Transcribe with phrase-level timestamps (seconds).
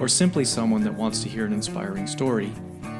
[0.00, 2.52] or simply someone that wants to hear an inspiring story,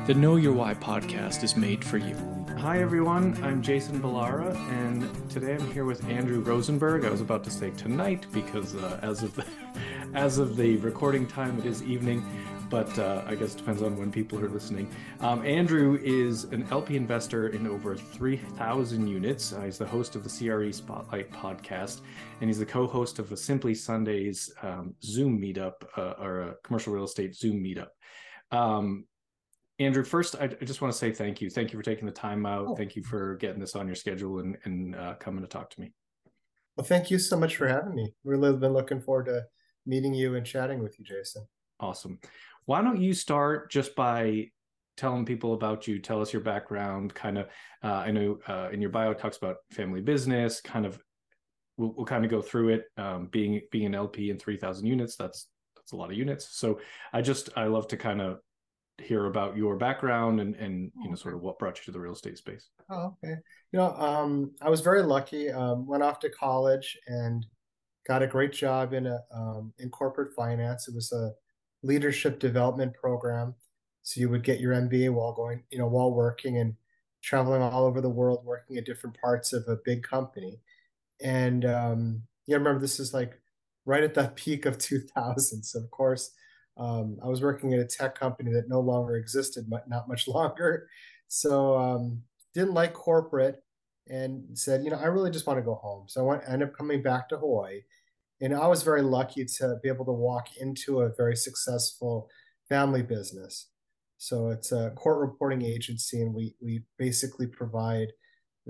[0.06, 2.16] the Know Your Why podcast is made for you.
[2.58, 3.38] Hi, everyone.
[3.44, 7.04] I'm Jason Ballara, and today I'm here with Andrew Rosenberg.
[7.04, 9.44] I was about to say tonight because uh, as of the,
[10.14, 12.24] as of the recording time, it is evening
[12.68, 14.88] but uh, I guess it depends on when people are listening.
[15.20, 19.52] Um, Andrew is an LP investor in over 3,000 units.
[19.52, 22.00] Uh, he's the host of the CRE Spotlight podcast,
[22.40, 26.54] and he's the co host of a Simply Sundays um, Zoom meetup uh, or a
[26.64, 27.88] commercial real estate Zoom meetup.
[28.50, 29.06] Um,
[29.78, 31.50] Andrew, first, I, I just want to say thank you.
[31.50, 32.66] Thank you for taking the time out.
[32.68, 32.76] Oh.
[32.76, 35.80] Thank you for getting this on your schedule and, and uh, coming to talk to
[35.80, 35.92] me.
[36.76, 38.14] Well, thank you so much for having me.
[38.24, 39.44] We've really been looking forward to
[39.86, 41.46] meeting you and chatting with you, Jason.
[41.80, 42.18] Awesome.
[42.66, 44.50] Why don't you start just by
[44.96, 45.98] telling people about you?
[46.00, 47.14] Tell us your background.
[47.14, 47.46] Kind of,
[47.82, 50.60] uh, I know uh, in your bio talks about family business.
[50.60, 50.98] Kind of,
[51.76, 52.84] we'll, we'll kind of go through it.
[52.96, 56.58] Um, being being an LP in three thousand units, that's that's a lot of units.
[56.58, 56.80] So
[57.12, 58.40] I just I love to kind of
[58.98, 62.00] hear about your background and and you know sort of what brought you to the
[62.00, 62.70] real estate space.
[62.90, 63.36] Oh, okay.
[63.72, 65.50] You know, um, I was very lucky.
[65.50, 67.46] Um, went off to college and
[68.08, 70.88] got a great job in a um, in corporate finance.
[70.88, 71.30] It was a
[71.86, 73.54] leadership development program.
[74.02, 76.74] So you would get your MBA while going, you know, while working and
[77.22, 80.60] traveling all over the world, working at different parts of a big company.
[81.20, 83.40] And um, yeah, remember this is like
[83.84, 85.74] right at the peak of 2000s.
[85.74, 86.30] Of course,
[86.76, 90.28] um, I was working at a tech company that no longer existed, but not much
[90.28, 90.88] longer.
[91.28, 92.22] So um,
[92.54, 93.62] didn't like corporate
[94.08, 96.04] and said, you know, I really just want to go home.
[96.08, 97.80] So I went, ended up coming back to Hawaii
[98.40, 102.28] and I was very lucky to be able to walk into a very successful
[102.68, 103.70] family business.
[104.18, 108.08] So it's a court reporting agency, and we we basically provide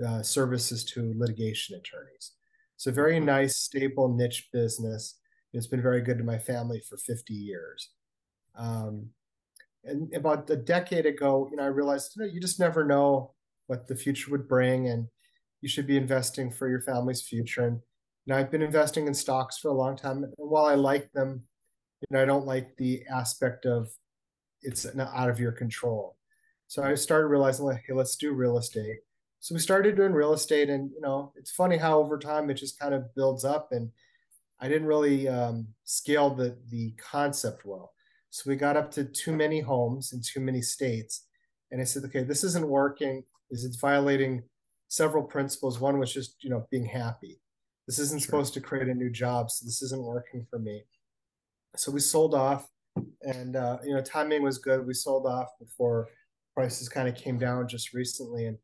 [0.05, 2.33] uh, services to litigation attorneys.
[2.75, 5.19] So very nice, stable niche business.
[5.53, 7.89] It's been very good to my family for 50 years.
[8.55, 9.09] Um,
[9.83, 13.33] and about a decade ago, you know, I realized you know you just never know
[13.67, 15.07] what the future would bring, and
[15.61, 17.65] you should be investing for your family's future.
[17.65, 17.79] And
[18.33, 20.23] know, I've been investing in stocks for a long time.
[20.23, 21.43] And while I like them,
[22.01, 23.89] you know, I don't like the aspect of
[24.61, 26.17] it's out of your control.
[26.67, 28.97] So I started realizing, like, hey, let's do real estate.
[29.39, 32.55] So we started doing real estate, and you know, it's funny how over time it
[32.55, 33.69] just kind of builds up.
[33.71, 33.91] And
[34.59, 37.93] I didn't really um, scale the the concept well.
[38.29, 41.27] So we got up to too many homes in too many states,
[41.71, 43.23] and I said, okay, this isn't working.
[43.49, 44.43] Is it's violating
[44.89, 45.79] several principles.
[45.79, 47.39] One was just you know being happy.
[47.87, 48.25] This isn't sure.
[48.25, 50.83] supposed to create a new job, so this isn't working for me.
[51.75, 52.67] So we sold off,
[53.21, 54.85] and uh, you know timing was good.
[54.85, 56.09] We sold off before
[56.53, 58.57] prices kind of came down just recently, and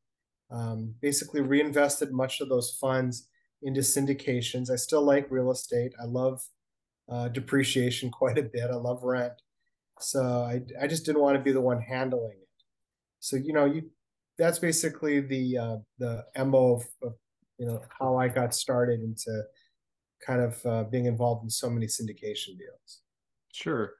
[0.52, 3.30] um, basically reinvested much of those funds
[3.62, 4.70] into syndications.
[4.70, 5.94] I still like real estate.
[6.02, 6.42] I love
[7.10, 8.70] uh, depreciation quite a bit.
[8.72, 9.34] I love rent.
[10.00, 12.48] So I, I just didn't want to be the one handling it.
[13.20, 13.90] So you know you
[14.38, 17.14] that's basically the uh, the mo of, of
[17.58, 19.44] you know how I got started into
[20.26, 23.02] kind of uh, being involved in so many syndication deals.
[23.52, 23.94] Sure.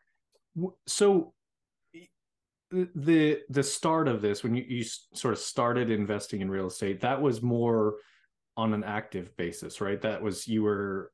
[0.88, 1.34] So
[2.96, 4.84] the the start of this when you, you
[5.14, 7.98] sort of started investing in real estate that was more
[8.58, 11.12] on an active basis right that was you were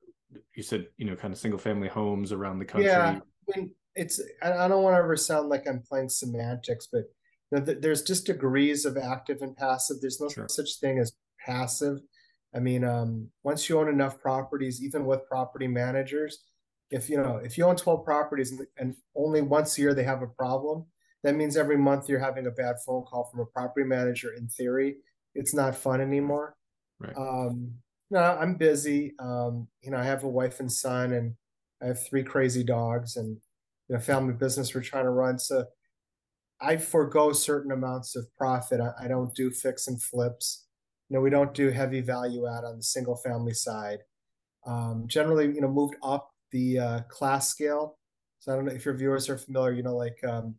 [0.55, 3.19] you said you know kind of single family homes around the country yeah
[3.53, 7.03] I mean, it's i don't want to ever sound like i'm playing semantics but
[7.51, 10.47] you know, there's just degrees of active and passive there's no sure.
[10.47, 11.11] such thing as
[11.45, 11.99] passive
[12.53, 16.43] I mean, um, once you own enough properties, even with property managers,
[16.91, 20.21] if you know if you own 12 properties and, only once a year they have
[20.21, 20.85] a problem,
[21.23, 24.33] that means every month you're having a bad phone call from a property manager.
[24.33, 24.97] In theory,
[25.35, 26.55] it's not fun anymore.
[26.99, 27.15] Right.
[27.15, 27.73] Um,
[28.09, 29.13] no, I'm busy.
[29.19, 31.35] Um, you know, I have a wife and son, and
[31.81, 33.37] I have three crazy dogs, and
[33.87, 35.37] you know, family business we're trying to run.
[35.37, 35.65] So
[36.61, 38.81] I forego certain amounts of profit.
[38.81, 40.65] I, I don't do fix and flips.
[41.09, 43.99] You know, we don't do heavy value add on the single family side.
[44.65, 47.97] Um, generally, you know, moved up the uh, class scale.
[48.39, 49.73] So I don't know if your viewers are familiar.
[49.73, 50.55] You know, like um,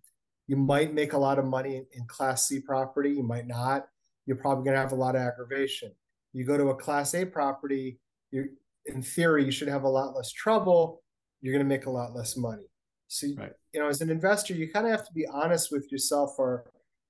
[0.47, 3.11] you might make a lot of money in Class C property.
[3.11, 3.87] You might not.
[4.27, 5.93] You're probably going to have a lot of aggravation.
[6.33, 8.01] You go to a Class A property.
[8.31, 8.49] You,
[8.87, 11.03] in theory, you should have a lot less trouble.
[11.41, 12.67] You're going to make a lot less money.
[13.07, 13.53] So right.
[13.73, 16.65] you know, as an investor, you kind of have to be honest with yourself or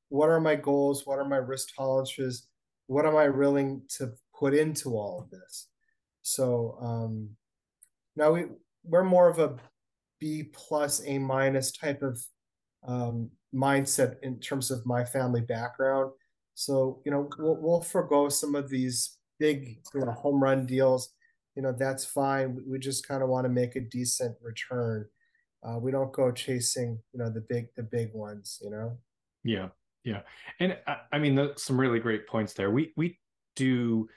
[0.08, 1.06] what are my goals?
[1.06, 2.46] What are my risk tolerances?
[2.90, 5.69] What am I willing to put into all of this?
[6.22, 7.31] So um,
[8.16, 8.46] now we
[8.82, 9.54] we're more of a
[10.19, 12.20] B plus A minus type of
[12.84, 16.10] um, mindset in terms of my family background.
[16.54, 21.14] So you know we'll, we'll forego some of these big you know, home run deals.
[21.54, 22.58] You know that's fine.
[22.66, 25.06] We just kind of want to make a decent return.
[25.62, 28.58] Uh, we don't go chasing you know the big the big ones.
[28.60, 28.98] You know.
[29.44, 29.69] Yeah,
[30.05, 30.20] yeah,
[30.58, 32.70] and I, I mean some really great points there.
[32.70, 33.19] We we
[33.56, 34.08] do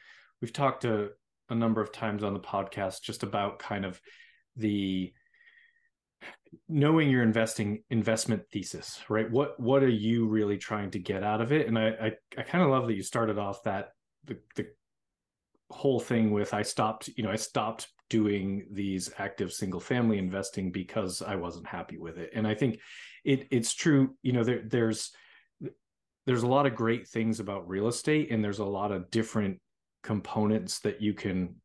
[0.41, 1.09] we've talked to
[1.49, 3.99] a number of times on the podcast just about kind of
[4.55, 5.13] the
[6.69, 9.29] knowing your investing investment thesis right?
[9.29, 11.67] What what are you really trying to get out of it?
[11.67, 13.89] And i i, I kind of love that you started off that
[14.25, 14.67] the the
[15.73, 20.71] whole thing with i stopped you know i stopped doing these active single family investing
[20.71, 22.29] because i wasn't happy with it.
[22.35, 22.79] And i think
[23.23, 25.11] it it's true you know there there's
[26.25, 29.59] there's a lot of great things about real estate and there's a lot of different
[30.03, 31.55] components that you can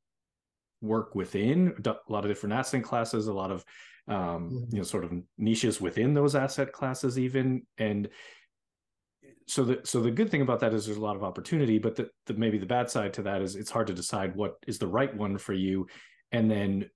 [0.81, 3.65] work within a lot of different asset classes a lot of
[4.07, 4.57] um, mm-hmm.
[4.71, 8.09] you know sort of niches within those asset classes even and
[9.47, 11.97] so the so the good thing about that is there's a lot of opportunity but
[11.97, 14.79] the, the maybe the bad side to that is it's hard to decide what is
[14.79, 15.87] the right one for you
[16.33, 16.89] and then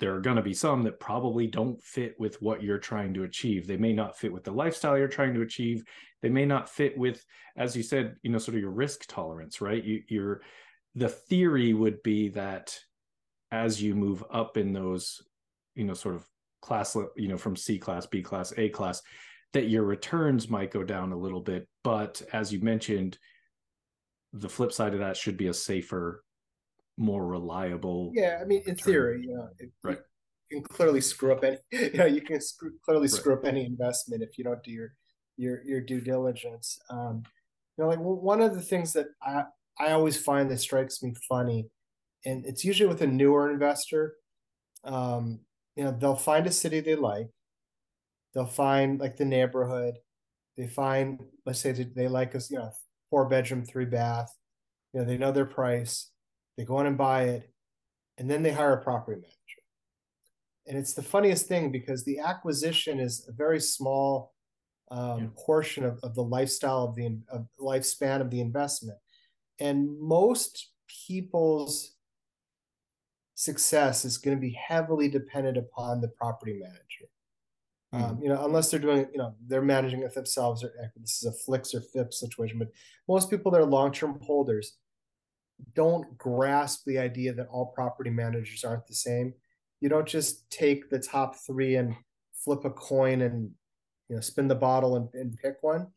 [0.00, 3.24] there are going to be some that probably don't fit with what you're trying to
[3.24, 3.66] achieve.
[3.66, 5.84] They may not fit with the lifestyle you're trying to achieve.
[6.22, 7.24] They may not fit with
[7.56, 9.82] as you said you know sort of your risk tolerance right?
[9.82, 10.42] You, you're
[10.94, 12.78] the theory would be that
[13.50, 15.22] as you move up in those
[15.74, 16.26] you know sort of
[16.60, 19.00] class you know from c class b class a class
[19.52, 21.66] that your returns might go down a little bit.
[21.82, 23.18] But as you mentioned
[24.32, 26.22] the flip side of that should be a safer
[26.98, 29.48] more reliable yeah i mean in theory you know
[29.82, 29.98] right
[30.50, 33.64] you can clearly screw up any you know you can screw, clearly screw up any
[33.64, 34.92] investment if you don't do your
[35.38, 36.78] your your due diligence.
[36.90, 37.22] Um,
[37.76, 39.44] you know, like one of the things that I
[39.78, 41.68] I always find that strikes me funny,
[42.26, 44.14] and it's usually with a newer investor.
[44.84, 45.40] Um,
[45.76, 47.28] you know, they'll find a city they like.
[48.34, 49.94] They'll find like the neighborhood.
[50.56, 52.72] They find, let's say they like a you know,
[53.10, 54.34] four bedroom, three bath.
[54.92, 56.10] You know, they know their price.
[56.58, 57.50] They go in and buy it,
[58.18, 59.62] and then they hire a property manager.
[60.66, 64.34] And it's the funniest thing because the acquisition is a very small
[64.90, 65.26] um, yeah.
[65.36, 68.98] portion of, of the lifestyle of the of lifespan of the investment.
[69.60, 70.70] And most
[71.06, 71.92] people's
[73.36, 77.08] success is going to be heavily dependent upon the property manager.
[77.92, 81.24] Um, you know, unless they're doing, you know, they're managing it themselves, or this is
[81.24, 82.58] a flicks or flips situation.
[82.58, 82.68] But
[83.08, 84.76] most people that are long-term holders
[85.74, 89.34] don't grasp the idea that all property managers aren't the same.
[89.80, 91.94] You don't just take the top three and
[92.32, 93.50] flip a coin and
[94.08, 95.88] you know spin the bottle and, and pick one.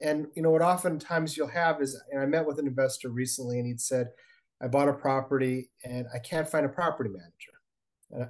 [0.00, 3.58] And you know what oftentimes you'll have is and i met with an investor recently
[3.58, 4.08] and he'd said
[4.62, 7.52] i bought a property and i can't find a property manager.
[8.12, 8.28] And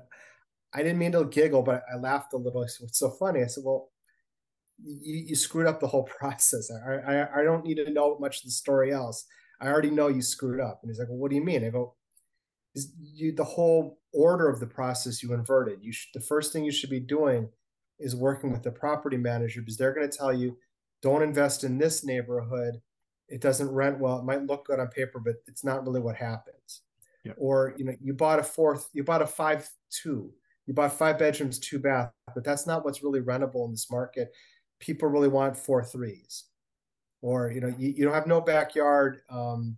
[0.75, 2.63] I, didn't mean to giggle but i laughed a little.
[2.63, 3.43] I said what's so funny?
[3.43, 3.91] I said well
[4.83, 6.71] you, you screwed up the whole process.
[6.71, 9.27] I, I i don't need to know much of the story else
[9.61, 10.81] i already know you screwed up.
[10.83, 11.65] And he's like well what do you mean?
[11.65, 11.95] I go
[12.75, 15.81] is you the whole order of the process you inverted.
[15.83, 17.49] You should the first thing you should be doing
[17.99, 20.57] is working with the property manager because they're going to tell you
[21.03, 22.81] don't invest in this neighborhood.
[23.29, 24.19] It doesn't rent well.
[24.19, 26.83] It might look good on paper but it's not really what happens.
[27.23, 27.37] Yep.
[27.39, 30.33] or you know you bought a fourth you bought a five two.
[30.67, 34.33] You bought five bedrooms two bath but that's not what's really rentable in this market.
[34.79, 36.45] People really want four threes
[37.23, 39.77] or you know you, you don't have no backyard um,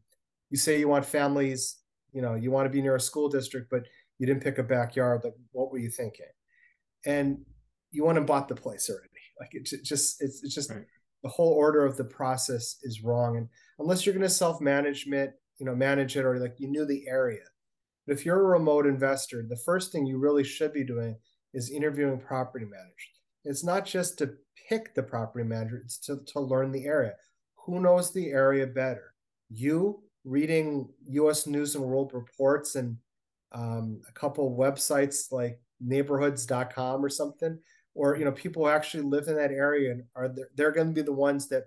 [0.51, 1.79] you say you want families
[2.13, 3.85] you know you want to be near a school district but
[4.19, 6.27] you didn't pick a backyard like what were you thinking
[7.05, 7.39] and
[7.91, 9.09] you went and bought the place already.
[9.39, 10.85] Like it just it's it's just right.
[11.23, 13.37] the whole order of the process is wrong.
[13.37, 16.87] And unless you're going to self management, you know, manage it or like you knew
[16.87, 17.45] the area.
[18.07, 21.17] But if you're a remote investor, the first thing you really should be doing
[21.55, 22.95] is interviewing property managers.
[23.45, 24.35] It's not just to
[24.69, 27.15] pick the property manager, it's to, to learn the area.
[27.65, 29.15] Who knows the area better?
[29.49, 32.97] You reading US News and World Reports and
[33.53, 37.59] um, a couple websites like neighborhoods.com or something?
[37.95, 40.89] Or you know people who actually live in that area and are they're, they're going
[40.89, 41.65] to be the ones that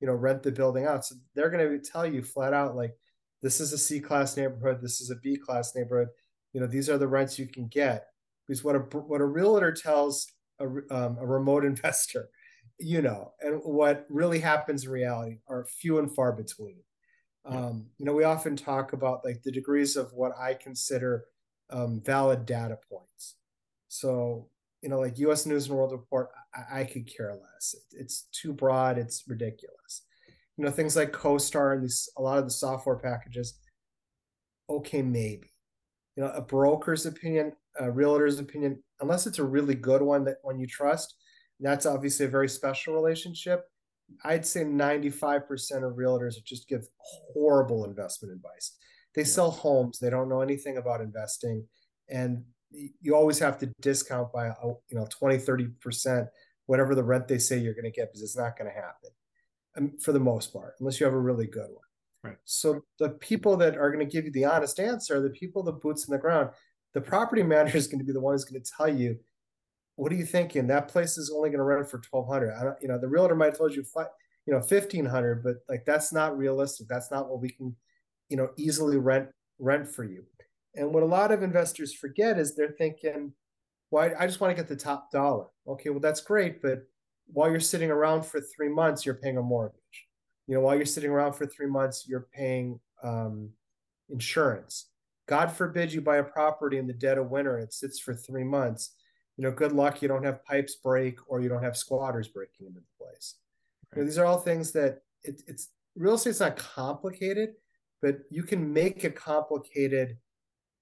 [0.00, 1.04] you know rent the building out.
[1.04, 2.94] So they're going to tell you flat out like
[3.42, 6.08] this is a c class neighborhood this is a b class neighborhood.
[6.54, 8.06] You know these are the rents you can get.
[8.46, 10.26] Because what a what a realtor tells
[10.58, 12.30] a, um, a remote investor
[12.78, 16.76] you know and what really happens in reality are few and far between
[17.44, 21.24] um, you know we often talk about like the degrees of what i consider
[21.70, 23.36] um, valid data points
[23.88, 24.48] so
[24.82, 25.46] you know, like U.S.
[25.46, 27.74] News and World Report, I, I could care less.
[27.90, 28.98] It's too broad.
[28.98, 30.02] It's ridiculous.
[30.56, 33.58] You know, things like CoStar and these a lot of the software packages.
[34.70, 35.50] Okay, maybe.
[36.14, 40.36] You know, a broker's opinion, a realtor's opinion, unless it's a really good one that
[40.42, 41.16] one you trust,
[41.60, 43.64] that's obviously a very special relationship.
[44.24, 45.42] I'd say 95%
[45.84, 48.76] of realtors just give horrible investment advice.
[49.14, 49.28] They yeah.
[49.28, 51.66] sell homes, they don't know anything about investing,
[52.08, 56.26] and you always have to discount by you know 20 30%
[56.66, 59.10] whatever the rent they say you're going to get because it's not going to happen
[59.76, 61.84] um, for the most part unless you have a really good one
[62.24, 65.62] right so the people that are going to give you the honest answer the people
[65.62, 66.50] the boots in the ground
[66.94, 69.16] the property manager is going to be the one who's going to tell you
[69.96, 72.76] what are you thinking that place is only going to rent for 1200 i don't
[72.80, 73.84] you know the realtor might have told you
[74.46, 77.74] you know 1500 but like that's not realistic that's not what we can
[78.28, 80.24] you know easily rent rent for you
[80.76, 83.32] and what a lot of investors forget is they're thinking,
[83.90, 85.46] well, I just want to get the top dollar.
[85.66, 86.60] Okay, well, that's great.
[86.60, 86.82] But
[87.26, 89.80] while you're sitting around for three months, you're paying a mortgage.
[90.46, 93.50] You know, while you're sitting around for three months, you're paying um,
[94.10, 94.90] insurance.
[95.26, 98.44] God forbid you buy a property in the dead of winter, it sits for three
[98.44, 98.94] months.
[99.36, 102.66] You know, good luck you don't have pipes break or you don't have squatters breaking
[102.66, 103.36] into the place.
[103.92, 103.98] Right.
[103.98, 107.50] You know, these are all things that it, it's real estate's not complicated,
[108.00, 110.16] but you can make it complicated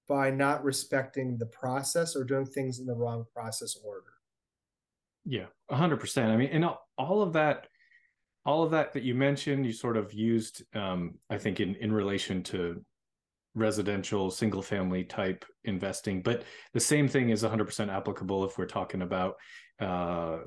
[0.07, 4.13] by not respecting the process or doing things in the wrong process order.
[5.25, 6.25] Yeah, 100%.
[6.25, 6.65] I mean, and
[6.97, 7.67] all of that
[8.45, 11.91] all of that that you mentioned you sort of used um, i think in in
[11.91, 12.83] relation to
[13.55, 16.43] residential single family type investing but
[16.73, 19.35] the same thing is 100% applicable if we're talking about
[19.79, 20.37] uh,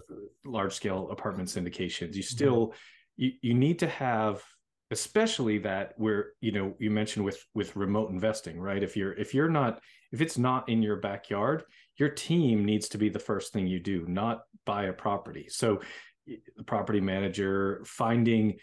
[0.45, 2.15] large scale apartment syndications.
[2.15, 2.37] You mm-hmm.
[2.37, 2.75] still
[3.17, 4.43] you, you need to have
[4.91, 8.83] especially that where you know you mentioned with with remote investing right?
[8.83, 9.81] If you're if you're not
[10.13, 11.65] if it's not in your backyard
[11.99, 15.47] your team needs to be the first thing you do not buy a property.
[15.51, 15.81] So
[16.27, 18.57] the property manager finding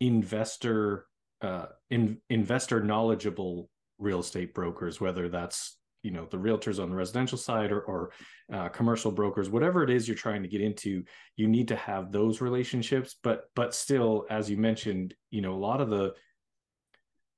[0.00, 1.06] investor
[1.42, 6.94] uh in, investor knowledgeable real estate brokers whether that's you know the realtors on the
[6.94, 8.10] residential side or, or
[8.52, 11.02] uh, commercial brokers whatever it is you're trying to get into
[11.36, 15.56] you need to have those relationships but but still as you mentioned you know a
[15.56, 16.14] lot of the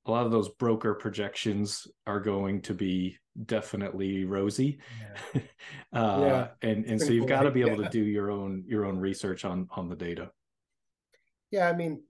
[0.05, 4.79] a lot of those broker projections are going to be definitely rosy
[5.33, 5.41] yeah.
[5.93, 6.47] uh, yeah.
[6.61, 7.87] and and so you've got to be able yeah.
[7.87, 10.29] to do your own your own research on on the data
[11.49, 12.01] yeah i mean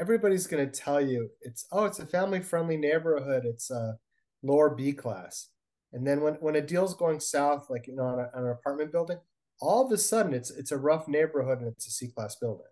[0.00, 3.96] everybody's going to tell you it's oh it's a family friendly neighborhood it's a
[4.42, 5.50] lower b class
[5.92, 8.50] and then when, when a deal's going south, like you know, on, a, on an
[8.50, 9.18] apartment building,
[9.60, 12.66] all of a sudden it's it's a rough neighborhood and it's a C class building.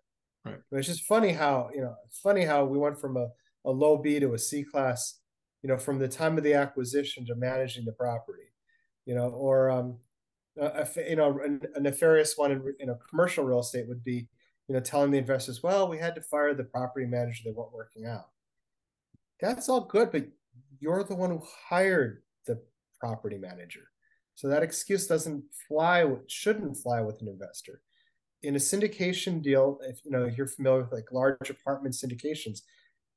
[0.45, 0.57] Right.
[0.71, 3.27] But it's just funny how you know funny how we went from a,
[3.65, 5.19] a low B to a C class,
[5.61, 8.53] you know, from the time of the acquisition to managing the property,
[9.05, 9.97] you know, or um,
[10.57, 14.03] a, a you know a, a nefarious one in you know commercial real estate would
[14.03, 14.27] be
[14.69, 17.73] you know telling the investors, well, we had to fire the property manager; they weren't
[17.73, 18.29] working out.
[19.41, 20.27] That's all good, but
[20.79, 22.61] you're the one who hired the
[22.99, 23.89] property manager.
[24.35, 27.81] So that excuse doesn't fly, shouldn't fly with an investor.
[28.43, 32.61] In a syndication deal, if you know you're familiar with like large apartment syndications,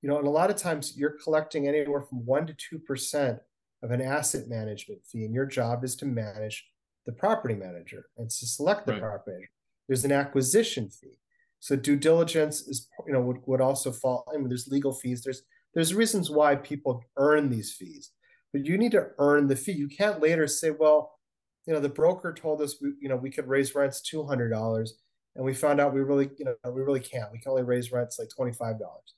[0.01, 3.39] you know, and a lot of times you're collecting anywhere from one to two percent
[3.83, 6.67] of an asset management fee, and your job is to manage
[7.05, 9.03] the property manager and to select the right.
[9.03, 9.51] property manager.
[9.87, 11.19] There's an acquisition fee.
[11.63, 14.25] So due diligence is, you know, would, would also fall.
[14.33, 15.23] I mean, there's legal fees.
[15.23, 15.43] There's
[15.75, 18.11] there's reasons why people earn these fees
[18.53, 19.73] but you need to earn the fee.
[19.73, 21.19] You can't later say, well,
[21.67, 24.51] you know, the broker told us we, you know, we could raise rents two hundred
[24.51, 24.95] dollars,
[25.37, 27.33] and we found out we really, you know, we really can't.
[27.33, 29.15] We can only raise rents like twenty five dollars.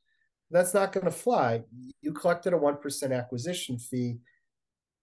[0.50, 1.62] That's not going to fly.
[2.00, 4.18] You collected a one percent acquisition fee.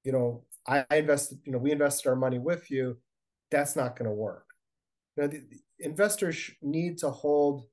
[0.04, 1.40] You know, I, invested.
[1.44, 2.98] You know, we invested our money with you.
[3.50, 4.46] That's not going to work.
[5.18, 5.34] You know,
[5.82, 7.66] investors need to hold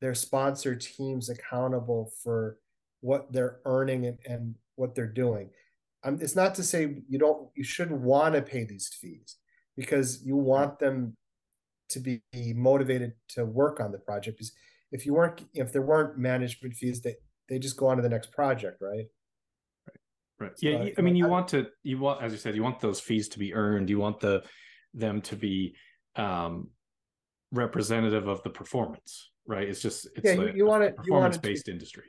[0.00, 2.58] their sponsor teams accountable for
[3.00, 5.50] what they're earning and, and what they're doing.
[6.04, 9.36] Um, it's not to say you don't you shouldn't want to pay these fees
[9.76, 11.16] because you want them
[11.88, 14.38] to be motivated to work on the project.
[14.38, 14.52] Because
[14.92, 17.14] if you weren't if there weren't management fees they
[17.48, 19.06] they just go on to the next project right?
[19.86, 19.96] Right
[20.38, 20.58] right.
[20.58, 22.80] So, yeah i mean you I, want to you want as you said you want
[22.80, 23.90] those fees to be earned.
[23.90, 24.42] You want the
[24.94, 25.74] them to be
[26.16, 26.70] um
[27.52, 31.68] representative of the performance right it's just it's yeah, you, you want it performance based
[31.68, 32.04] industry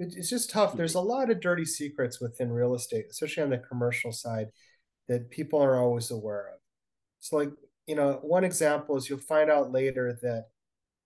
[0.00, 0.76] it's just tough.
[0.76, 1.08] There's a mm-hmm.
[1.08, 4.48] lot of dirty secrets within real estate, especially on the commercial side,
[5.08, 6.58] that people are always aware of.
[7.20, 7.50] So, like,
[7.86, 10.46] you know, one example is you'll find out later that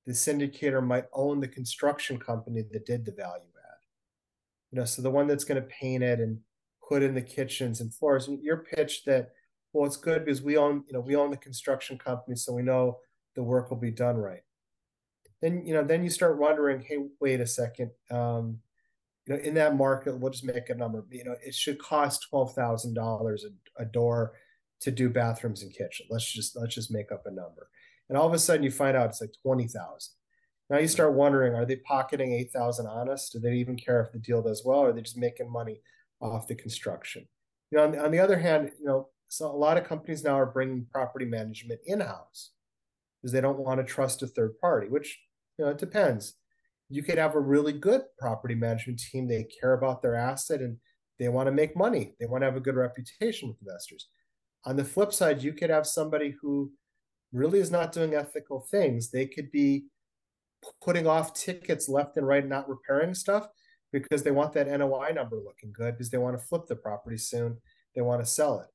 [0.07, 3.79] the syndicator might own the construction company that did the value add.
[4.71, 6.39] You know, so the one that's going to paint it and
[6.89, 8.29] put in the kitchens and floors.
[8.43, 9.31] Your pitch that,
[9.73, 12.63] well, it's good because we own, you know, we own the construction company, so we
[12.63, 12.99] know
[13.35, 14.43] the work will be done right.
[15.43, 17.91] Then, you know, then you start wondering, hey, wait a second.
[18.11, 18.61] Um,
[19.27, 21.05] you know, in that market, we'll just make a number.
[21.11, 23.45] You know, it should cost twelve thousand dollars
[23.79, 24.35] a door
[24.81, 26.07] to do bathrooms and kitchen.
[26.11, 27.69] Let's just let's just make up a number.
[28.09, 30.15] And all of a sudden, you find out it's like twenty thousand.
[30.69, 33.33] Now you start wondering: Are they pocketing eight thousand honest?
[33.33, 35.81] Do they even care if the deal does well, or are they just making money
[36.21, 37.27] off the construction?
[37.71, 40.39] You know, on, on the other hand, you know, so a lot of companies now
[40.39, 42.51] are bringing property management in house
[43.25, 44.89] because they don't want to trust a third party.
[44.89, 45.19] Which
[45.59, 46.35] you know, it depends
[46.89, 49.27] you could have a really good property management team.
[49.27, 50.77] They care about their asset and
[51.19, 52.15] they want to make money.
[52.21, 54.09] They want to have a good reputation with investors.
[54.65, 56.73] On the flip side, you could have somebody who
[57.33, 59.11] really is not doing ethical things.
[59.11, 59.87] They could be
[60.83, 63.49] putting off tickets left and right, not repairing stuff
[63.93, 67.19] because they want that NOI number looking good because they want to flip the property
[67.19, 67.59] soon.
[67.95, 68.69] They want to sell it.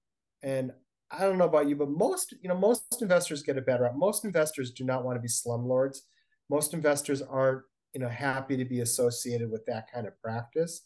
[0.45, 0.71] And
[1.11, 3.97] I don't know about you, but most, you know, most investors get a better out.
[3.97, 5.99] Most investors do not want to be slumlords.
[6.49, 7.63] Most investors aren't
[7.93, 10.81] you know happy to be associated with that kind of practice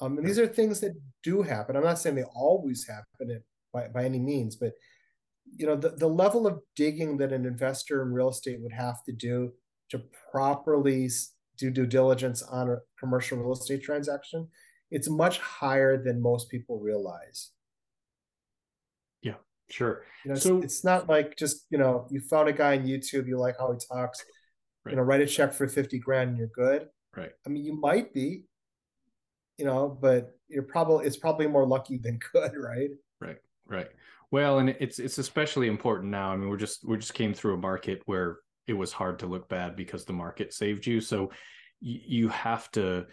[0.00, 0.92] um, and these are things that
[1.22, 3.42] do happen i'm not saying they always happen
[3.72, 4.72] by, by any means but
[5.56, 9.02] you know the, the level of digging that an investor in real estate would have
[9.04, 9.52] to do
[9.90, 11.08] to properly
[11.56, 14.48] do due diligence on a commercial real estate transaction
[14.90, 17.50] it's much higher than most people realize
[19.70, 22.76] sure you know, so it's, it's not like just you know you found a guy
[22.76, 24.24] on youtube you like how he talks
[24.84, 24.92] right.
[24.92, 26.88] you know, write a check for 50 grand and you're good.
[27.16, 27.32] Right.
[27.46, 28.44] I mean, you might be,
[29.58, 32.52] you know, but you're probably, it's probably more lucky than good.
[32.60, 32.90] Right.
[33.20, 33.38] Right.
[33.66, 33.88] Right.
[34.30, 36.30] Well, and it's, it's especially important now.
[36.30, 39.26] I mean, we're just, we just came through a market where it was hard to
[39.26, 41.00] look bad because the market saved you.
[41.00, 41.30] So
[41.80, 43.06] you, you have to,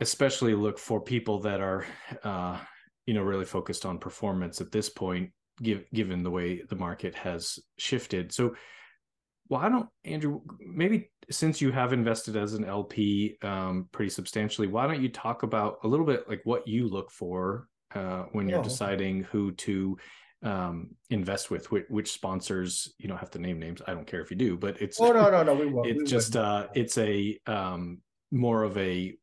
[0.00, 1.86] especially look for people that are,
[2.24, 2.58] uh,
[3.06, 5.30] you know, really focused on performance at this point,
[5.62, 8.32] give, given the way the market has shifted.
[8.32, 8.54] So
[9.48, 14.86] why don't Andrew maybe since you have invested as an LP um, pretty substantially, why
[14.86, 18.62] don't you talk about a little bit like what you look for uh, when you're
[18.62, 19.96] deciding who to
[20.42, 23.80] um, invest with, which, which, sponsors you don't have to name names.
[23.86, 25.88] I don't care if you do, but it's oh no no no we won't.
[25.88, 29.14] It's we just uh, it's a um, more of a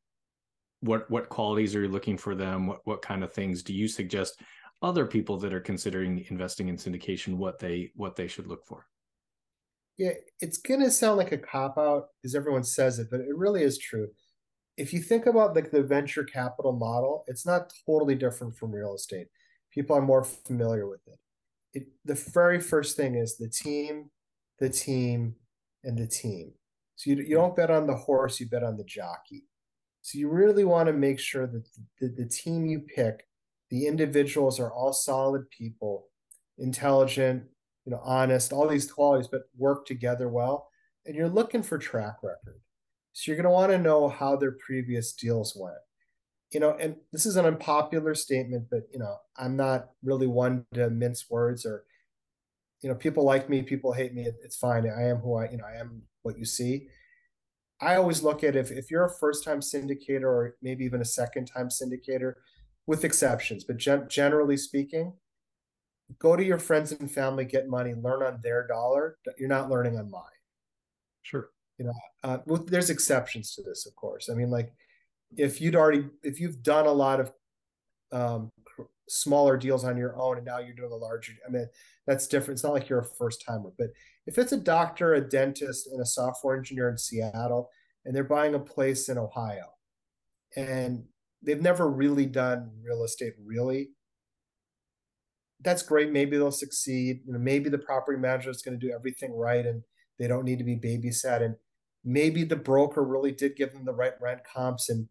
[0.82, 2.67] what what qualities are you looking for them?
[2.67, 4.41] What what kind of things do you suggest
[4.82, 8.86] other people that are considering investing in syndication what they what they should look for?
[10.02, 13.62] yeah, it's gonna sound like a cop out because everyone says it, but it really
[13.62, 14.08] is true.
[14.76, 18.96] If you think about like the venture capital model, it's not totally different from real
[18.96, 19.28] estate.
[19.72, 21.20] People are more familiar with it.
[21.74, 24.10] it the very first thing is the team,
[24.58, 25.36] the team,
[25.84, 26.54] and the team.
[26.96, 29.44] So you, you don't bet on the horse, you bet on the jockey.
[30.02, 31.64] So you really want to make sure that
[32.00, 33.28] the, the, the team you pick,
[33.70, 36.08] the individuals are all solid people,
[36.58, 37.44] intelligent,
[37.86, 40.70] you know, honest, all these qualities, but work together well.
[41.06, 42.62] And you're looking for track record.
[43.14, 45.76] So you're going to want to know how their previous deals went.
[46.52, 50.66] You know, and this is an unpopular statement, but you know, I'm not really one
[50.74, 51.86] to mince words or,
[52.82, 54.28] you know, people like me, people hate me.
[54.44, 54.86] It's fine.
[54.90, 56.90] I am who I, you know, I am what you see.
[57.82, 61.06] I always look at if, if you're a first time syndicator or maybe even a
[61.06, 62.36] second time syndicator,
[62.88, 65.13] with exceptions, but gen- generally speaking,
[66.20, 69.17] go to your friends and family, get money, learn on their dollar.
[69.38, 70.24] You're not learning on mine.
[71.22, 71.50] Sure.
[71.78, 74.30] You know, uh, well, there's exceptions to this, of course.
[74.30, 74.74] I mean, like
[75.38, 77.32] if you'd already, if you've done a lot of
[78.12, 78.52] um,
[79.08, 81.67] smaller deals on your own and now you're doing a larger, I mean,
[82.06, 82.58] that's different.
[82.58, 83.88] It's not like you're a first timer, but
[84.32, 87.70] if it's a doctor, a dentist, and a software engineer in Seattle,
[88.06, 89.65] and they're buying a place in Ohio,
[90.56, 91.04] and
[91.44, 93.89] they've never really done real estate really
[95.63, 96.12] that's great.
[96.12, 97.22] Maybe they'll succeed.
[97.26, 99.84] You know, maybe the property manager is going to do everything right and
[100.20, 101.41] they don't need to be babysat.
[101.41, 101.56] And
[102.04, 105.08] maybe the broker really did give them the right rent comps and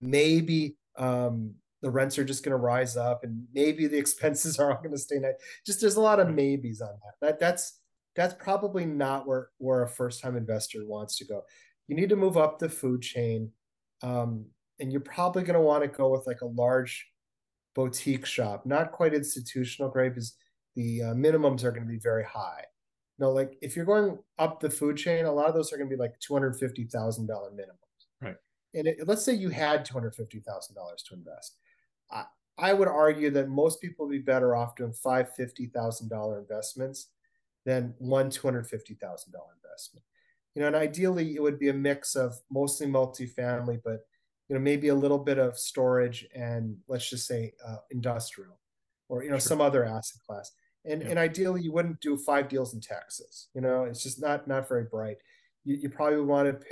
[0.00, 4.70] maybe um, the rents are just going to rise up and maybe the expenses are
[4.70, 5.34] all going to stay nice.
[5.66, 7.14] Just there's a lot of maybes on that.
[7.20, 7.80] That that's
[8.16, 11.42] that's probably not where where a first time investor wants to go.
[11.88, 13.50] You need to move up the food chain,
[14.02, 14.46] um,
[14.80, 17.06] and you're probably going to want to go with like a large
[17.74, 20.36] boutique shop, not quite institutional grade because
[20.76, 22.64] the uh, minimums are going to be very high.
[23.18, 25.76] You know, like if you're going up the food chain, a lot of those are
[25.76, 28.06] going to be like two hundred fifty thousand dollar minimums.
[28.20, 28.36] Right.
[28.74, 31.56] And it, let's say you had two hundred fifty thousand dollars to invest.
[32.10, 32.24] I,
[32.58, 36.40] I would argue that most people would be better off doing five fifty thousand dollar
[36.40, 37.08] investments
[37.64, 40.04] than one two hundred fifty thousand dollar investment.
[40.54, 44.00] You know, and ideally it would be a mix of mostly multifamily, but
[44.48, 48.58] you know maybe a little bit of storage and let's just say uh, industrial
[49.08, 49.40] or you know sure.
[49.40, 50.52] some other asset class.
[50.84, 51.08] And yeah.
[51.10, 53.48] and ideally, you wouldn't do five deals in Texas.
[53.54, 55.16] You know, it's just not not very bright.
[55.64, 56.66] You you probably want to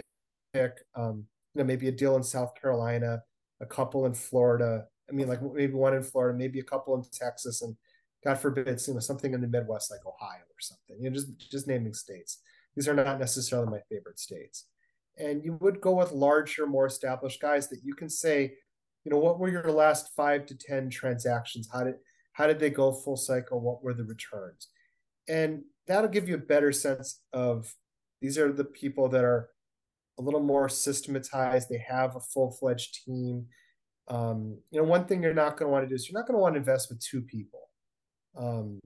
[0.53, 3.23] pick, um, you know, maybe a deal in South Carolina,
[3.61, 4.87] a couple in Florida.
[5.09, 7.77] I mean, like maybe one in Florida, maybe a couple in Texas, and
[8.25, 10.97] God forbid, you know, something in the Midwest like Ohio or something.
[11.01, 12.41] You know, just just naming states.
[12.77, 14.67] These are not necessarily my favorite states.
[15.19, 18.55] And you would go with larger, more established guys that you can say,
[19.05, 21.69] you know, what were your last five to ten transactions?
[21.73, 21.97] How did
[22.33, 23.61] how did they go full cycle?
[23.61, 24.69] What were the returns?
[25.29, 27.73] And that'll give you a better sense of
[28.21, 29.51] these are the people that are
[30.19, 31.69] a little more systematized.
[31.69, 33.47] They have a full fledged team.
[34.09, 36.27] Um, you know, one thing you're not going to want to do is you're not
[36.27, 37.62] going to want to invest with two people.
[38.37, 38.81] Um,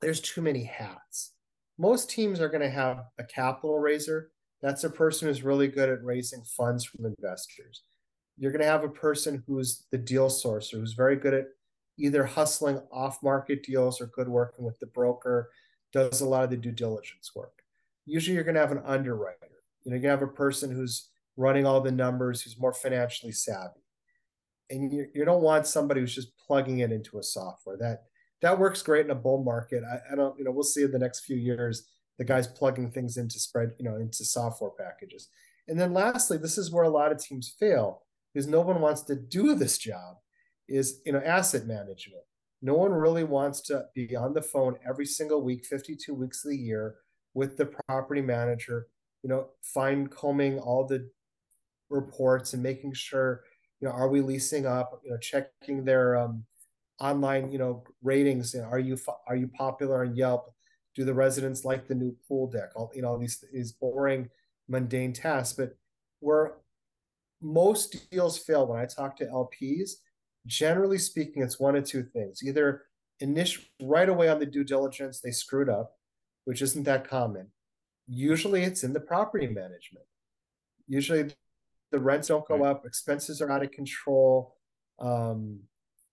[0.00, 1.32] there's too many hats.
[1.78, 4.30] Most teams are going to have a capital raiser.
[4.62, 7.82] That's a person who's really good at raising funds from investors.
[8.38, 11.46] You're going to have a person who's the deal sourcer, who's very good at
[11.98, 15.50] either hustling off market deals or good working with the broker,
[15.92, 17.62] does a lot of the due diligence work.
[18.04, 19.38] Usually you're going to have an underwriter.
[19.84, 23.80] You know, to have a person who's running all the numbers, who's more financially savvy.
[24.68, 27.76] And you, you don't want somebody who's just plugging it into a software.
[27.76, 28.04] That
[28.42, 29.82] that works great in a bull market.
[29.84, 32.90] I, I don't, you know, we'll see in the next few years the guys plugging
[32.90, 35.28] things into spread, you know, into software packages.
[35.68, 39.02] And then lastly, this is where a lot of teams fail because no one wants
[39.02, 40.16] to do this job
[40.68, 42.22] is you know asset management
[42.62, 46.50] no one really wants to be on the phone every single week 52 weeks of
[46.50, 46.96] the year
[47.34, 48.88] with the property manager
[49.22, 51.08] you know fine combing all the
[51.88, 53.42] reports and making sure
[53.80, 56.44] you know are we leasing up you know checking their um,
[57.00, 60.52] online you know ratings you know, are you are you popular on yelp
[60.94, 64.28] do the residents like the new pool deck all you know these these boring
[64.68, 65.76] mundane tasks but
[66.20, 66.54] where
[67.42, 69.96] most deals fail when i talk to lps
[70.46, 72.42] generally speaking, it's one of two things.
[72.42, 72.84] Either
[73.20, 75.96] initial right away on the due diligence, they screwed up,
[76.44, 77.48] which isn't that common.
[78.06, 80.06] Usually it's in the property management.
[80.86, 81.30] Usually
[81.90, 84.54] the rents don't go up, expenses are out of control.
[84.98, 85.60] Um,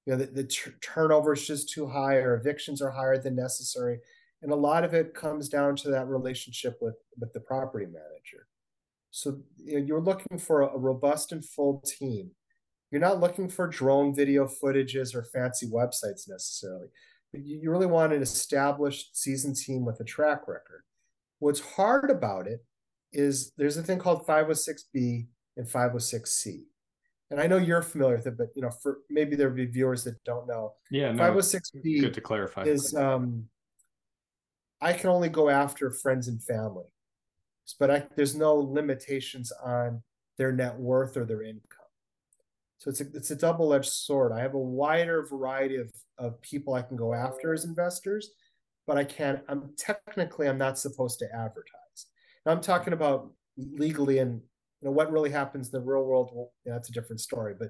[0.06, 3.36] you know, the, the t- turnover is just too high or evictions are higher than
[3.36, 4.00] necessary.
[4.42, 8.48] And a lot of it comes down to that relationship with, with the property manager.
[9.12, 12.32] So you know, you're looking for a, robust and full team
[12.94, 16.90] you're not looking for drone video footages or fancy websites necessarily.
[17.32, 20.84] But you really want an established seasoned team with a track record.
[21.40, 22.64] What's hard about it
[23.12, 25.26] is there's a thing called 506B
[25.58, 26.66] and 506C.
[27.34, 30.04] And I know you're familiar with it, but you know, for maybe there'll be viewers
[30.04, 30.76] that don't know.
[30.92, 32.64] Yeah, no, 506B good to clarify.
[32.66, 33.46] Is um
[34.80, 36.86] I can only go after friends and family,
[37.80, 40.04] but I, there's no limitations on
[40.38, 41.88] their net worth or their income.
[42.78, 44.32] So it's a, it's a double edged sword.
[44.32, 48.30] I have a wider variety of, of people I can go after as investors,
[48.86, 52.08] but I can't, I'm technically, I'm not supposed to advertise.
[52.46, 54.42] Now I'm talking about legally and
[54.84, 56.32] you know, what really happens in the real world.
[56.34, 57.70] Well, yeah, that's a different story, but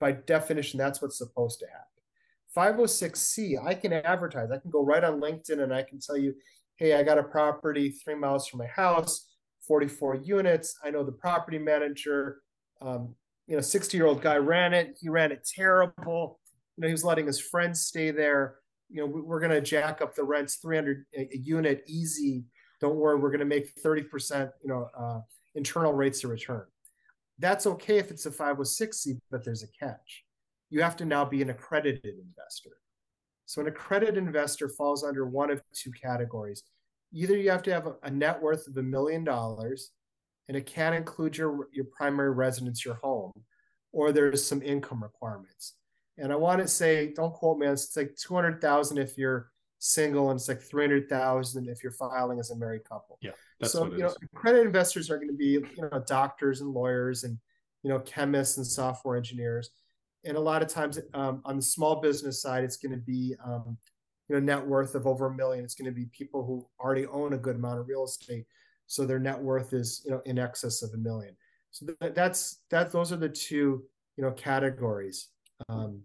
[0.00, 2.76] by definition, that's what's supposed to happen.
[2.76, 4.50] 506C, I can advertise.
[4.50, 6.34] I can go right on LinkedIn and I can tell you,
[6.76, 9.28] hey, I got a property three miles from my house,
[9.68, 10.76] 44 units.
[10.84, 12.40] I know the property manager.
[12.80, 13.14] Um,
[13.46, 14.98] you know, 60 year old guy ran it.
[15.00, 16.40] He ran it terrible.
[16.76, 18.56] You know, he was letting his friends stay there.
[18.90, 22.44] You know, we're going to jack up the rents 300 a unit easy.
[22.80, 25.20] Don't worry, we're going to make 30%, you know, uh,
[25.54, 26.64] internal rates of return.
[27.38, 30.24] That's okay if it's a 506C, but there's a catch.
[30.70, 32.76] You have to now be an accredited investor.
[33.46, 36.62] So an accredited investor falls under one of two categories.
[37.12, 39.90] Either you have to have a net worth of a million dollars
[40.48, 43.32] and it can't include your your primary residence, your home,
[43.92, 45.74] or there's some income requirements.
[46.18, 49.51] And I want to say, don't quote me, it's like two hundred thousand if you're
[49.82, 53.18] single, and it's like three hundred thousand if you're filing as a married couple.
[53.20, 54.16] Yeah, so you know, is.
[54.34, 57.38] credit investors are going to be you know doctors and lawyers and
[57.82, 59.70] you know chemists and software engineers,
[60.24, 63.34] and a lot of times um, on the small business side, it's going to be
[63.44, 63.76] um,
[64.28, 65.64] you know net worth of over a million.
[65.64, 68.46] It's going to be people who already own a good amount of real estate
[68.92, 71.34] so their net worth is you know in excess of a million.
[71.70, 72.92] So that, that's that.
[72.92, 73.82] Those are the two
[74.18, 75.28] you know categories
[75.70, 76.02] um,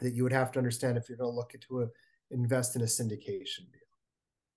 [0.00, 1.86] that you would have to understand if you're going to look into a
[2.30, 3.80] invest in a syndication deal.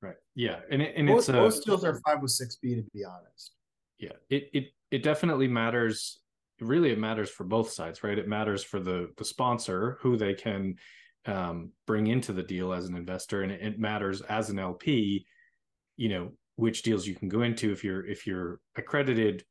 [0.01, 0.15] Right.
[0.35, 3.53] Yeah, and it, and most, it's most deals are 506B to be honest.
[3.99, 6.19] Yeah, it it it definitely matters.
[6.59, 8.17] Really, it matters for both sides, right?
[8.17, 10.75] It matters for the the sponsor who they can
[11.25, 15.25] um, bring into the deal as an investor, and it, it matters as an LP.
[15.97, 19.43] You know, which deals you can go into if you're if you're accredited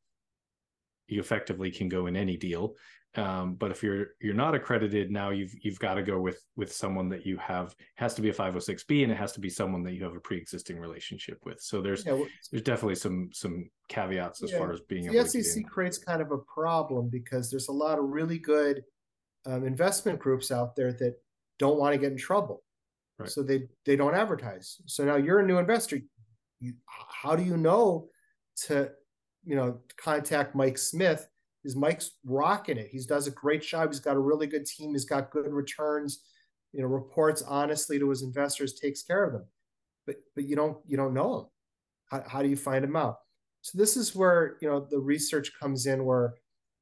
[1.11, 2.75] you effectively can go in any deal
[3.15, 6.71] um, but if you're you're not accredited now you've you've got to go with with
[6.71, 9.83] someone that you have has to be a 506b and it has to be someone
[9.83, 11.61] that you have a pre-existing relationship with.
[11.61, 15.27] So there's yeah, well, there's definitely some some caveats as yeah, far as being the
[15.27, 18.81] SEC creates kind of a problem because there's a lot of really good
[19.45, 21.15] um, investment groups out there that
[21.59, 22.63] don't want to get in trouble.
[23.19, 23.29] Right.
[23.29, 24.81] so they they don't advertise.
[24.85, 25.99] So now you're a new investor.
[26.61, 28.07] You, how do you know
[28.67, 28.89] to
[29.43, 31.27] you know contact mike smith
[31.63, 32.89] is Mike's rocking it.
[32.91, 33.89] He does a great job.
[33.89, 34.91] He's got a really good team.
[34.93, 36.23] He's got good returns.
[36.73, 39.45] You know, reports honestly to his investors, takes care of them.
[40.07, 41.45] But but you don't you don't know him.
[42.09, 43.17] How, how do you find him out?
[43.61, 46.33] So this is where you know the research comes in, where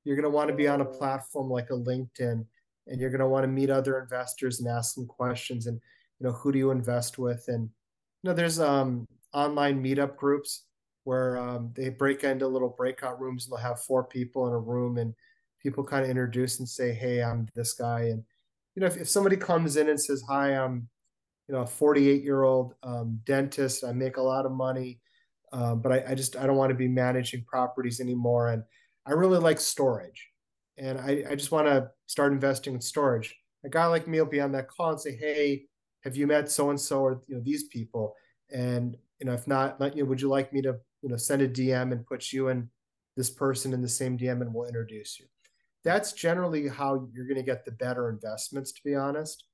[0.03, 2.45] you're going to want to be on a platform like a LinkedIn,
[2.87, 5.67] and you're going to want to meet other investors and ask them questions.
[5.67, 5.79] And
[6.19, 7.43] you know, who do you invest with?
[7.47, 10.65] And you know, there's um online meetup groups
[11.09, 14.59] where um, they break into little breakout rooms and they'll have four people in a
[14.59, 15.15] room and
[15.59, 18.23] people kind of introduce and say, "Hey, I'm this guy." And
[18.75, 20.87] you know, if, if somebody comes in and says, "Hi, I'm
[21.47, 23.83] you know a 48 year old um, dentist.
[23.83, 24.99] I make a lot of money,
[25.51, 28.61] um, but I, I, just I don't want to be managing properties anymore, and
[29.07, 30.29] I really like storage,
[30.77, 34.27] and I, I just want to start investing in storage." A guy like me will
[34.27, 35.63] be on that call and say, "Hey,
[36.03, 38.13] have you met so and so or you know these people?"
[38.53, 41.41] And you know, if not, you know, would you like me to you know send
[41.41, 42.67] a dm and put you and
[43.15, 45.25] this person in the same dm and we'll introduce you.
[45.83, 49.45] That's generally how you're going to get the better investments to be honest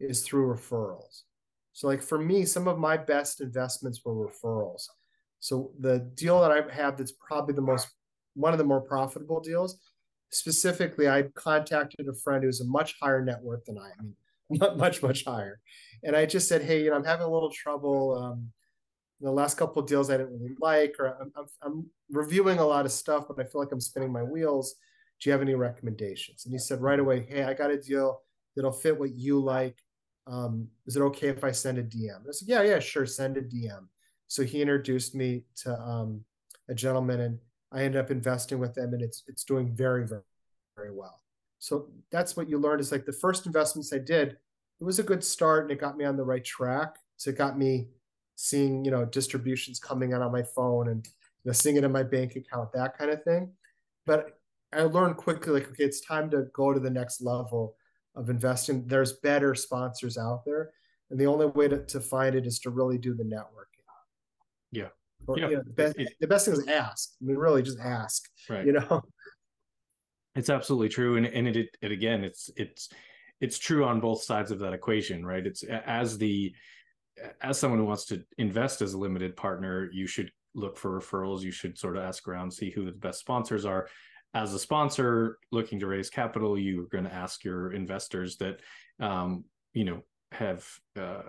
[0.00, 1.22] is through referrals.
[1.72, 4.84] So like for me some of my best investments were referrals.
[5.40, 7.88] So the deal that i have that's probably the most
[8.34, 9.78] one of the more profitable deals
[10.30, 14.16] specifically i contacted a friend who's a much higher net worth than i, I mean
[14.50, 15.60] not much much higher.
[16.02, 18.52] And i just said hey you know i'm having a little trouble um,
[19.20, 22.66] the last couple of deals I didn't really like, or I'm, I'm, I'm, reviewing a
[22.66, 24.74] lot of stuff, but I feel like I'm spinning my wheels.
[25.20, 26.44] Do you have any recommendations?
[26.44, 28.20] And he said right away, Hey, I got a deal
[28.54, 29.76] that'll fit what you like.
[30.26, 32.20] Um, is it okay if I send a DM?
[32.20, 33.86] I said, Yeah, yeah, sure, send a DM.
[34.26, 36.20] So he introduced me to um,
[36.68, 37.38] a gentleman, and
[37.72, 40.22] I ended up investing with them, and it's it's doing very, very,
[40.76, 41.22] very well.
[41.58, 44.36] So that's what you learned is like the first investments I did,
[44.80, 46.96] it was a good start, and it got me on the right track.
[47.16, 47.88] So it got me
[48.36, 51.92] seeing you know distributions coming out on my phone and you know seeing it in
[51.92, 53.52] my bank account that kind of thing.
[54.06, 54.38] But
[54.72, 57.76] i learned quickly like okay it's time to go to the next level
[58.16, 58.86] of investing.
[58.86, 60.70] There's better sponsors out there
[61.10, 63.82] and the only way to, to find it is to really do the networking.
[64.72, 64.88] Yeah.
[65.26, 65.48] Or, yeah.
[65.48, 67.10] You know, the, best, it, the best thing is ask.
[67.20, 68.66] I mean really just ask right.
[68.66, 69.02] you know?
[70.36, 72.88] It's absolutely true and, and it, it again it's it's
[73.40, 75.46] it's true on both sides of that equation right?
[75.46, 76.52] It's as the
[77.40, 81.42] as someone who wants to invest as a limited partner, you should look for referrals.
[81.42, 83.88] You should sort of ask around, see who the best sponsors are.
[84.34, 88.60] As a sponsor looking to raise capital, you're going to ask your investors that,
[88.98, 90.66] um, you know, have
[90.98, 91.22] uh,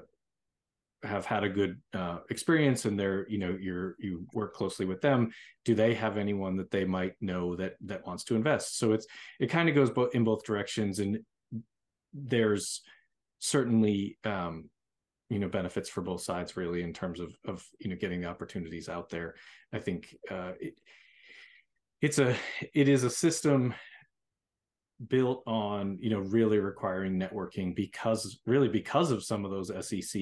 [1.03, 5.01] have had a good uh, experience and they're, you know, you're you work closely with
[5.01, 5.31] them.
[5.65, 8.79] Do they have anyone that they might know that that wants to invest?
[8.79, 9.05] So it's
[9.39, 11.19] it kind of goes both in both directions, and
[12.13, 12.81] there's
[13.39, 14.69] certainly um,
[15.29, 18.27] you know benefits for both sides really in terms of of you know getting the
[18.27, 19.35] opportunities out there.
[19.73, 20.79] I think uh it,
[22.01, 22.35] it's a
[22.73, 23.73] it is a system
[25.07, 30.21] built on you know really requiring networking because really because of some of those sec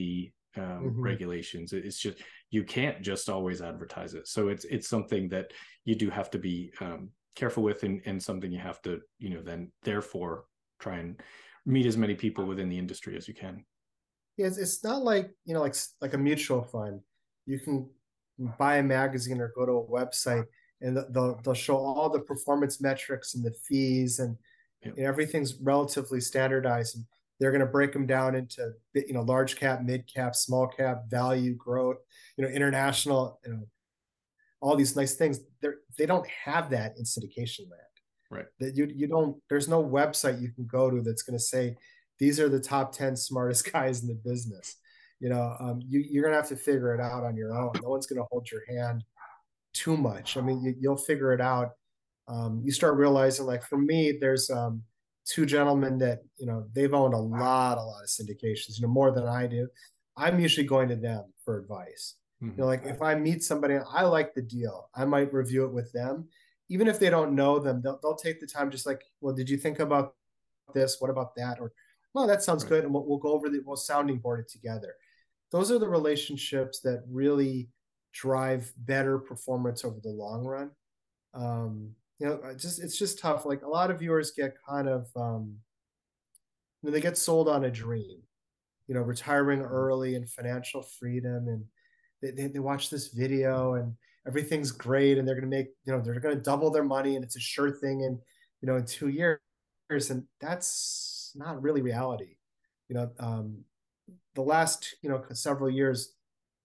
[0.56, 1.02] um, mm-hmm.
[1.02, 1.74] regulations.
[1.74, 2.20] It's just
[2.52, 4.28] you can't just always advertise it.
[4.28, 5.52] So it's it's something that
[5.86, 9.30] you do have to be um, careful with and, and something you have to you
[9.32, 10.46] know then therefore
[10.80, 11.20] try and
[11.66, 13.64] meet as many people within the industry as you can
[14.38, 17.02] yeah, it's, it's not like you know like like a mutual fund.
[17.46, 17.90] You can
[18.58, 20.46] buy a magazine or go to a website
[20.82, 24.38] and they'll they'll show all the performance metrics and the fees and
[24.82, 27.06] you know, everything's relatively standardized and
[27.40, 31.04] they're going to break them down into you know large cap mid cap small cap
[31.10, 31.98] value growth
[32.38, 33.64] you know international you know
[34.64, 35.42] all these nice things.
[35.62, 37.82] They're they don't have that in syndication land.
[38.32, 38.46] Right.
[38.60, 41.76] That you you don't there's no website you can go to that's going to say
[42.24, 44.78] these are the top 10 smartest guys in the business.
[45.20, 47.72] You know um, you, you're gonna have to figure it out on your own.
[47.82, 49.04] No one's gonna hold your hand
[49.74, 50.38] too much.
[50.38, 51.72] I mean you, will figure it out.
[52.28, 54.84] Um, you start realizing like for me there's um,
[55.26, 58.94] two gentlemen that you know they've owned a lot a lot of syndications you know
[58.94, 59.68] more than i do.
[60.18, 62.16] I'm usually going to them for advice.
[62.42, 62.52] Mm-hmm.
[62.52, 64.90] you know like if i meet somebody i like the deal.
[64.96, 66.28] I might review it with them.
[66.70, 69.50] Even if they don't know them they'll, they'll take the time just like well did
[69.50, 70.16] you think about
[70.74, 70.98] this?
[71.00, 71.60] What about that?
[71.60, 71.72] Or
[72.14, 72.70] well, that sounds right.
[72.70, 72.84] good.
[72.86, 74.96] And we'll, we'll, go over the, we'll sounding board it together.
[75.52, 77.70] Those are the relationships that really
[78.14, 80.72] drive better performance over the long run.
[81.34, 83.46] Um, you know, just it's just tough.
[83.46, 85.58] Like a lot of viewers get kind of um,
[86.82, 88.22] you know, they get sold on a dream,
[88.88, 89.74] you know, retiring mm-hmm.
[89.74, 91.64] early and financial freedom, and
[92.22, 93.94] they, they, they watch this video and
[94.28, 97.36] everything's great, and they're gonna make, you know, they're gonna double their money, and it's
[97.36, 98.20] a sure thing, and
[98.62, 99.40] you know, in two years,
[99.90, 102.36] and that's not really reality.
[102.90, 103.64] You know, um,
[104.36, 106.14] the last you know several years,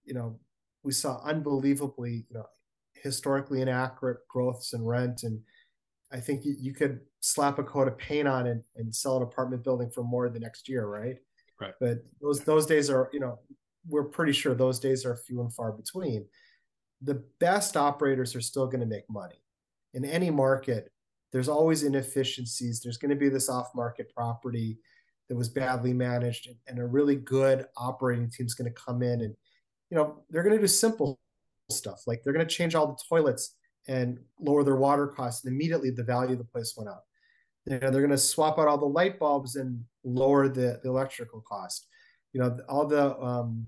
[0.05, 0.39] you know,
[0.83, 2.45] we saw unbelievably, you know,
[2.93, 5.41] historically inaccurate growths in rent and
[6.11, 9.23] I think you, you could slap a coat of paint on it and sell an
[9.23, 11.17] apartment building for more the next year, right?
[11.59, 11.73] Right.
[11.79, 13.39] But those those days are, you know,
[13.87, 16.25] we're pretty sure those days are few and far between.
[17.01, 19.41] The best operators are still going to make money.
[19.93, 20.91] In any market,
[21.31, 22.81] there's always inefficiencies.
[22.81, 24.79] There's going to be this off-market property
[25.27, 29.21] that was badly managed, and a really good operating team is going to come in
[29.21, 29.35] and,
[29.91, 31.19] you know, they're going to do simple
[31.69, 33.55] stuff like they're going to change all the toilets
[33.87, 35.43] and lower their water costs.
[35.43, 37.05] And immediately the value of the place went up.
[37.65, 40.89] You know, they're going to swap out all the light bulbs and lower the, the
[40.89, 41.87] electrical cost.
[42.33, 43.65] You know, all the um,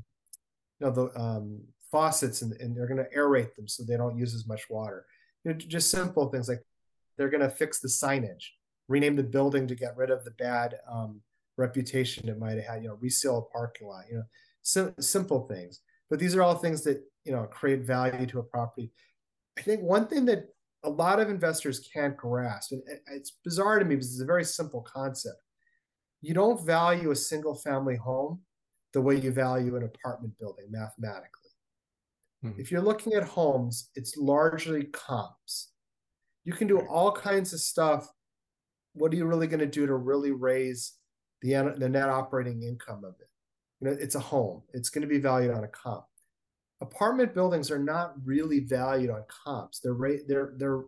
[0.80, 4.18] you know the um, faucets and, and they're going to aerate them so they don't
[4.18, 5.06] use as much water.
[5.44, 6.64] You know, just simple things like
[7.18, 8.46] they're going to fix the signage,
[8.88, 11.22] rename the building to get rid of the bad um,
[11.58, 12.84] reputation it might have had.
[12.84, 14.06] You know, reseal a parking lot.
[14.10, 14.24] You know,
[14.62, 15.82] sim- simple things.
[16.10, 18.92] But these are all things that you know create value to a property
[19.58, 20.46] I think one thing that
[20.84, 24.44] a lot of investors can't grasp, and it's bizarre to me because it's a very
[24.44, 25.38] simple concept.
[26.22, 28.42] You don't value a single family home
[28.94, 31.52] the way you value an apartment building mathematically.
[32.44, 32.60] Mm-hmm.
[32.60, 35.71] If you're looking at homes, it's largely comps.
[36.44, 38.12] You can do all kinds of stuff.
[38.94, 40.94] What are you really going to do to really raise
[41.42, 43.30] the, the net operating income of it?
[43.80, 44.64] You know, it's a home.
[44.74, 46.06] It's going to be valued on a comp
[46.82, 49.80] apartment buildings are not really valued on comps.
[49.80, 49.96] They're
[50.28, 50.82] they're they're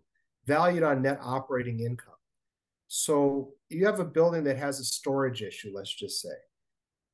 [0.45, 2.13] valued on net operating income.
[2.87, 6.35] So you have a building that has a storage issue, let's just say,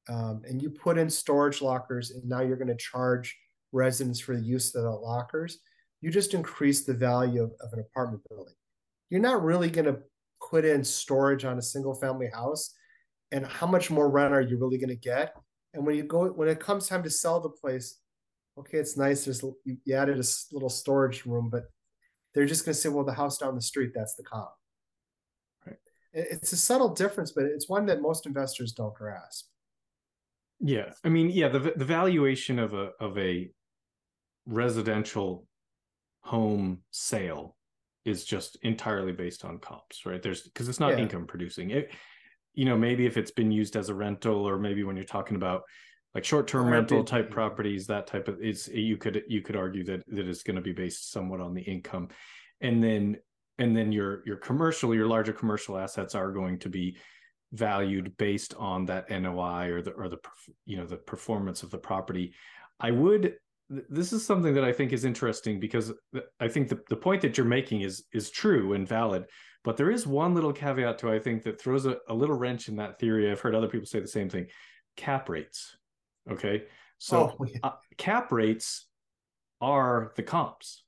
[0.09, 3.37] um, and you put in storage lockers, and now you're going to charge
[3.71, 5.59] residents for the use of the lockers.
[6.01, 8.53] You just increase the value of, of an apartment building.
[9.09, 9.99] You're not really going to
[10.49, 12.73] put in storage on a single family house,
[13.31, 15.33] and how much more rent are you really going to get?
[15.73, 17.99] And when you go when it comes time to sell the place,
[18.57, 19.25] okay, it's nice.
[19.25, 21.65] There's you, added a little storage room, but
[22.33, 24.49] they're just going to say, well, the house down the street, that's the comp.
[25.65, 25.77] Right.
[26.13, 29.47] It's a subtle difference, but it's one that most investors don't grasp.
[30.59, 33.49] Yeah, I mean, yeah, the the valuation of a of a
[34.45, 35.45] residential
[36.21, 37.55] home sale
[38.05, 40.21] is just entirely based on comps, right?
[40.21, 41.03] There's because it's not yeah.
[41.03, 41.71] income producing.
[41.71, 41.91] It,
[42.53, 45.35] you know, maybe if it's been used as a rental, or maybe when you're talking
[45.35, 45.63] about
[46.15, 50.03] like short-term rental type properties that type of it's you could you could argue that
[50.07, 52.07] that it's going to be based somewhat on the income
[52.61, 53.17] and then
[53.59, 56.97] and then your your commercial your larger commercial assets are going to be
[57.51, 60.17] valued based on that NOI or the or the
[60.65, 62.33] you know the performance of the property
[62.79, 63.35] i would
[63.69, 65.93] this is something that i think is interesting because
[66.39, 69.25] i think the, the point that you're making is is true and valid
[69.63, 72.67] but there is one little caveat to i think that throws a, a little wrench
[72.67, 74.47] in that theory i've heard other people say the same thing
[74.95, 75.77] cap rates
[76.29, 76.63] Okay.
[76.97, 77.59] So oh, yeah.
[77.63, 78.87] uh, cap rates
[79.61, 80.83] are the comps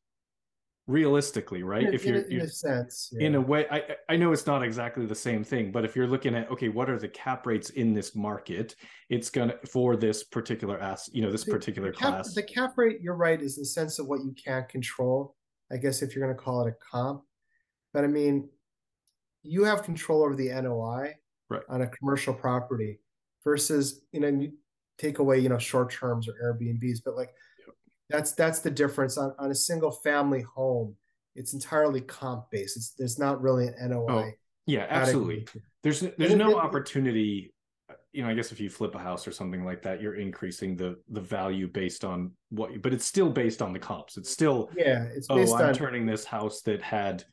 [0.92, 1.88] realistically, right?
[1.88, 3.28] In, if you're, in, you're, a sense, yeah.
[3.28, 6.08] in a way, I I know it's not exactly the same thing, but if you're
[6.08, 8.76] looking at okay, what are the cap rates in this market?
[9.10, 12.34] It's gonna for this particular ass, you know, this the, particular the cap, class.
[12.34, 15.36] The cap rate, you're right, is the sense of what you can't control.
[15.72, 17.24] I guess if you're gonna call it a comp,
[17.94, 18.50] but I mean,
[19.44, 21.16] you have control over the NOI
[21.50, 21.64] right.
[21.70, 23.00] on a commercial property
[23.44, 24.52] versus you know you
[24.98, 27.30] take away you know short terms or airbnbs but like.
[28.12, 30.96] That's that's the difference on, on a single family home.
[31.36, 32.78] It's entirely comp based.
[32.78, 34.32] It's there's not really an noi oh,
[34.66, 35.48] yeah absolutely.
[35.84, 37.54] there's there's no opportunity
[38.14, 40.76] you know i guess if you flip a house or something like that you're increasing
[40.76, 44.18] the the value based on what you, but it's still based on the comps.
[44.18, 45.74] It's still yeah it's oh i'm on...
[45.74, 47.24] turning this house that had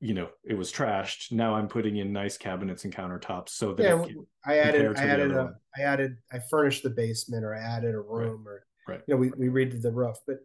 [0.00, 1.32] you know it was trashed.
[1.32, 4.14] Now i'm putting in nice cabinets and countertops so that yeah,
[4.46, 8.00] i added i added a, i added i furnished the basement or i added a
[8.00, 8.52] room right.
[8.52, 9.00] or right.
[9.06, 10.38] You know we, we redid the roof but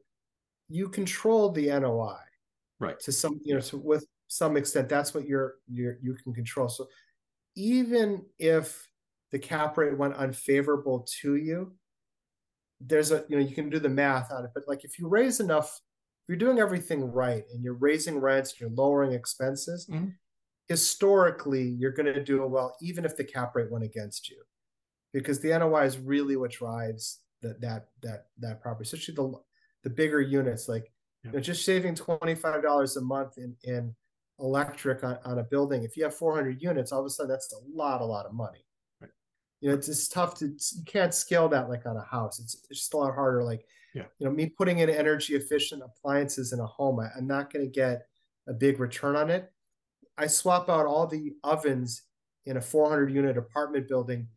[0.70, 2.18] you control the noi
[2.80, 3.00] right.
[3.02, 6.70] To some you know so with some extent that's what you're you're you can control.
[6.70, 6.88] So
[7.56, 8.88] even if
[9.32, 11.74] the cap rate went unfavorable to you
[12.80, 15.08] there's a you know you can do the math on it but like if you
[15.08, 15.82] raise enough
[16.28, 20.10] if you're doing everything right and you're raising rents, and you're lowering expenses, mm-hmm.
[20.68, 24.44] historically you're going to do well, even if the cap rate went against you,
[25.14, 29.34] because the NOI is really what drives that that that that property, especially the
[29.84, 30.68] the bigger units.
[30.68, 30.92] Like
[31.24, 31.32] yeah.
[31.32, 33.96] you know, just saving twenty five dollars a month in in
[34.40, 35.84] electric on, on a building.
[35.84, 38.34] If you have 400 units, all of a sudden that's a lot, a lot of
[38.34, 38.66] money.
[39.02, 39.10] Right.
[39.62, 42.40] You know, it's just tough to you can't scale that like on a house.
[42.40, 43.44] It's, it's just a lot harder.
[43.44, 44.04] Like, yeah.
[44.20, 47.66] you know, me putting in energy efficient appliances in a home, I, I'm not going
[47.66, 48.08] to get
[48.48, 49.52] a big return on it.
[50.18, 52.04] I swap out all the ovens
[52.46, 54.28] in a 400 unit apartment building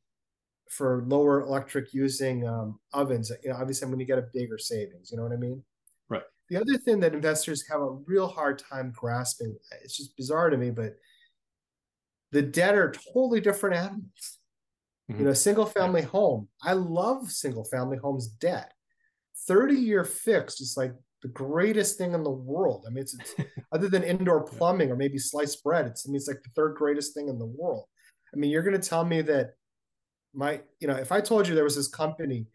[0.71, 3.31] for lower electric using um, ovens.
[3.43, 5.11] You know, obviously, I'm going to get a bigger savings.
[5.11, 5.63] You know what I mean?
[6.09, 6.23] Right.
[6.49, 10.57] The other thing that investors have a real hard time grasping, it's just bizarre to
[10.57, 10.95] me, but
[12.31, 14.39] the debt are totally different animals.
[15.11, 15.21] Mm-hmm.
[15.21, 16.09] You know, single family yeah.
[16.09, 16.49] home.
[16.63, 18.73] I love single family homes debt.
[19.49, 20.93] 30 year fixed is like
[21.23, 22.85] the greatest thing in the world.
[22.87, 23.35] I mean, it's, it's
[23.73, 26.77] other than indoor plumbing or maybe sliced bread, it's, I mean, it's like the third
[26.77, 27.87] greatest thing in the world.
[28.33, 29.55] I mean, you're going to tell me that
[30.35, 32.47] my, you know, if I told you there was this company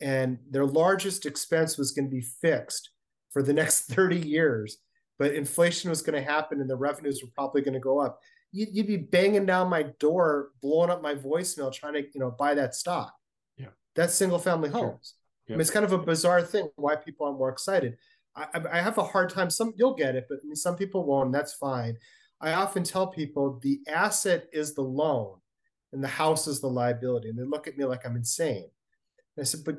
[0.00, 2.90] and their largest expense was going to be fixed
[3.30, 4.78] for the next 30 years,
[5.18, 8.18] but inflation was going to happen and the revenues were probably going to go up,
[8.52, 12.30] you'd, you'd be banging down my door, blowing up my voicemail, trying to, you know,
[12.30, 13.12] buy that stock.
[13.56, 13.68] Yeah.
[13.94, 15.14] That's single family homes.
[15.14, 15.46] Sure.
[15.48, 15.54] Yeah.
[15.54, 17.96] I mean, it's kind of a bizarre thing why people aren't more excited.
[18.36, 19.50] I, I have a hard time.
[19.50, 21.26] Some you'll get it, but I mean, some people won't.
[21.26, 21.96] and that's fine.
[22.40, 25.38] I often tell people the asset is the loan,
[25.94, 28.68] and the house is the liability, and they look at me like I'm insane.
[29.36, 29.78] And I said, but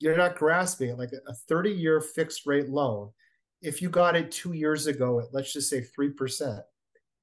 [0.00, 0.98] you're not grasping it.
[0.98, 3.10] Like a 30 year fixed rate loan,
[3.62, 6.60] if you got it two years ago at let's just say three percent,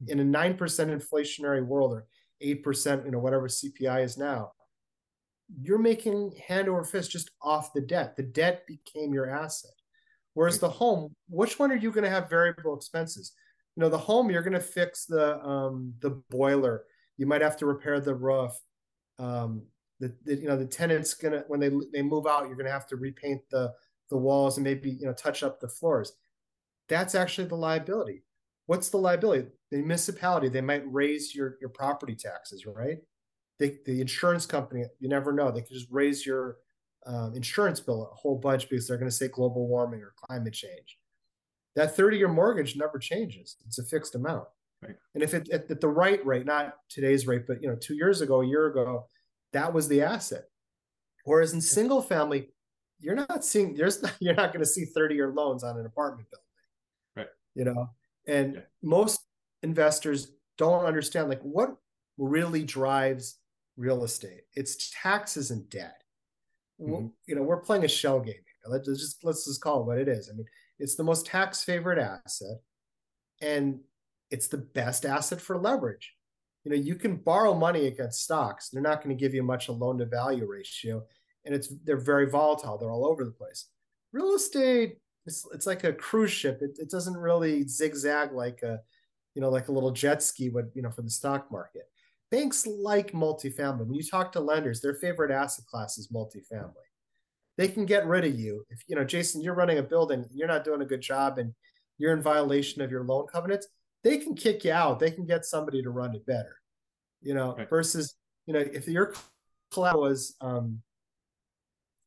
[0.07, 2.05] in a nine percent inflationary world or
[2.41, 4.51] eight percent, you know whatever CPI is now,
[5.61, 8.15] you're making hand over fist just off the debt.
[8.15, 9.71] The debt became your asset.
[10.33, 13.33] Whereas the home, which one are you going to have variable expenses?
[13.75, 16.83] You know, the home, you're going to fix the um, the boiler.
[17.17, 18.53] You might have to repair the roof.
[19.19, 19.63] Um,
[19.99, 22.87] the, the you know the tenant's gonna when they they move out, you're to have
[22.87, 23.73] to repaint the
[24.09, 26.13] the walls and maybe you know touch up the floors.
[26.87, 28.23] That's actually the liability.
[28.67, 29.47] What's the liability?
[29.71, 32.99] The municipality they might raise your your property taxes, right?
[33.59, 35.49] They, the insurance company, you never know.
[35.49, 36.57] They could just raise your
[37.07, 40.53] um, insurance bill a whole bunch because they're going to say global warming or climate
[40.53, 40.99] change.
[41.75, 43.55] That 30 year mortgage never changes.
[43.65, 44.47] It's a fixed amount.
[44.81, 44.95] Right.
[45.15, 47.95] And if it at, at the right rate, not today's rate, but you know, two
[47.95, 49.07] years ago, a year ago,
[49.53, 50.45] that was the asset.
[51.25, 52.49] Whereas in single family,
[52.99, 55.85] you're not seeing there's not, you're not going to see 30 year loans on an
[55.85, 56.45] apartment building.
[57.15, 57.33] Right.
[57.55, 57.89] You know,
[58.27, 58.61] and yeah.
[58.83, 59.21] most
[59.63, 61.75] investors don't understand like what
[62.17, 63.39] really drives
[63.77, 64.41] real estate.
[64.55, 66.03] It's taxes and debt
[66.81, 67.07] mm-hmm.
[67.25, 68.33] you know, we're playing a shell game.
[68.33, 68.71] Here.
[68.71, 70.29] Let's just let's just call it what it is.
[70.29, 70.45] I mean,
[70.79, 72.57] it's the most tax favored asset,
[73.41, 73.79] and
[74.31, 76.13] it's the best asset for leverage.
[76.63, 78.69] You know, you can borrow money against stocks.
[78.69, 81.03] They're not going to give you much a loan to value ratio,
[81.45, 82.77] and it's they're very volatile.
[82.77, 83.67] They're all over the place.
[84.11, 86.59] Real estate, it's it's like a cruise ship.
[86.61, 88.79] It, it doesn't really zigzag like a,
[89.33, 91.83] you know, like a little jet ski would, you know, for the stock market
[92.29, 93.85] banks like multifamily.
[93.85, 96.73] When you talk to lenders, their favorite asset class is multifamily.
[97.57, 100.47] They can get rid of you if you know, Jason, you're running a building, you're
[100.47, 101.53] not doing a good job, and
[101.97, 103.67] you're in violation of your loan covenants.
[104.07, 104.99] They can kick you out.
[104.99, 106.55] They can get somebody to run it better.
[107.21, 107.69] You know, right.
[107.69, 109.13] versus you know, if your
[109.73, 110.81] collateral was um,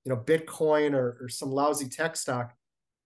[0.07, 2.55] you know, Bitcoin or, or some lousy tech stock,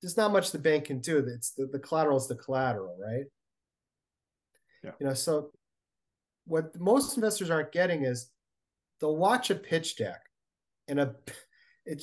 [0.01, 1.19] there's not much the bank can do.
[1.19, 3.25] It's the, the collateral is the collateral, right?
[4.85, 4.93] Yeah.
[5.01, 5.51] You know, so
[6.47, 8.31] what most investors aren't getting is
[9.01, 10.21] they'll watch a pitch deck
[10.87, 11.17] and a
[11.85, 12.01] it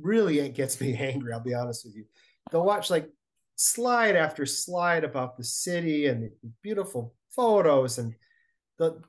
[0.00, 2.04] really it gets me angry i'll be honest with you
[2.50, 3.08] they'll watch like
[3.60, 6.30] slide after slide about the city and the
[6.62, 8.14] beautiful photos and
[8.78, 9.00] the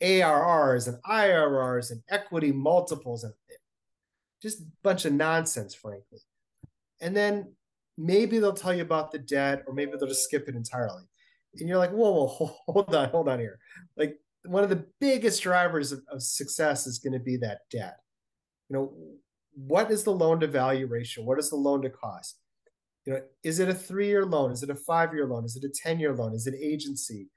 [0.00, 3.32] arrs and irrs and equity multiples and
[4.40, 6.20] just a bunch of nonsense frankly
[7.00, 7.52] and then
[7.96, 11.02] maybe they'll tell you about the debt or maybe they'll just skip it entirely
[11.54, 13.58] and you're like, whoa, whoa, hold on, hold on here.
[13.96, 17.96] Like one of the biggest drivers of, of success is going to be that debt.
[18.68, 18.92] You know,
[19.54, 21.24] what is the loan to value ratio?
[21.24, 22.38] What is the loan to cost?
[23.08, 24.52] You know, is it a three-year loan?
[24.52, 25.46] Is it a five-year loan?
[25.46, 26.34] Is it a 10-year loan?
[26.34, 27.30] Is it agency?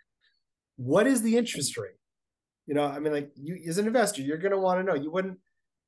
[0.75, 1.95] What is the interest rate?
[2.67, 5.01] You know, I mean, like you as an investor, you're going to want to know.
[5.01, 5.37] You wouldn't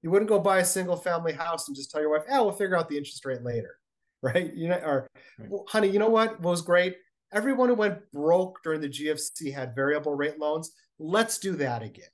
[0.02, 2.54] you wouldn't go buy a single family house and just tell your wife, "Oh, we'll
[2.54, 3.76] figure out the interest rate later."
[4.24, 4.54] Right?
[4.54, 5.08] You know, or
[5.50, 6.96] well, honey, you know what was great?
[7.34, 10.72] everyone who went broke during the GFC had variable rate loans.
[11.00, 12.06] Let's do that again.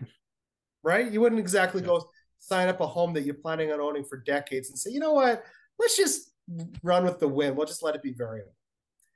[0.82, 1.10] right?
[1.10, 1.88] You wouldn't exactly yeah.
[1.88, 5.00] go sign up a home that you're planning on owning for decades and say, you
[5.00, 5.44] know what?
[5.78, 6.30] Let's just
[6.82, 7.56] run with the wind.
[7.56, 8.54] We'll just let it be variable.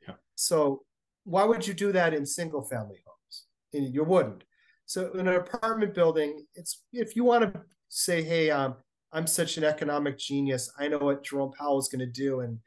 [0.07, 0.15] Yeah.
[0.35, 0.83] So
[1.25, 3.45] why would you do that in single family homes?
[3.73, 4.45] You wouldn't.
[4.87, 7.61] So in an apartment building, it's if you want to
[7.91, 8.77] say, hey, um,
[9.13, 10.73] I'm such an economic genius.
[10.79, 12.59] I know what Jerome Powell is going to do, and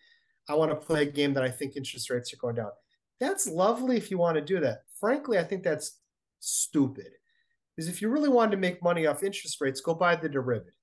[0.49, 2.72] I want to play a game that I think interest rates are going down.
[3.20, 4.82] that's lovely if you want to do that.
[4.99, 5.99] Frankly, I think that's
[6.39, 7.12] stupid.
[7.76, 10.74] Because if you really wanted to make money off interest rates, go buy the derivative.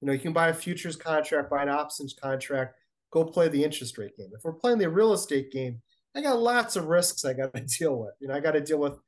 [0.00, 2.76] You know, you can buy a futures contract, buy an options contract,
[3.10, 4.30] go play the interest rate game.
[4.32, 5.80] If we're playing the real estate game,
[6.14, 8.14] I got lots of risks I got to deal with.
[8.20, 8.98] You know, I got to deal with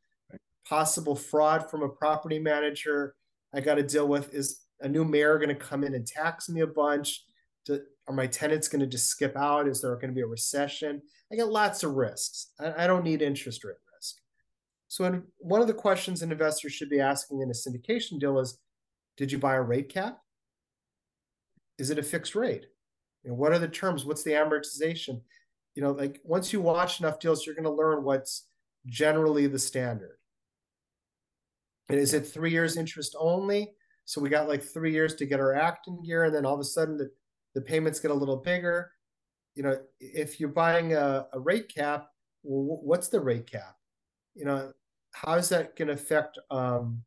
[0.67, 3.15] possible fraud from a property manager.
[3.55, 6.49] I got to deal with is a new mayor going to come in and tax
[6.49, 7.25] me a bunch?
[7.69, 9.69] Are my tenants going to just skip out?
[9.69, 11.01] Is there going to be a recession?
[11.33, 12.49] I got lots of risks.
[12.59, 14.17] I, I don't need interest rate risk.
[14.89, 18.39] So, in, one of the questions an investor should be asking in a syndication deal
[18.41, 18.59] is
[19.17, 20.19] Did you buy a rate cap?
[21.79, 22.67] Is it a fixed rate?
[23.23, 24.05] You know, what are the terms?
[24.05, 25.21] What's the amortization?
[25.75, 28.47] You know, like once you watch enough deals, you're going to learn what's
[28.87, 30.17] generally the standard.
[31.89, 33.73] And is it three years interest only?
[34.05, 36.55] So we got like three years to get our act in gear, and then all
[36.55, 37.11] of a sudden the,
[37.55, 38.91] the payments get a little bigger.
[39.55, 42.09] You know, if you're buying a, a rate cap,
[42.43, 43.77] well, what's the rate cap?
[44.35, 44.73] You know,
[45.13, 47.03] how is that going to affect um,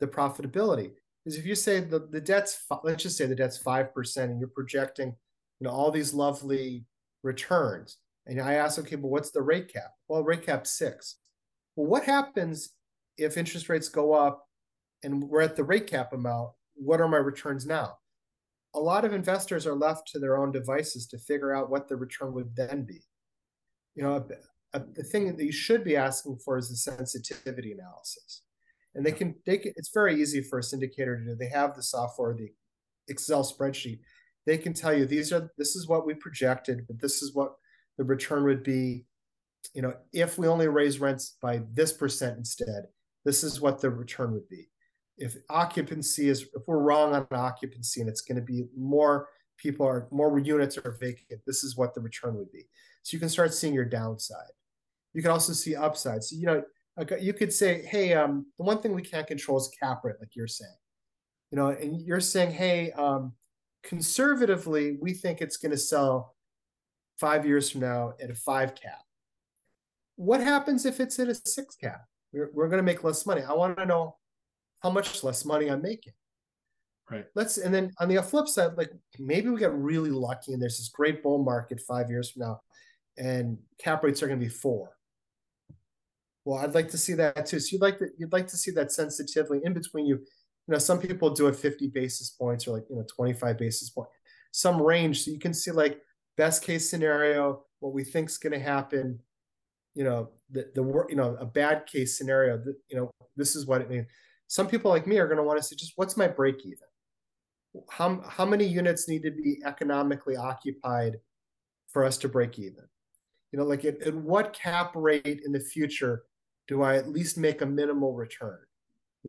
[0.00, 0.90] the profitability?
[1.24, 4.48] Because if you say the, the debt's, let's just say the debt's 5% and you're
[4.48, 5.14] projecting,
[5.64, 6.84] know, all these lovely
[7.22, 7.98] returns.
[8.26, 9.92] And I ask, okay, but what's the rate cap?
[10.08, 11.16] Well, rate cap six.
[11.76, 12.70] Well, what happens
[13.18, 14.46] if interest rates go up
[15.02, 16.50] and we're at the rate cap amount?
[16.74, 17.94] What are my returns now?
[18.74, 21.96] A lot of investors are left to their own devices to figure out what the
[21.96, 23.02] return would then be.
[23.94, 24.26] You know,
[24.72, 28.42] a, a, the thing that you should be asking for is the sensitivity analysis
[28.94, 31.74] and they can they can, it's very easy for a syndicator to do they have
[31.74, 32.50] the software the
[33.08, 34.00] excel spreadsheet
[34.46, 37.54] they can tell you these are this is what we projected but this is what
[37.98, 39.04] the return would be
[39.74, 42.86] you know if we only raise rents by this percent instead
[43.24, 44.68] this is what the return would be.
[45.16, 49.86] If occupancy is if we're wrong on occupancy and it's going to be more people
[49.86, 52.66] are more units are vacant this is what the return would be.
[53.02, 54.52] So you can start seeing your downside.
[55.14, 56.62] You can also see upside so you know
[57.20, 60.36] you could say, hey, um, the one thing we can't control is cap rate, like
[60.36, 60.76] you're saying.
[61.50, 63.32] You know, and you're saying, hey, um,
[63.84, 66.34] conservatively, we think it's going to sell
[67.20, 69.02] five years from now at a five cap.
[70.16, 72.02] What happens if it's at a six cap?
[72.32, 73.42] We're, we're going to make less money.
[73.42, 74.16] I want to know
[74.82, 76.12] how much less money I'm making.
[77.10, 77.26] Right.
[77.34, 80.78] Let's and then on the flip side, like maybe we get really lucky and there's
[80.78, 82.60] this great bull market five years from now,
[83.18, 84.94] and cap rates are going to be four
[86.44, 87.58] well, I'd like to see that too.
[87.58, 90.20] So you'd like to you'd like to see that sensitively in between you.
[90.66, 93.90] You know, some people do it 50 basis points or like you know 25 basis
[93.90, 94.08] point,
[94.50, 95.24] some range.
[95.24, 96.00] So you can see like
[96.36, 99.18] best case scenario, what we think is going to happen.
[99.94, 102.56] You know, the the you know a bad case scenario.
[102.58, 104.06] The, you know, this is what it means.
[104.48, 106.78] Some people like me are going to want to say, just what's my break even?
[107.90, 111.18] How how many units need to be economically occupied
[111.88, 112.84] for us to break even?
[113.52, 116.24] You know, like at, at what cap rate in the future
[116.66, 118.58] do I at least make a minimal return?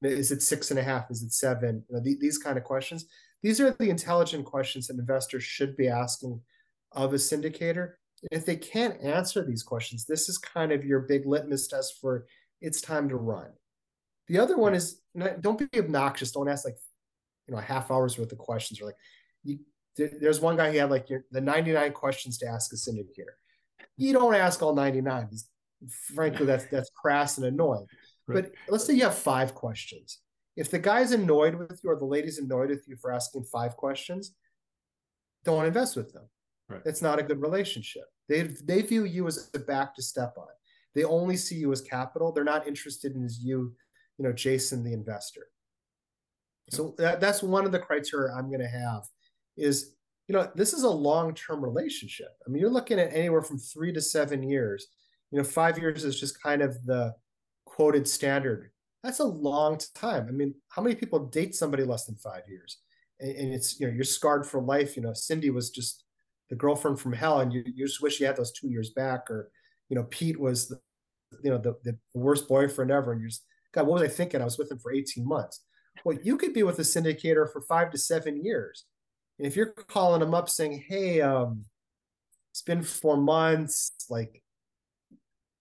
[0.02, 1.10] Is it six and a half?
[1.10, 1.84] Is it seven?
[1.90, 3.06] You know, the, these kind of questions.
[3.42, 6.42] These are the intelligent questions that investors should be asking
[6.92, 7.94] of a syndicator.
[8.32, 12.26] If they can't answer these questions, this is kind of your big litmus test for
[12.62, 13.52] it's time to run.
[14.28, 15.02] The other one is
[15.42, 16.32] don't be obnoxious.
[16.32, 16.78] Don't ask like,
[17.48, 18.96] you know, a half hours worth of questions or like,
[19.44, 19.60] you,
[19.96, 23.36] there's one guy he had like your, the 99 questions to ask a syndicator.
[23.98, 25.30] You don't ask all 99
[26.16, 27.86] frankly that's that's crass and annoying
[28.28, 28.44] right.
[28.44, 30.20] but let's say you have five questions.
[30.56, 33.76] If the guy's annoyed with you or the lady's annoyed with you for asking five
[33.76, 34.34] questions
[35.46, 36.24] don't invest with them.
[36.68, 36.82] Right.
[36.84, 38.06] it's not a good relationship.
[38.28, 40.48] They they view you as a back to step on.
[40.96, 42.32] They only see you as capital.
[42.32, 43.76] They're not interested in as you
[44.18, 45.46] you know jason the investor.
[46.72, 49.04] So that, that's one of the criteria i'm going to have
[49.56, 49.94] is
[50.28, 52.30] you know this is a long-term relationship.
[52.46, 54.88] I mean you're looking at anywhere from three to seven years.
[55.32, 57.14] You know, five years is just kind of the
[57.76, 58.72] quoted standard.
[59.04, 60.28] That's a long time.
[60.30, 62.78] I mean, how many people date somebody less than five years?
[63.20, 64.96] And, and it's, you know, you're scarred for life.
[64.96, 66.06] You know, Cindy was just
[66.50, 69.30] the girlfriend from hell and you, you just wish you had those two years back.
[69.30, 69.52] Or,
[69.90, 70.80] you know, Pete was the,
[71.44, 73.12] you know, the, the worst boyfriend ever.
[73.12, 74.42] And you're just, God, what was I thinking?
[74.42, 75.66] I was with him for 18 months.
[76.06, 78.86] Well, you could be with a syndicator for five to seven years.
[79.38, 81.66] And if you're calling them up saying, hey, um,
[82.52, 84.42] it's been four months, like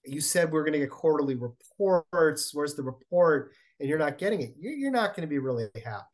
[0.04, 2.50] you said we're going to get quarterly reports.
[2.52, 3.52] Where's the report?
[3.80, 4.54] And you're not getting it.
[4.58, 6.04] You're, not going to be really happy.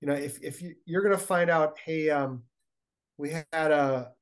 [0.00, 2.42] You know, if if you, you're going to find out, hey, um,
[3.18, 4.12] we had a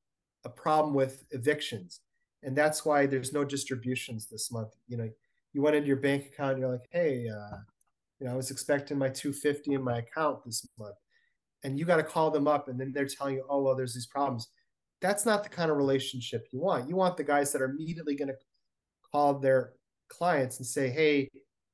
[0.45, 2.01] a problem with evictions,
[2.43, 4.73] and that's why there's no distributions this month.
[4.87, 5.09] You know,
[5.53, 7.57] you went into your bank account, and you're like, hey, uh,
[8.19, 10.95] you know, I was expecting my 250 in my account this month,
[11.63, 13.93] and you got to call them up, and then they're telling you, oh well, there's
[13.93, 14.49] these problems.
[15.01, 16.89] That's not the kind of relationship you want.
[16.89, 18.35] You want the guys that are immediately going to
[19.11, 19.73] call their
[20.09, 21.29] clients and say, hey,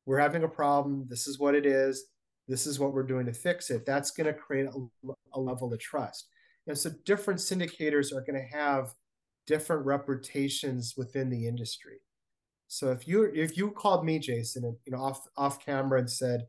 [0.05, 1.05] we're having a problem.
[1.09, 2.05] This is what it is.
[2.47, 3.85] This is what we're doing to fix it.
[3.85, 6.27] That's going to create a, a level of trust.
[6.67, 8.93] And so different syndicators are going to have
[9.47, 11.97] different reputations within the industry.
[12.67, 16.09] So if you if you called me, Jason, and you know off off camera and
[16.09, 16.45] said,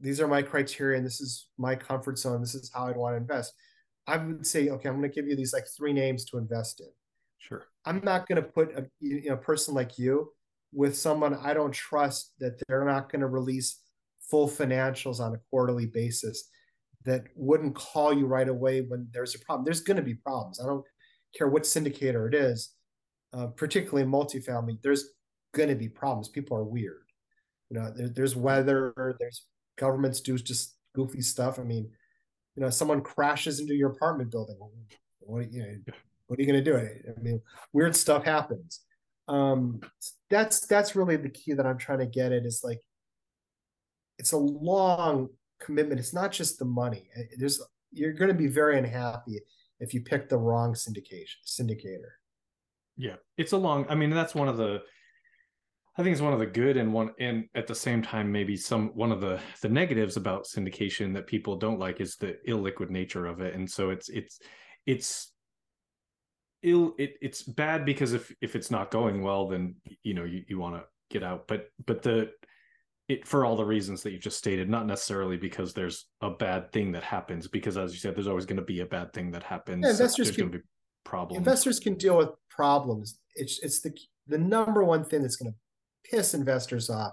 [0.00, 3.12] these are my criteria and this is my comfort zone, this is how I'd want
[3.14, 3.52] to invest,
[4.06, 6.80] I would say, okay, I'm going to give you these like three names to invest
[6.80, 6.88] in.
[7.40, 7.64] Sure.
[7.86, 10.30] I'm not going to put a you know, person like you
[10.72, 13.80] with someone I don't trust that they're not going to release
[14.30, 16.48] full financials on a quarterly basis
[17.04, 19.64] that wouldn't call you right away when there's a problem.
[19.64, 20.60] There's going to be problems.
[20.60, 20.84] I don't
[21.36, 22.74] care what syndicator it is,
[23.32, 24.78] uh, particularly in multifamily.
[24.82, 25.10] There's
[25.54, 26.28] going to be problems.
[26.28, 27.02] People are weird.
[27.70, 29.16] You know, there, there's weather.
[29.18, 29.46] There's
[29.78, 31.58] governments do just goofy stuff.
[31.58, 31.90] I mean,
[32.54, 34.58] you know, someone crashes into your apartment building.
[35.20, 35.94] What you know,
[36.30, 36.76] what are you going to do?
[36.76, 38.82] I mean, weird stuff happens.
[39.26, 39.80] Um,
[40.30, 42.78] that's that's really the key that I'm trying to get at is like,
[44.16, 45.98] it's a long commitment.
[45.98, 47.10] It's not just the money.
[47.36, 47.60] There's
[47.90, 49.40] you're going to be very unhappy
[49.80, 52.12] if you pick the wrong syndication syndicator.
[52.96, 53.86] Yeah, it's a long.
[53.88, 54.82] I mean, that's one of the.
[55.98, 58.56] I think it's one of the good and one and at the same time maybe
[58.56, 62.88] some one of the the negatives about syndication that people don't like is the illiquid
[62.88, 64.38] nature of it, and so it's it's
[64.86, 65.29] it's
[66.62, 70.44] ill it, it's bad because if if it's not going well then you know you,
[70.48, 71.48] you want to get out.
[71.48, 72.30] But but the
[73.08, 76.70] it for all the reasons that you just stated not necessarily because there's a bad
[76.72, 79.32] thing that happens because as you said there's always going to be a bad thing
[79.32, 79.82] that happens.
[79.84, 80.64] Yeah, investors there's can, going to be
[81.04, 81.38] problems.
[81.38, 83.18] investors can deal with problems.
[83.34, 83.92] It's it's the
[84.28, 87.12] the number one thing that's going to piss investors off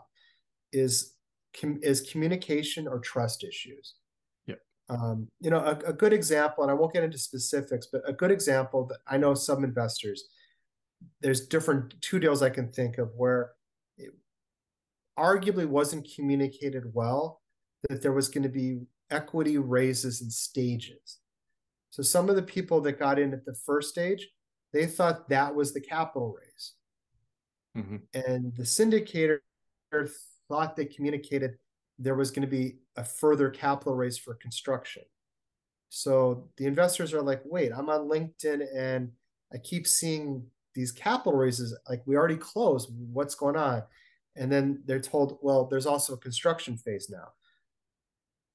[0.72, 1.14] is
[1.82, 3.96] is communication or trust issues
[4.90, 8.14] um, you know, a, a, good example, and I won't get into specifics, but a
[8.14, 10.24] good example that I know some investors,
[11.22, 13.52] there's different two deals I can think of where
[13.98, 14.12] it
[15.20, 17.42] arguably wasn't communicated well
[17.90, 18.80] that there was going to be
[19.12, 21.20] equity raises in stages.
[21.90, 24.28] So some of the people that got in at the first stage,
[24.72, 26.74] they thought that was the capital raise.
[27.78, 27.98] Mm-hmm.
[28.14, 29.40] And the syndicator
[30.48, 31.58] thought they communicated
[32.00, 35.04] there was going to be a further capital raise for construction.
[35.90, 39.12] So the investors are like, wait, I'm on LinkedIn and
[39.54, 40.46] I keep seeing
[40.76, 41.78] these capital raises.
[41.90, 42.90] Like we already closed.
[43.12, 43.84] What's going on?
[44.36, 47.30] And then they're told, well, there's also a construction phase now.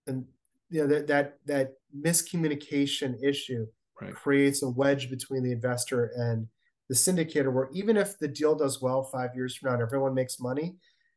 [0.06, 0.26] And
[0.70, 3.66] you know that that that miscommunication issue
[4.00, 4.14] right.
[4.14, 6.48] creates a wedge between the investor and
[6.88, 10.14] the syndicator where even if the deal does well five years from now and everyone
[10.14, 10.76] makes money,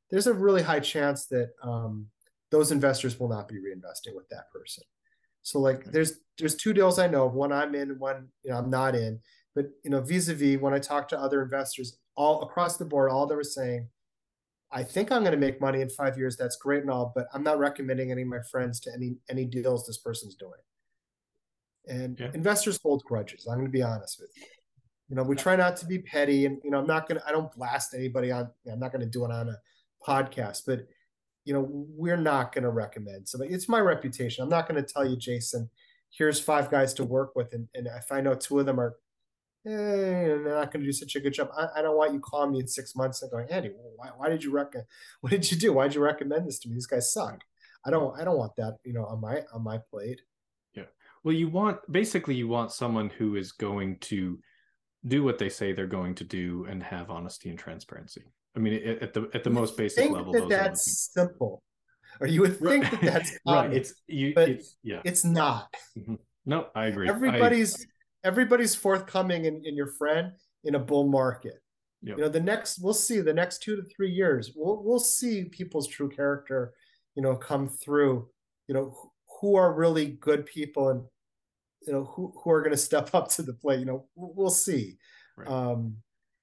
[0.09, 2.07] there's a really high chance that um,
[2.56, 4.84] those investors will not be reinvesting with that person.
[5.41, 5.91] So like mm-hmm.
[5.91, 8.95] there's there's two deals I know of, one I'm in, one you know I'm not
[8.95, 9.20] in.
[9.53, 13.28] But you know, vis-a-vis when I talk to other investors all across the board, all
[13.28, 13.89] they were saying,
[14.72, 16.38] I think I'm going to make money in five years.
[16.38, 19.43] That's great and all, but I'm not recommending any of my friends to any any
[19.43, 20.64] deals this person's doing.
[21.88, 22.32] And yeah.
[22.34, 23.47] investors hold grudges.
[23.47, 24.43] I'm going to be honest with you.
[25.10, 27.28] You know, we try not to be petty, and you know, I'm not going to.
[27.28, 28.49] I don't blast anybody on.
[28.72, 29.58] I'm not going to do it on a
[30.08, 30.88] podcast, but
[31.46, 33.54] you know, we're not going to recommend somebody.
[33.54, 34.43] It's my reputation.
[34.43, 35.70] I'm not going to tell you, Jason,
[36.10, 37.54] here's five guys to work with.
[37.54, 38.96] And, and if I know two of them are,
[39.66, 41.50] eh, they're not going to do such a good job.
[41.56, 44.30] I, I, don't want you calling me in six months and going, Andy, why, why
[44.30, 44.88] did you recommend,
[45.22, 45.74] what did you do?
[45.74, 46.76] Why did you recommend this to me?
[46.76, 47.43] These guys suck.
[47.86, 50.22] I don't, I don't want that, you know, on my, on my plate.
[50.74, 50.86] Yeah.
[51.24, 54.39] Well, you want, basically you want someone who is going to
[55.08, 58.24] do what they say they're going to do and have honesty and transparency.
[58.56, 61.62] I mean, at the at the you most basic level, that that's simple,
[62.20, 63.78] or you would think that that's common, right.
[63.78, 65.74] It's you, but it's, yeah, it's not.
[65.97, 66.16] Mm-hmm.
[66.45, 67.10] No, I agree.
[67.10, 67.86] Everybody's
[68.24, 70.32] I, everybody's forthcoming in, in your friend
[70.64, 71.62] in a bull market.
[72.01, 72.18] Yep.
[72.18, 75.45] You know, the next we'll see the next two to three years, we'll we'll see
[75.45, 76.74] people's true character,
[77.16, 78.30] you know, come through.
[78.68, 81.03] You know, who are really good people and
[81.86, 83.80] you know who who are going to step up to the plate.
[83.80, 84.97] You know, we'll see.
[85.38, 85.47] Right.
[85.47, 85.97] Um,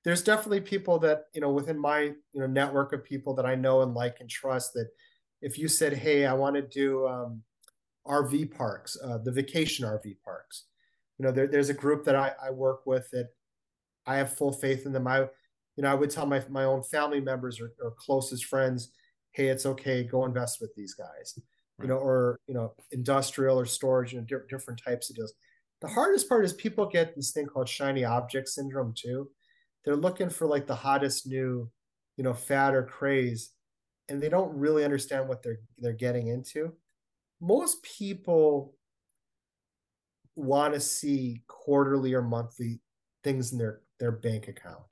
[0.04, 3.54] there's definitely people that you know within my you know network of people that I
[3.54, 4.88] know and like and trust that
[5.40, 7.42] if you said, "Hey, I want to do um,
[8.06, 10.64] RV parks, uh, the vacation RV parks,"
[11.18, 13.30] you know, there, there's a group that I, I work with that
[14.06, 15.06] I have full faith in them.
[15.06, 15.20] I,
[15.76, 18.92] you know, I would tell my my own family members or, or closest friends,
[19.32, 21.38] "Hey, it's okay, go invest with these guys,"
[21.78, 21.84] right.
[21.84, 25.34] you know, or you know, industrial or storage, you know, di- different types of deals.
[25.80, 29.28] The hardest part is people get this thing called shiny object syndrome too
[29.84, 31.70] they're looking for like the hottest new,
[32.16, 33.50] you know, fad or craze,
[34.08, 36.72] and they don't really understand what they're they're getting into.
[37.40, 38.74] Most people
[40.36, 42.80] want to see quarterly or monthly
[43.24, 44.82] things in their their bank account.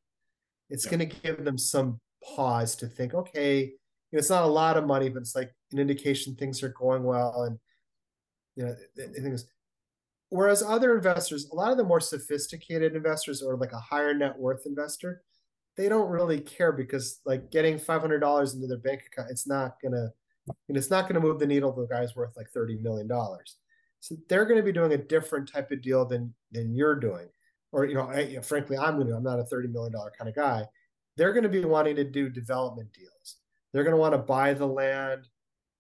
[0.69, 0.91] It's Yeah.
[0.97, 3.73] going to give them some pause to think, okay, you
[4.13, 7.03] know, it's not a lot of money, but it's like an indication things are going
[7.03, 7.45] well.
[7.45, 7.59] And,
[8.57, 9.47] you know, the, the thing is,
[10.31, 14.39] whereas other investors, a lot of the more sophisticated investors or like a higher net
[14.39, 15.23] worth investor,
[15.77, 19.91] they don't really care because like getting $500 into their bank account, it's not you
[19.91, 20.09] know,
[20.69, 21.73] it's not to move the needle.
[21.73, 23.09] The guy's worth like $30 million.
[24.01, 27.29] So they're going to be doing a different type of deal than, than you're doing.
[27.73, 29.93] Or, you know, I, you know frankly, I'm going to, I'm not a $30 million
[30.19, 30.65] kind of guy.
[31.17, 33.37] They're going to be wanting to do development deals.
[33.73, 35.29] They're going to want to buy the land,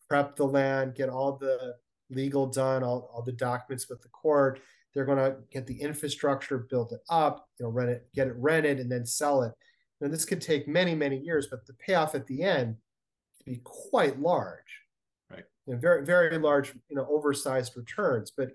[0.08, 1.74] prep the land, get all the
[2.10, 4.60] legal done, all, all the documents with the court.
[4.94, 8.34] They're going to get the infrastructure, build it up, you know, rent it, get it
[8.36, 9.52] rented, and then sell it.
[10.00, 12.76] And this could take many, many years, but the payoff at the end
[13.36, 14.80] could be quite large.
[15.30, 15.44] Right.
[15.66, 18.32] You know, very, very large, you know, oversized returns.
[18.36, 18.52] But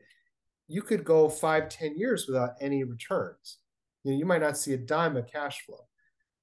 [0.68, 3.60] you could go five, ten years without any returns.
[4.04, 5.86] You know, you might not see a dime of cash flow.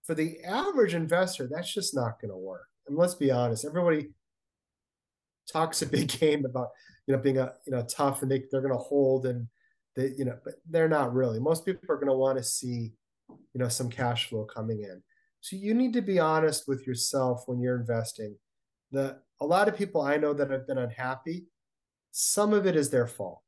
[0.05, 2.67] For the average investor, that's just not going to work.
[2.87, 4.11] And let's be honest, everybody
[5.51, 6.69] talks a big game about
[7.07, 9.47] you know being a you know tough and they, they're going to hold and
[9.97, 11.41] they you know but they're not really.
[11.41, 12.93] Most people are going to want to see
[13.31, 15.03] you know some cash flow coming in.
[15.41, 18.37] So you need to be honest with yourself when you're investing.
[18.91, 21.47] The a lot of people i know that have been unhappy
[22.13, 23.43] some of it is their fault.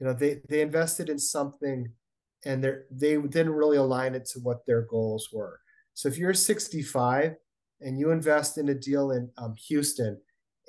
[0.00, 1.88] You know they they invested in something
[2.44, 5.60] and they they didn't really align it to what their goals were.
[5.92, 7.36] So if you're 65
[7.80, 10.20] and you invest in a deal in um, houston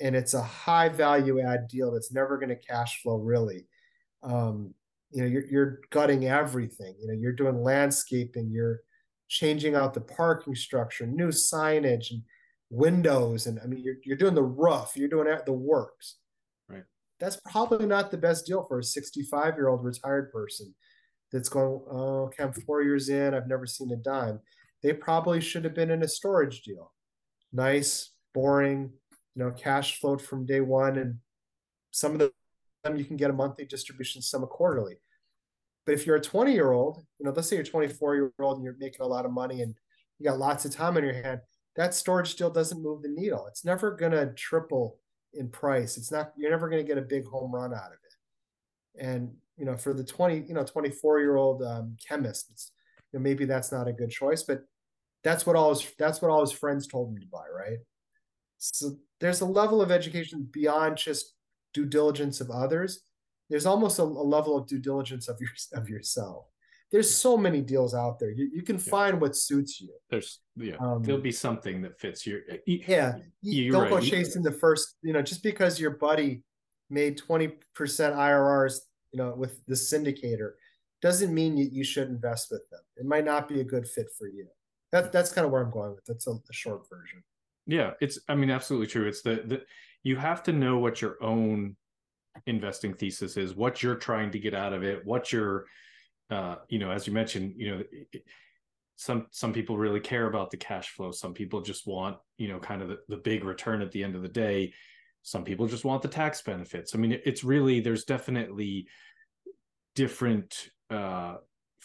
[0.02, 3.68] and it's a high value add deal that's never going to cash flow really.
[4.24, 4.74] Um,
[5.16, 8.82] you know you're, you're gutting everything you know you're doing landscaping you're
[9.30, 12.22] changing out the parking structure new signage and
[12.70, 16.18] windows and i mean you're, you're doing the roof you're doing the works.
[16.68, 16.84] Right.
[17.20, 20.76] That's probably not the best deal for a 65 year old retired person
[21.32, 24.39] that's going oh, okay i'm four years in i've never seen a dime.
[24.84, 26.91] They probably should have been in a storage deal.
[27.52, 28.91] Nice boring
[29.36, 31.16] you know, cash flowed from day one, and
[31.92, 32.20] some of
[32.84, 34.96] them you can get a monthly distribution, some a quarterly.
[35.86, 38.58] But if you're a 20 year old, you know, let's say you're 24 year old
[38.58, 39.76] and you're making a lot of money and
[40.18, 41.42] you got lots of time on your hand,
[41.76, 43.46] that storage deal doesn't move the needle.
[43.48, 44.98] It's never gonna triple
[45.34, 45.98] in price.
[45.98, 46.32] It's not.
[46.38, 49.06] You're never gonna get a big home run out of it.
[49.06, 52.72] And you know, for the 20, you know, 24 year old um, chemist,
[53.12, 54.62] you know, maybe that's not a good choice, but
[55.24, 57.80] that's what all his that's what all his friends told him to buy, right?
[58.74, 61.36] So there's a level of education beyond just
[61.74, 63.01] due diligence of others.
[63.49, 66.45] There's almost a, a level of due diligence of your of yourself.
[66.91, 68.32] There's so many deals out there.
[68.32, 69.89] You, you can find what suits you.
[70.09, 72.41] There's yeah, um, there'll be something that fits your.
[72.66, 73.91] You, yeah, you don't right.
[73.91, 74.95] go chasing the first.
[75.01, 76.43] You know, just because your buddy
[76.89, 78.80] made twenty percent IRRs,
[79.11, 80.51] you know, with the syndicator,
[81.01, 82.82] doesn't mean you, you should invest with them.
[82.97, 84.47] It might not be a good fit for you.
[84.91, 86.05] That that's kind of where I'm going with.
[86.05, 87.24] That's a, a short version.
[87.68, 89.07] Yeah, it's I mean absolutely true.
[89.07, 89.63] It's the
[90.03, 91.76] you have to know what your own
[92.45, 95.66] investing thesis is, what you're trying to get out of it, what you're
[96.30, 97.84] uh you know, as you mentioned, you know,
[98.97, 101.11] some some people really care about the cash flow.
[101.11, 104.16] Some people just want, you know, kind of the, the big return at the end
[104.16, 104.74] of the day.
[105.24, 106.93] Some people just want the tax benefits.
[106.93, 108.88] I mean, it's really there's definitely
[109.95, 111.36] different uh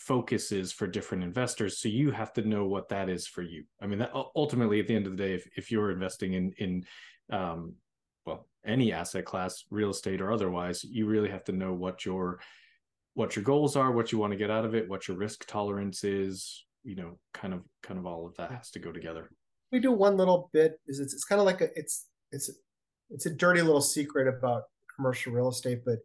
[0.00, 3.64] focuses for different investors so you have to know what that is for you.
[3.82, 6.54] I mean that ultimately at the end of the day if, if you're investing in
[6.56, 6.84] in
[7.30, 7.74] um,
[8.24, 12.40] well any asset class real estate or otherwise you really have to know what your
[13.12, 15.46] what your goals are what you want to get out of it what your risk
[15.46, 19.30] tolerance is you know kind of kind of all of that has to go together.
[19.70, 22.50] We do one little bit is it's, it's kind of like a it's it's
[23.10, 24.62] it's a dirty little secret about
[24.96, 25.98] commercial real estate but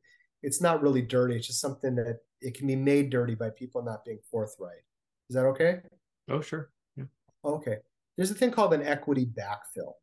[0.43, 3.84] it's not really dirty it's just something that it can be made dirty by people
[3.84, 4.84] not being forthright.
[5.30, 5.80] Is that okay?
[6.30, 6.70] Oh, sure.
[6.96, 7.06] Yeah.
[7.44, 7.78] Okay.
[8.16, 9.94] There's a thing called an equity backfill.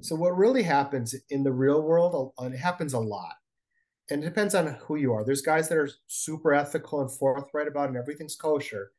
[0.00, 3.34] So what really happens in the real world, uh, it happens a lot.
[4.10, 5.24] And it depends on who you are.
[5.24, 8.90] There's guys that are super ethical and forthright about it and everything's kosher.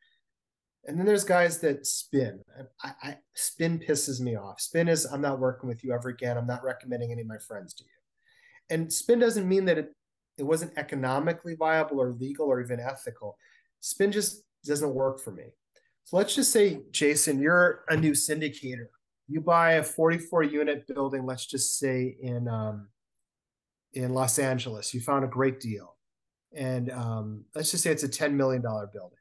[0.86, 2.42] And then there's guys that spin.
[2.84, 4.62] I, I, spin pisses me off.
[4.62, 6.38] Spin is I'm not working with you ever again.
[6.38, 7.90] I'm not recommending any of my friends to you.
[8.70, 9.94] And spin doesn't mean that it
[10.38, 13.38] it wasn't economically viable or legal or even ethical.
[13.80, 15.46] Spin just doesn't work for me.
[16.06, 18.88] So let's just say, Jason, you're a new syndicator.
[19.28, 22.90] You buy a 44 unit building, let's just say in um,
[23.94, 24.94] in Los Angeles.
[24.94, 25.96] You found a great deal,
[26.56, 29.18] and um, let's just say it's a 10 million dollar building.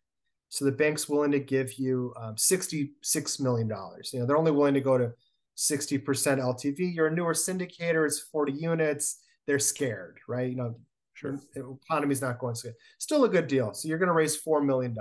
[0.51, 4.11] So the bank's willing to give you um, 66 million dollars.
[4.13, 5.13] You know, they're only willing to go to
[5.57, 6.95] 60% LTV.
[6.95, 8.07] You're a newer syndicator.
[8.07, 9.21] It's 40 units.
[9.47, 10.49] They're scared, right?
[10.49, 10.75] You know,
[11.15, 11.39] Sure.
[11.55, 12.77] The economy's not going so good.
[12.99, 13.73] Still a good deal.
[13.73, 14.97] So you're going to raise $4 million.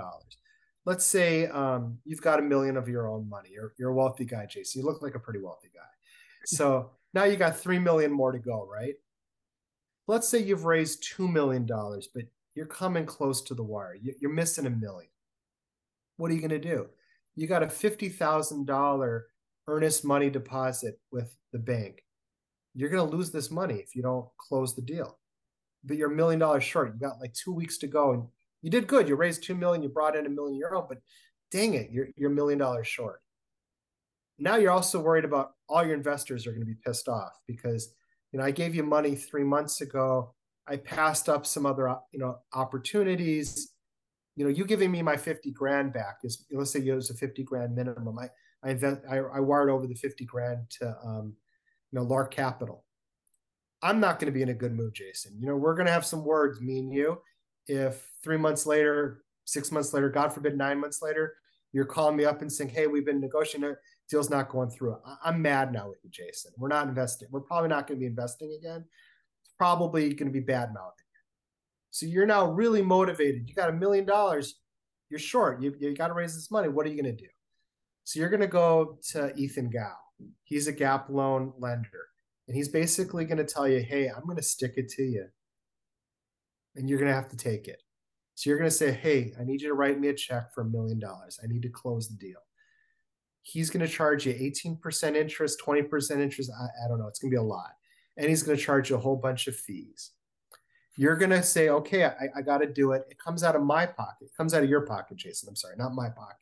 [0.86, 3.50] let's say um, you've got a million of your own money.
[3.52, 4.80] You're, you're a wealthy guy, Jason.
[4.80, 5.80] You look like a pretty wealthy guy.
[6.46, 8.94] So now you got 3 million more to go, right?
[10.06, 13.96] Let's say you've raised $2 million, but you're coming close to the wire.
[14.20, 15.10] You're missing a million.
[16.16, 16.88] What are you going to do?
[17.34, 19.20] You got a $50,000
[19.66, 22.04] earnest money deposit with the bank.
[22.74, 25.18] You're going to lose this money if you don't close the deal.
[25.84, 26.94] But you're a million dollars short.
[26.94, 28.24] You got like two weeks to go and
[28.62, 29.08] you did good.
[29.08, 30.98] You raised two million, you brought in a million euro, but
[31.50, 33.20] dang it, you're you're a million dollars short.
[34.38, 37.94] Now you're also worried about all your investors are going to be pissed off because
[38.32, 40.34] you know I gave you money three months ago.
[40.66, 43.70] I passed up some other you know opportunities.
[44.36, 47.14] You know, you giving me my 50 grand back is let's say it was a
[47.14, 48.18] 50 grand minimum.
[48.18, 48.30] I
[48.64, 51.34] I invest I, I wired over the 50 grand to um,
[51.92, 52.84] you know Lark Capital.
[53.84, 55.36] I'm not going to be in a good mood, Jason.
[55.38, 57.20] You know, we're going to have some words, me and you.
[57.66, 61.34] If three months later, six months later, God forbid, nine months later,
[61.72, 63.70] you're calling me up and saying, "Hey, we've been negotiating.
[63.70, 63.74] A
[64.08, 66.52] Deal's not going through." I'm mad now with you, Jason.
[66.56, 67.28] We're not investing.
[67.30, 68.84] We're probably not going to be investing again.
[69.42, 71.04] It's probably going to be bad mouthing.
[71.90, 73.48] So you're now really motivated.
[73.48, 74.54] You got a million dollars.
[75.10, 75.62] You're short.
[75.62, 76.68] You, you got to raise this money.
[76.68, 77.28] What are you going to do?
[78.04, 79.94] So you're going to go to Ethan Gao.
[80.42, 82.08] He's a gap loan lender.
[82.46, 85.26] And he's basically going to tell you, hey, I'm going to stick it to you.
[86.76, 87.82] And you're going to have to take it.
[88.34, 90.62] So you're going to say, hey, I need you to write me a check for
[90.62, 91.38] a million dollars.
[91.42, 92.40] I need to close the deal.
[93.42, 96.50] He's going to charge you 18% interest, 20% interest.
[96.58, 97.06] I, I don't know.
[97.06, 97.70] It's going to be a lot.
[98.16, 100.12] And he's going to charge you a whole bunch of fees.
[100.96, 103.02] You're going to say, okay, I, I got to do it.
[103.10, 104.26] It comes out of my pocket.
[104.26, 105.48] It comes out of your pocket, Jason.
[105.48, 106.38] I'm sorry, not my pocket.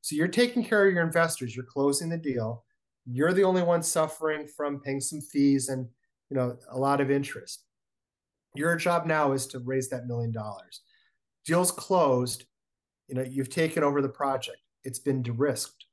[0.00, 1.54] So you're taking care of your investors.
[1.56, 2.64] You're closing the deal.
[3.10, 5.86] You're the only one suffering from paying some fees and
[6.30, 7.64] you know a lot of interest.
[8.54, 10.80] Your job now is to raise that million dollars.
[11.44, 12.44] Deal's closed.
[13.08, 14.58] You know you've taken over the project.
[14.82, 15.84] It's been de-risked.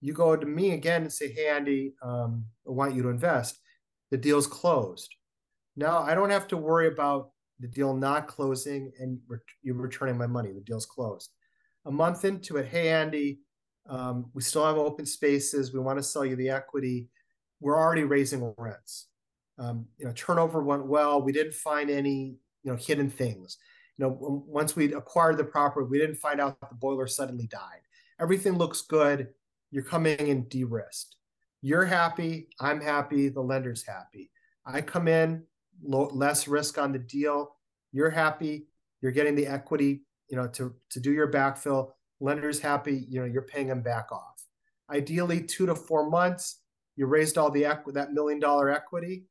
[0.00, 3.58] You go to me again and say, "Hey Andy, um, I want you to invest."
[4.10, 5.14] The deal's closed.
[5.76, 7.30] Now I don't have to worry about
[7.60, 9.18] the deal not closing and
[9.62, 10.52] you returning my money.
[10.52, 11.30] The deal's closed.
[11.84, 13.40] A month into it, hey Andy,
[13.88, 15.72] um, we still have open spaces.
[15.72, 17.08] We want to sell you the equity.
[17.60, 19.08] We're already raising rents.
[19.58, 21.22] Um, you know, turnover went well.
[21.22, 23.56] We didn't find any, you know, hidden things.
[23.96, 27.80] You know, once we acquired the property, we didn't find out the boiler suddenly died.
[28.20, 29.28] Everything looks good.
[29.70, 31.16] You're coming in de-risked.
[31.60, 32.48] You're happy.
[32.60, 33.28] I'm happy.
[33.28, 34.30] The lender's happy.
[34.64, 35.42] I come in,
[35.82, 37.56] less risk on the deal.
[37.92, 38.68] You're happy.
[39.00, 43.26] You're getting the equity, you know, to to do your backfill lender's happy, you know,
[43.26, 44.42] you're paying them back off.
[44.90, 46.60] Ideally, two to four months,
[46.96, 49.24] you raised all the equi- that million dollar equity.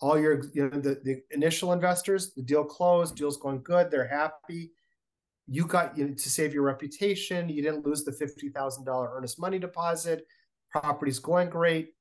[0.00, 4.06] All your, you know, the, the initial investors, the deal closed, deal's going good, they're
[4.06, 4.72] happy.
[5.48, 7.48] You got you know, to save your reputation.
[7.48, 10.26] You didn't lose the fifty thousand dollar earnest money deposit.
[10.70, 11.94] Property's going great.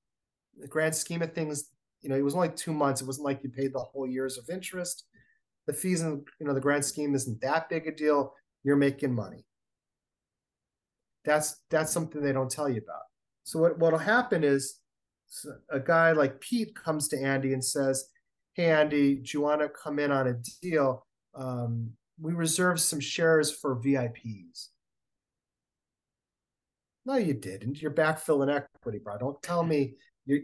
[0.58, 1.70] The grand scheme of things,
[2.02, 3.02] you know, it was only two months.
[3.02, 5.06] It wasn't like you paid the whole years of interest.
[5.68, 8.34] The fees and you know the grand scheme isn't that big a deal.
[8.64, 9.46] You're making money.
[11.26, 13.02] That's that's something they don't tell you about.
[13.44, 14.80] So what what'll happen is
[15.70, 18.10] a guy like Pete comes to Andy and says,
[18.54, 21.06] "Hey Andy, do you want to come in on a deal?
[21.34, 24.70] Um, we reserved some shares for VIPs."
[27.06, 27.82] No, you didn't.
[27.82, 29.18] You're backfilling equity, bro.
[29.18, 29.96] Don't tell me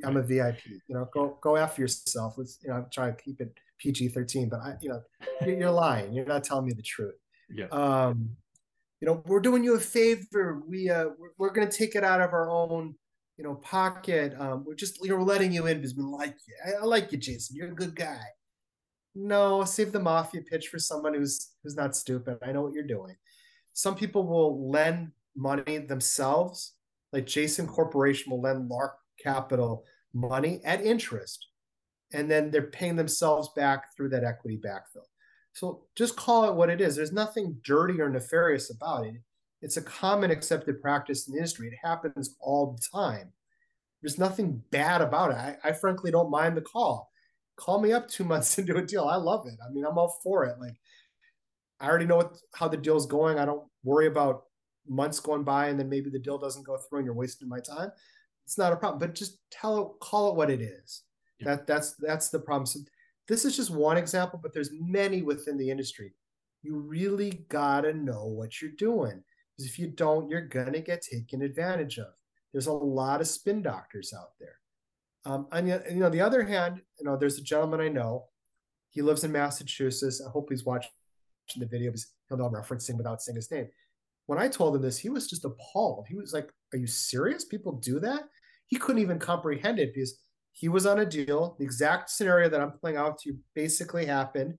[0.03, 0.59] I'm a VIP.
[0.87, 2.35] You know, go go after yourself.
[2.37, 5.01] Let's you know, I'm trying to keep it PG thirteen, but I, you know,
[5.41, 6.13] you're, you're lying.
[6.13, 7.15] You're not telling me the truth.
[7.49, 7.65] Yeah.
[7.67, 8.29] Um,
[9.01, 10.61] you know, we're doing you a favor.
[10.67, 12.93] We uh, we're, we're going to take it out of our own,
[13.37, 14.33] you know, pocket.
[14.39, 16.55] Um, we're just, you know, we're letting you in because we like you.
[16.65, 17.55] I, I like you, Jason.
[17.55, 18.21] You're a good guy.
[19.15, 22.37] No, save the mafia pitch for someone who's who's not stupid.
[22.43, 23.15] I know what you're doing.
[23.73, 26.75] Some people will lend money themselves,
[27.11, 29.83] like Jason Corporation will lend Lark Capital
[30.13, 31.47] money at interest,
[32.13, 35.07] and then they're paying themselves back through that equity backfill.
[35.53, 36.95] So just call it what it is.
[36.95, 39.15] There's nothing dirty or nefarious about it.
[39.61, 41.67] It's a common accepted practice in the industry.
[41.67, 43.31] It happens all the time.
[44.01, 45.37] There's nothing bad about it.
[45.37, 47.11] I, I frankly don't mind the call.
[47.57, 49.05] Call me up two months into a deal.
[49.05, 49.55] I love it.
[49.65, 50.57] I mean, I'm all for it.
[50.59, 50.75] Like,
[51.79, 53.37] I already know what, how the deal's going.
[53.37, 54.43] I don't worry about
[54.87, 57.59] months going by and then maybe the deal doesn't go through and you're wasting my
[57.59, 57.91] time.
[58.45, 58.99] It's not a problem.
[58.99, 61.03] But just tell it, call it what it is.
[61.39, 61.55] Yeah.
[61.55, 62.65] That that's that's the problem.
[62.65, 62.79] So
[63.31, 66.13] this is just one example, but there's many within the industry.
[66.63, 69.23] You really gotta know what you're doing.
[69.55, 72.07] Because if you don't, you're gonna get taken advantage of.
[72.51, 74.57] There's a lot of spin doctors out there.
[75.23, 78.25] Um, and you know, the other hand, you know, there's a gentleman I know.
[78.89, 80.21] He lives in Massachusetts.
[80.21, 80.91] I hope he's watching
[81.55, 83.69] the video because he'll know I'm referencing without saying his name.
[84.25, 86.05] when I told him this, he was just appalled.
[86.09, 87.45] He was like, Are you serious?
[87.45, 88.23] People do that?
[88.67, 90.19] He couldn't even comprehend it because
[90.51, 91.55] he was on a deal.
[91.57, 94.57] The exact scenario that I'm playing out to you basically happened.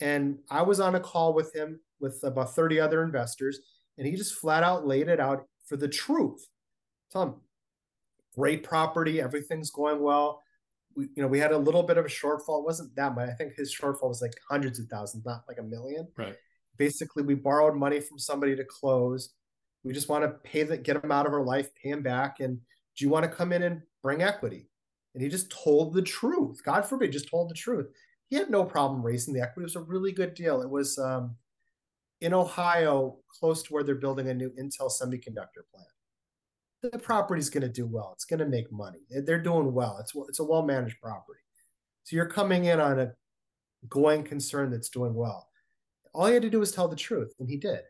[0.00, 3.60] And I was on a call with him with about 30 other investors,
[3.98, 6.46] and he just flat out laid it out for the truth.
[7.12, 7.34] Tell him,
[8.34, 10.42] great property, everything's going well.
[10.96, 12.60] We, you know, we had a little bit of a shortfall.
[12.60, 13.28] It wasn't that much.
[13.28, 16.08] I think his shortfall was like hundreds of thousands, not like a million.
[16.16, 16.36] Right.
[16.78, 19.34] Basically, we borrowed money from somebody to close.
[19.84, 22.40] We just want to pay that, get him out of our life, pay him back.
[22.40, 22.58] And
[22.96, 24.69] do you want to come in and bring equity?
[25.14, 26.62] And he just told the truth.
[26.64, 27.88] God forbid, just told the truth.
[28.28, 29.62] He had no problem raising the equity.
[29.62, 30.62] It was a really good deal.
[30.62, 31.36] It was um,
[32.20, 35.88] in Ohio, close to where they're building a new Intel semiconductor plant.
[36.82, 38.10] The property's going to do well.
[38.14, 39.00] It's going to make money.
[39.10, 39.98] They're doing well.
[40.00, 41.40] It's it's a well managed property.
[42.04, 43.12] So you're coming in on a
[43.88, 45.48] going concern that's doing well.
[46.14, 47.80] All he had to do was tell the truth, and he did.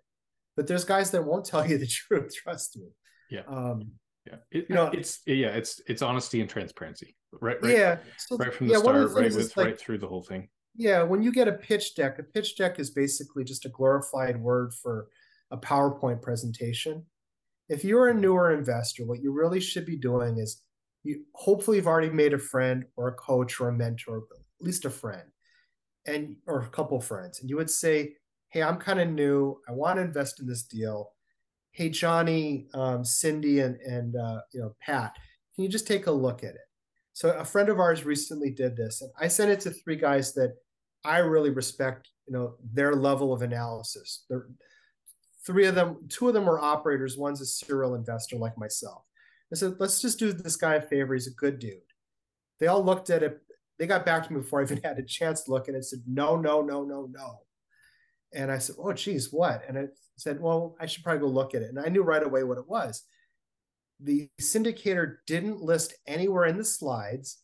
[0.56, 2.34] But there's guys that won't tell you the truth.
[2.34, 2.88] Trust me.
[3.30, 3.42] Yeah.
[3.46, 3.92] Um,
[4.26, 4.36] yeah.
[4.50, 7.16] It, you know, it's yeah, it's it's honesty and transparency.
[7.32, 7.62] Right.
[7.62, 7.98] right yeah.
[8.18, 10.48] So, right from the yeah, start, right with like, right through the whole thing.
[10.76, 11.02] Yeah.
[11.02, 14.72] When you get a pitch deck, a pitch deck is basically just a glorified word
[14.74, 15.08] for
[15.50, 17.06] a PowerPoint presentation.
[17.68, 18.20] If you're a mm-hmm.
[18.20, 20.62] newer investor, what you really should be doing is
[21.02, 24.84] you hopefully you've already made a friend or a coach or a mentor, at least
[24.84, 25.22] a friend,
[26.06, 28.14] and or a couple friends, and you would say,
[28.50, 29.60] Hey, I'm kind of new.
[29.68, 31.12] I want to invest in this deal
[31.72, 35.14] hey johnny um, cindy and, and uh, you know pat
[35.54, 36.68] can you just take a look at it?
[37.12, 40.32] So a friend of ours recently did this and i sent it to three guys
[40.34, 40.54] that
[41.04, 44.24] i really respect you know their level of analysis.
[44.30, 44.46] They're,
[45.46, 49.02] three of them two of them were operators one's a serial investor like myself.
[49.52, 51.80] I said let's just do this guy a favor he's a good dude.
[52.58, 53.40] They all looked at it
[53.78, 55.78] they got back to me before i even had a chance to look at it
[55.78, 57.40] and said no no no no no
[58.32, 61.54] and I said, "Oh, geez, what?" And I said, "Well, I should probably go look
[61.54, 63.02] at it." And I knew right away what it was.
[64.00, 67.38] The syndicator didn't list anywhere in the slides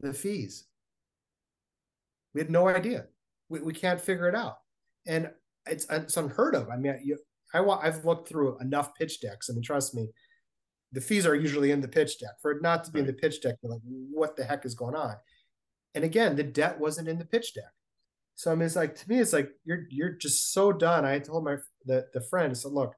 [0.00, 0.64] the fees.
[2.34, 3.06] We had no idea.
[3.48, 4.56] We, we can't figure it out,
[5.06, 5.30] and
[5.66, 6.68] it's it's unheard of.
[6.70, 7.18] I mean, you,
[7.52, 9.50] I I've looked through enough pitch decks.
[9.50, 10.08] I mean, trust me,
[10.92, 12.40] the fees are usually in the pitch deck.
[12.40, 13.08] For it not to be right.
[13.08, 15.16] in the pitch deck, you're like, what the heck is going on?
[15.94, 17.72] And again, the debt wasn't in the pitch deck.
[18.40, 21.04] So I mean, it's like to me, it's like you're you're just so done.
[21.04, 22.94] I told my the the friend, I said, look,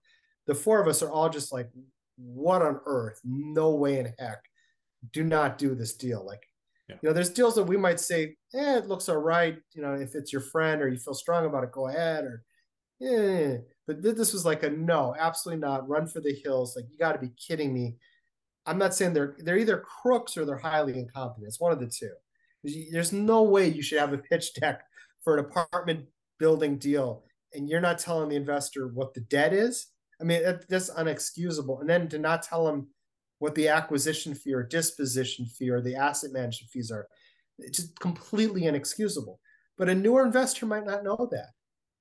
[0.47, 1.69] the four of us are all just like,
[2.17, 3.21] what on earth?
[3.25, 4.41] No way in heck.
[5.13, 6.25] Do not do this deal.
[6.25, 6.45] Like,
[6.89, 6.95] yeah.
[7.03, 9.57] you know, there's deals that we might say, eh, it looks all right.
[9.75, 12.23] You know, if it's your friend or you feel strong about it, go ahead.
[12.23, 12.45] Or
[13.01, 13.57] yeah.
[13.89, 15.89] But this was like a no, absolutely not.
[15.89, 16.77] Run for the hills.
[16.77, 17.97] Like, you got to be kidding me.
[18.65, 21.49] I'm not saying they're they're either crooks or they're highly incompetent.
[21.49, 22.13] It's one of the two.
[22.93, 24.85] There's no way you should have a pitch deck
[25.23, 26.07] for an apartment
[26.39, 29.89] building deal and you're not telling the investor what the debt is?
[30.21, 31.81] I mean that's unexcusable.
[31.81, 32.89] And then to not tell them
[33.39, 37.09] what the acquisition fee or disposition fee or the asset management fees are
[37.59, 39.41] it's just completely inexcusable.
[39.77, 41.51] But a newer investor might not know that.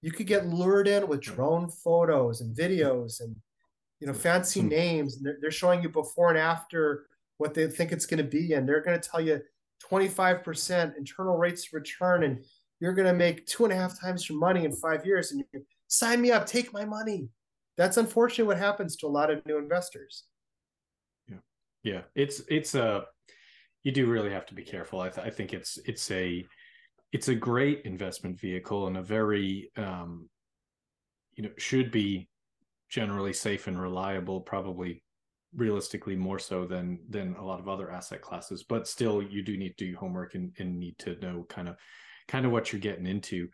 [0.01, 3.35] You could get lured in with drone photos and videos and
[3.99, 4.67] you know fancy hmm.
[4.67, 7.05] names and they're, they're showing you before and after
[7.37, 9.41] what they think it's going to be and they're going to tell you
[9.89, 12.45] 25% internal rates of return and
[12.81, 15.43] you're going to make two and a half times your money in five years and
[15.53, 17.29] you sign me up take my money.
[17.77, 20.25] That's unfortunately what happens to a lot of new investors.
[21.29, 21.37] Yeah.
[21.83, 22.01] Yeah.
[22.15, 23.05] It's it's a
[23.83, 24.99] you do really have to be careful.
[24.99, 26.43] I, th- I think it's it's a
[27.13, 30.27] it's a great investment vehicle and a very um
[31.35, 32.29] you know should be
[32.89, 35.03] generally safe and reliable probably
[35.55, 39.57] realistically more so than than a lot of other asset classes but still you do
[39.57, 41.75] need to do homework and, and need to know kind of
[42.31, 43.49] kind of what you're getting into.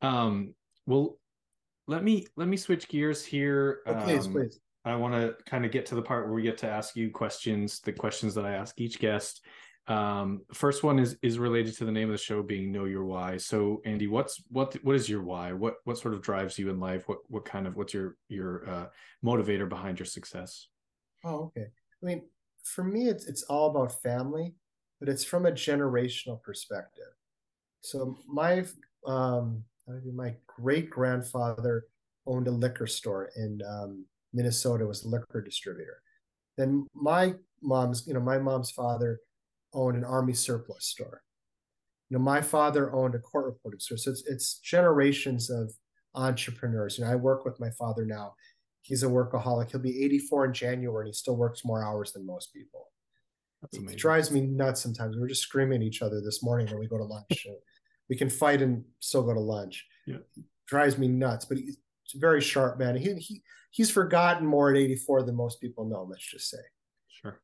[0.00, 0.54] Um,
[0.86, 1.18] well,
[1.86, 3.80] let me let me switch gears here.
[3.86, 4.60] Oh, please, um, please.
[4.84, 7.10] I want to kind of get to the part where we get to ask you
[7.10, 9.44] questions, the questions that I ask each guest.
[9.86, 13.04] Um, first one is is related to the name of the show being Know Your
[13.04, 13.36] Why.
[13.36, 15.52] So, Andy, what's what what is your why?
[15.52, 17.08] What what sort of drives you in life?
[17.08, 18.86] What what kind of what's your your uh,
[19.24, 20.68] motivator behind your success?
[21.24, 21.66] Oh, okay.
[22.02, 22.22] I mean,
[22.62, 24.54] for me, it's it's all about family,
[25.00, 27.12] but it's from a generational perspective.
[27.84, 28.64] So my
[29.06, 29.62] um,
[30.14, 31.84] my great grandfather
[32.26, 36.00] owned a liquor store in um, Minnesota, was a liquor distributor.
[36.56, 39.20] Then my mom's, you know, my mom's father
[39.74, 41.20] owned an army surplus store.
[42.08, 43.98] You know, my father owned a court reporting store.
[43.98, 45.70] So it's it's generations of
[46.14, 46.96] entrepreneurs.
[46.96, 48.34] You know, I work with my father now.
[48.80, 49.70] He's a workaholic.
[49.70, 52.88] He'll be 84 in January and he still works more hours than most people.
[53.72, 55.16] It drives me nuts sometimes.
[55.16, 57.46] We were just screaming at each other this morning when we go to lunch
[58.08, 59.86] we can fight and still go to lunch.
[60.06, 60.18] Yeah.
[60.66, 61.44] Drives me nuts.
[61.44, 61.58] But
[62.04, 62.96] He's a very sharp man.
[62.96, 66.06] He he he's forgotten more at 84 than most people know.
[66.08, 66.58] Let's just say.
[67.08, 67.40] Sure.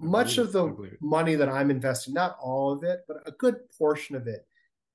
[0.00, 4.14] Much of the money that I'm investing, not all of it, but a good portion
[4.16, 4.46] of it,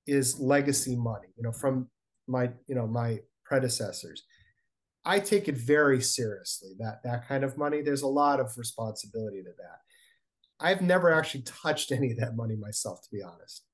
[0.07, 1.27] is legacy money.
[1.35, 1.89] You know, from
[2.27, 4.23] my you know my predecessors.
[5.03, 7.81] I take it very seriously that that kind of money.
[7.81, 9.79] There's a lot of responsibility to that.
[10.65, 13.65] I've never actually touched any of that money myself, to be honest.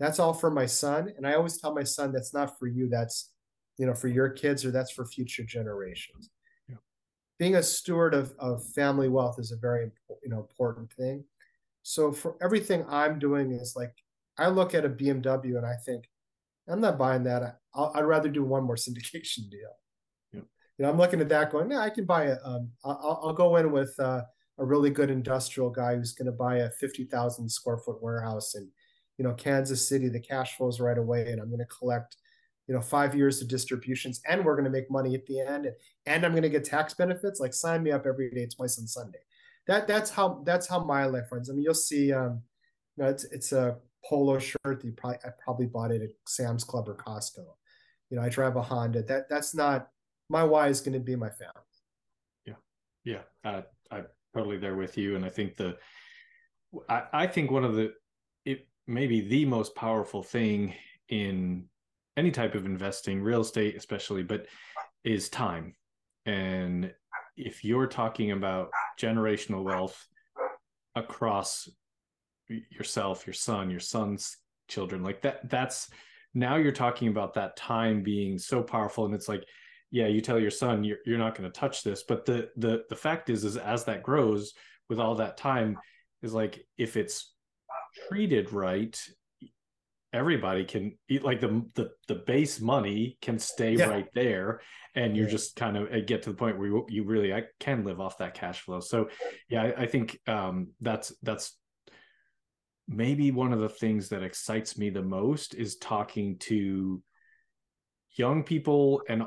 [0.00, 2.88] That's all for my son, and I always tell my son that's not for you.
[2.88, 3.30] That's
[3.78, 6.30] you know for your kids or that's for future generations.
[6.68, 6.76] Yeah.
[7.38, 9.90] Being a steward of of family wealth is a very
[10.22, 11.24] you know important thing.
[11.82, 13.92] So for everything I'm doing is like
[14.38, 16.08] I look at a BMW and I think
[16.68, 17.58] I'm not buying that.
[17.74, 19.76] i would rather do one more syndication deal
[20.78, 23.32] you know, I'm looking at that going, yeah, I can buy a, um, I'll, I'll
[23.32, 24.22] go in with uh,
[24.58, 28.68] a really good industrial guy who's going to buy a 50,000 square foot warehouse in,
[29.18, 30.08] you know, Kansas City.
[30.08, 32.16] The cash flows right away, and I'm going to collect,
[32.66, 35.66] you know, five years of distributions, and we're going to make money at the end,
[35.66, 35.74] and,
[36.06, 37.40] and I'm going to get tax benefits.
[37.40, 39.18] Like, sign me up every day, twice on Sunday.
[39.66, 41.48] That that's how that's how my life runs.
[41.48, 42.42] I mean, you'll see, um,
[42.96, 43.76] you know, it's it's a
[44.08, 47.44] polo shirt that you probably I probably bought it at Sam's Club or Costco.
[48.10, 49.02] You know, I drive a Honda.
[49.02, 49.88] That that's not
[50.28, 51.52] my why is going to be my family.
[52.44, 52.54] Yeah,
[53.04, 55.76] yeah, uh, I'm totally there with you, and I think the,
[56.88, 57.92] I, I think one of the,
[58.86, 60.74] maybe the most powerful thing
[61.08, 61.64] in
[62.16, 64.46] any type of investing, real estate especially, but
[65.04, 65.74] is time.
[66.26, 66.92] And
[67.36, 68.70] if you're talking about
[69.00, 70.06] generational wealth
[70.94, 71.68] across
[72.48, 74.36] yourself, your son, your son's
[74.68, 75.88] children, like that, that's
[76.34, 79.04] now you're talking about that time being so powerful.
[79.04, 79.44] And it's like,
[79.94, 82.82] yeah you tell your son you're, you're not going to touch this but the the
[82.88, 84.52] the fact is is as that grows
[84.88, 85.78] with all that time
[86.20, 87.33] is like if it's
[88.08, 88.98] treated right
[90.12, 93.86] everybody can eat like the the, the base money can stay yeah.
[93.86, 94.60] right there
[94.94, 97.44] and you're just kind of uh, get to the point where you, you really I
[97.58, 99.08] can live off that cash flow so
[99.48, 101.56] yeah I, I think um that's that's
[102.86, 107.02] maybe one of the things that excites me the most is talking to
[108.16, 109.24] young people and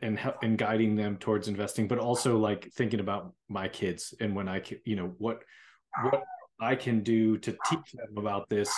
[0.00, 4.48] and and guiding them towards investing but also like thinking about my kids and when
[4.48, 5.42] i you know what
[6.02, 6.22] what
[6.62, 8.72] i can do to teach them about this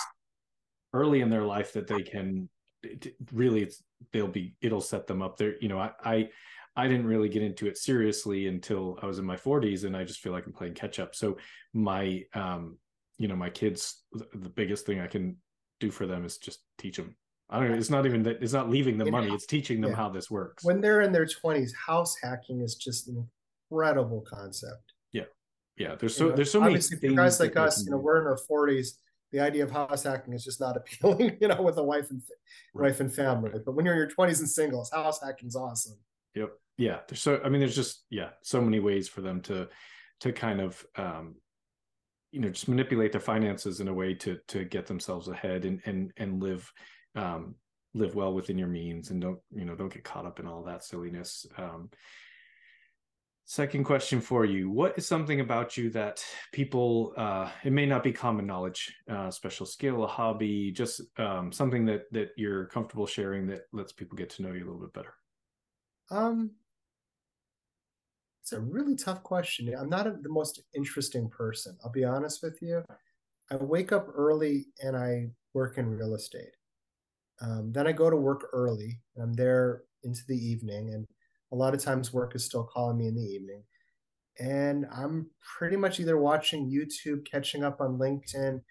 [0.93, 2.49] early in their life that they can
[3.31, 3.69] really
[4.11, 6.29] they'll be it'll set them up there you know I, I
[6.75, 10.03] i didn't really get into it seriously until i was in my 40s and i
[10.03, 11.37] just feel like i'm playing catch up so
[11.73, 12.77] my um
[13.17, 15.37] you know my kids the biggest thing i can
[15.79, 17.15] do for them is just teach them
[17.49, 17.77] I don't know.
[17.77, 18.41] It's not even that.
[18.41, 19.31] It's not leaving them money.
[19.31, 19.97] It's teaching them yeah.
[19.97, 20.63] how this works.
[20.63, 23.29] When they're in their twenties, house hacking is just an
[23.69, 24.94] incredible concept.
[25.77, 25.95] Yeah.
[25.95, 27.83] There's so you know, there's so many for guys like us.
[27.85, 28.99] You know, we're in our forties.
[29.31, 31.37] The idea of house hacking is just not appealing.
[31.41, 32.21] You know, with a wife and
[32.73, 32.89] right.
[32.89, 33.51] wife and family.
[33.65, 35.97] But when you're in your twenties and singles, house hacking's awesome.
[36.35, 36.51] Yep.
[36.77, 36.99] Yeah.
[37.07, 37.41] There's so.
[37.43, 39.67] I mean, there's just yeah, so many ways for them to
[40.21, 41.35] to kind of um
[42.35, 45.81] you know just manipulate their finances in a way to to get themselves ahead and
[45.85, 46.69] and and live
[47.15, 47.55] um,
[47.93, 50.61] live well within your means and don't you know don't get caught up in all
[50.61, 51.89] that silliness um,
[53.45, 54.69] second question for you.
[54.69, 59.31] What is something about you that people uh, it may not be common knowledge uh,
[59.31, 64.17] special skill a hobby just um, something that that you're comfortable sharing that lets people
[64.17, 65.13] get to know you a little bit better?
[66.11, 66.51] Um
[68.41, 69.73] it's a really tough question.
[69.75, 72.83] I'm not a, the most interesting person i'll be honest with you.
[73.51, 76.51] I wake up early and i work in real estate.
[77.41, 78.99] Um, then I go to work early.
[79.15, 81.07] and I'm there into the evening, and
[81.51, 83.63] a lot of times work is still calling me in the evening.
[84.39, 85.27] And I'm
[85.57, 88.61] pretty much either watching YouTube, catching up on LinkedIn,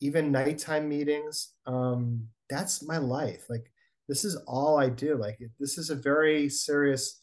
[0.00, 1.54] even nighttime meetings.
[1.66, 3.44] Um, that's my life.
[3.48, 3.70] Like
[4.08, 5.16] this is all I do.
[5.16, 7.22] Like this is a very serious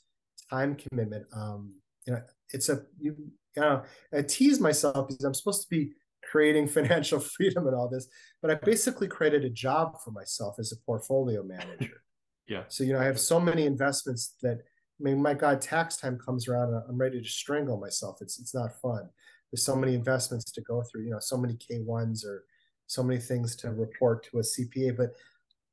[0.49, 1.25] time commitment.
[1.33, 1.75] Um,
[2.05, 2.21] you know,
[2.53, 3.15] it's a you,
[3.55, 3.83] you know,
[4.13, 5.93] I tease myself because I'm supposed to be
[6.29, 8.07] creating financial freedom and all this,
[8.41, 12.01] but I basically created a job for myself as a portfolio manager.
[12.47, 12.63] yeah.
[12.67, 14.59] So, you know, I have so many investments that
[14.99, 18.17] I mean, my God, tax time comes around and I'm ready to strangle myself.
[18.21, 19.09] It's it's not fun.
[19.51, 22.43] There's so many investments to go through, you know, so many K1s or
[22.87, 25.11] so many things to report to a CPA, but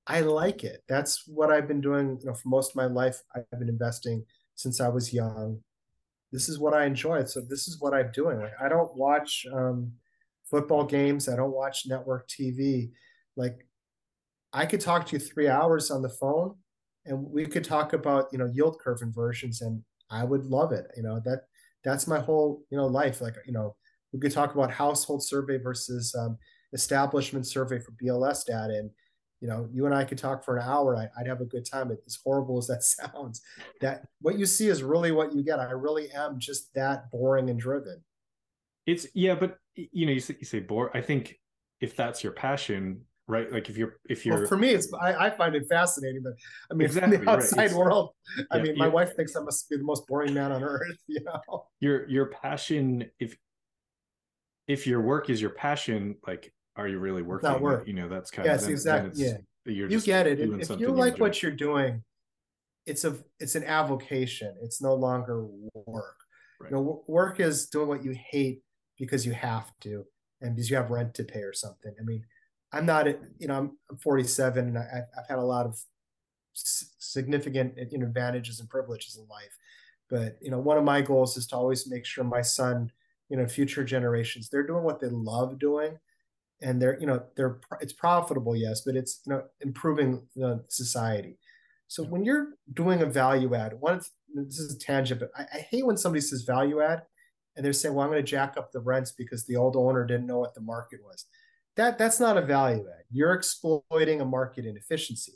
[0.07, 0.83] I like it.
[0.89, 3.23] That's what I've been doing, you know, for most of my life.
[3.35, 4.25] I've been investing
[4.55, 5.61] since I was young.
[6.31, 7.25] This is what I enjoy.
[7.25, 8.41] So this is what I'm doing.
[8.41, 9.93] Like I don't watch um,
[10.51, 11.29] football games.
[11.29, 12.91] I don't watch network TV.
[13.37, 13.67] Like
[14.53, 16.57] I could talk to you three hours on the phone
[17.07, 20.87] and we could talk about, you know, yield curve inversions and I would love it.
[20.97, 21.43] You know, that
[21.85, 23.21] that's my whole, you know, life.
[23.21, 23.77] Like, you know,
[24.13, 26.39] we could talk about household survey versus um,
[26.73, 28.75] establishment survey for BLS data.
[28.75, 28.91] And,
[29.41, 30.97] you know, you and I could talk for an hour.
[30.97, 31.91] I, would have a good time.
[32.07, 32.83] As horrible as that
[33.15, 33.43] sounds,
[33.81, 35.59] that what you see is really what you get.
[35.59, 38.03] I really am just that boring and driven.
[38.87, 40.95] It's yeah, but you know, you say, you say bore.
[40.97, 41.39] I think
[41.81, 43.51] if that's your passion, right?
[43.51, 46.35] Like if you're if you're well, for me, it's I, I, find it fascinating, but
[46.71, 47.73] I mean, exactly, the outside right.
[47.73, 48.11] world,
[48.51, 50.97] I yeah, mean, my wife thinks I must be the most boring man on earth.
[51.07, 53.37] You know, your your passion if
[54.67, 57.51] if your work is your passion, like, are you really working?
[57.51, 57.87] Not work.
[57.87, 59.25] You know, that's kind yes, of yes, exactly.
[59.25, 59.37] Yeah,
[59.89, 60.41] you get it.
[60.41, 62.03] If, if you like what you're doing,
[62.87, 64.55] it's a it's an avocation.
[64.63, 65.47] It's no longer
[65.87, 66.17] work.
[66.61, 66.71] Right.
[66.71, 68.63] You know, work is doing what you hate
[68.99, 70.05] because you have to
[70.41, 71.95] and because you have rent to pay or something.
[72.01, 72.25] I mean,
[72.75, 73.07] I'm not,
[73.39, 74.83] you know, I'm, I'm 47 and I,
[75.17, 75.79] have had a lot of
[76.55, 79.57] significant you know, advantages and privileges in life.
[80.11, 82.91] But, you know, one of my goals is to always make sure my son,
[83.29, 85.99] you know, future generations, they're doing what they love doing.
[86.63, 91.39] And they're, you know, they're, it's profitable, yes, but it's, you know, improving the society.
[91.89, 94.01] So when you're doing a value add, one,
[94.35, 97.03] this is a tangent, but I, I hate when somebody says value add
[97.57, 100.05] and they're saying, well, I'm going to jack up the rents because the old owner
[100.05, 101.27] didn't know what the market was.
[101.77, 103.05] That that's not a value add.
[103.11, 105.33] You're exploiting a market inefficiency.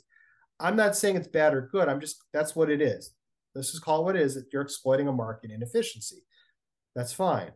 [0.59, 1.87] I'm not saying it's bad or good.
[1.87, 3.13] I'm just that's what it is.
[3.55, 4.35] Let's just call it what it is.
[4.35, 6.23] That you're exploiting a market inefficiency.
[6.95, 7.51] That's fine.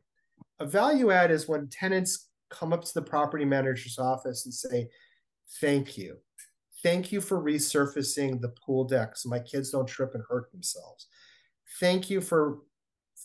[0.59, 4.89] A value add is when tenants come up to the property manager's office and say,
[5.59, 6.17] "Thank you,
[6.83, 11.07] thank you for resurfacing the pool deck so my kids don't trip and hurt themselves.
[11.79, 12.59] Thank you for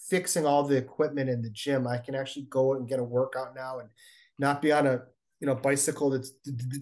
[0.08, 1.86] fixing all the equipment in the gym.
[1.86, 3.88] I can actually go and get a workout now and
[4.38, 5.02] not be on a
[5.40, 6.30] you know bicycle that's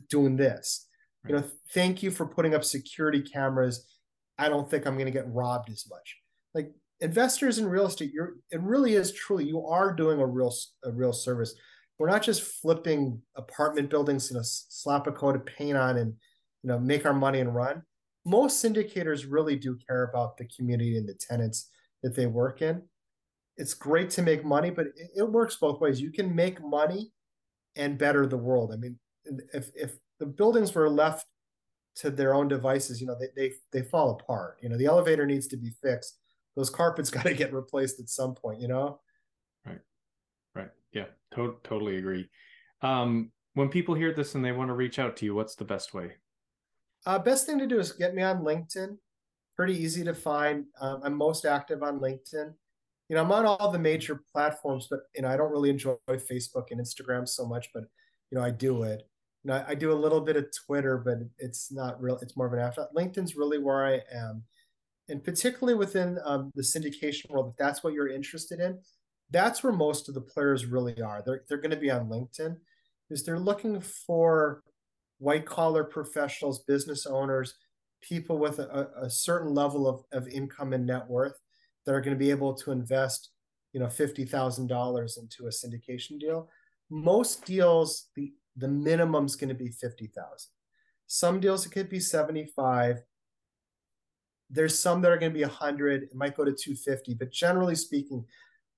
[0.08, 0.86] doing this.
[1.24, 1.30] Right.
[1.30, 3.86] You know, thank you for putting up security cameras.
[4.38, 6.16] I don't think I'm going to get robbed as much.
[6.54, 10.54] Like investors in real estate, you're it really is truly you are doing a real
[10.84, 11.54] a real service.
[11.98, 16.14] We're not just flipping apartment buildings, you know, slap a coat of paint on and
[16.62, 17.82] you know make our money and run.
[18.24, 21.70] Most syndicators really do care about the community and the tenants
[22.02, 22.82] that they work in
[23.56, 26.00] it's great to make money, but it, it works both ways.
[26.00, 27.12] You can make money
[27.76, 28.72] and better the world.
[28.72, 28.98] I mean,
[29.52, 31.26] if if the buildings were left
[31.96, 34.58] to their own devices, you know, they they they fall apart.
[34.62, 36.18] You know, the elevator needs to be fixed.
[36.56, 38.60] Those carpets got to get replaced at some point.
[38.60, 39.00] You know.
[39.64, 39.80] Right.
[40.54, 40.70] Right.
[40.92, 41.06] Yeah.
[41.34, 42.28] To- totally agree.
[42.82, 45.64] Um, when people hear this and they want to reach out to you, what's the
[45.64, 46.12] best way?
[47.06, 48.98] Uh, best thing to do is get me on LinkedIn.
[49.56, 50.66] Pretty easy to find.
[50.80, 52.52] Um, I'm most active on LinkedIn
[53.08, 55.96] you know, I'm on all the major platforms, but you know, I don't really enjoy
[56.08, 57.84] Facebook and Instagram so much, but
[58.30, 59.02] you know, I do it.
[59.44, 62.18] You know, I do a little bit of Twitter, but it's not real.
[62.20, 62.88] It's more of an after.
[62.96, 64.42] LinkedIn's really where I am,
[65.08, 68.80] and particularly within um, the syndication world, if that's what you're interested in,
[69.30, 71.22] that's where most of the players really are.
[71.24, 72.56] They're they're going to be on LinkedIn,
[73.10, 74.62] is they're looking for
[75.18, 77.54] white collar professionals, business owners,
[78.02, 81.38] people with a, a certain level of, of income and net worth
[81.86, 83.30] that are going to be able to invest,
[83.72, 86.50] you know, fifty thousand dollars into a syndication deal.
[86.90, 90.50] Most deals, the the minimum is going to be fifty thousand.
[91.06, 93.02] Some deals it could be seventy five.
[94.50, 96.04] There's some that are going to be hundred.
[96.04, 98.24] It might go to two fifty, but generally speaking,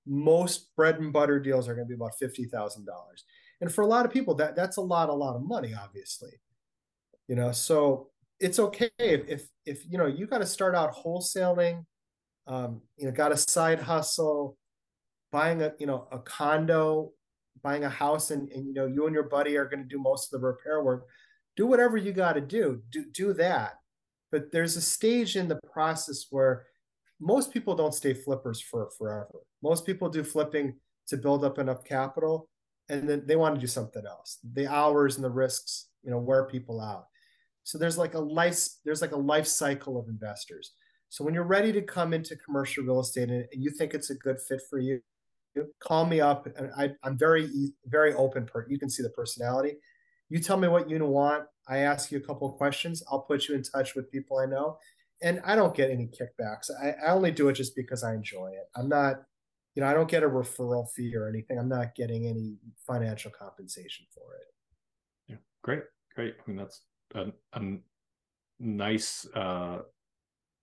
[0.05, 3.23] most bread and butter deals are going to be about fifty thousand dollars.
[3.61, 6.31] And for a lot of people, that that's a lot, a lot of money, obviously.
[7.27, 8.09] You know, so
[8.39, 11.85] it's okay if if, if you know you got to start out wholesaling
[12.49, 14.57] um, you know, got a side hustle,
[15.31, 17.11] buying a, you know, a condo,
[17.63, 20.01] buying a house, and, and you know, you and your buddy are going to do
[20.01, 21.05] most of the repair work.
[21.55, 22.81] Do whatever you got to do.
[22.91, 23.73] Do do that.
[24.31, 26.65] But there's a stage in the process where
[27.19, 29.39] most people don't stay flippers for forever.
[29.61, 30.75] Most people do flipping
[31.07, 32.49] to build up enough capital,
[32.89, 34.39] and then they want to do something else.
[34.53, 37.05] The hours and the risks, you know, wear people out.
[37.63, 40.71] So there's like a life there's like a life cycle of investors.
[41.09, 44.15] So when you're ready to come into commercial real estate and you think it's a
[44.15, 45.01] good fit for you,
[45.79, 46.47] call me up.
[46.55, 47.49] And I, am very,
[47.85, 48.45] very open.
[48.45, 49.77] Per, you can see the personality.
[50.29, 51.45] You tell me what you want.
[51.67, 53.03] I ask you a couple of questions.
[53.11, 54.77] I'll put you in touch with people I know.
[55.21, 56.69] And I don't get any kickbacks.
[56.81, 58.69] I, I only do it just because I enjoy it.
[58.75, 59.23] I'm not,
[59.75, 61.57] you know, I don't get a referral fee or anything.
[61.57, 64.47] I'm not getting any financial compensation for it.
[65.27, 65.83] Yeah, great,
[66.15, 66.35] great.
[66.39, 66.81] I mean, that's
[67.15, 67.61] a, a
[68.59, 69.79] nice uh,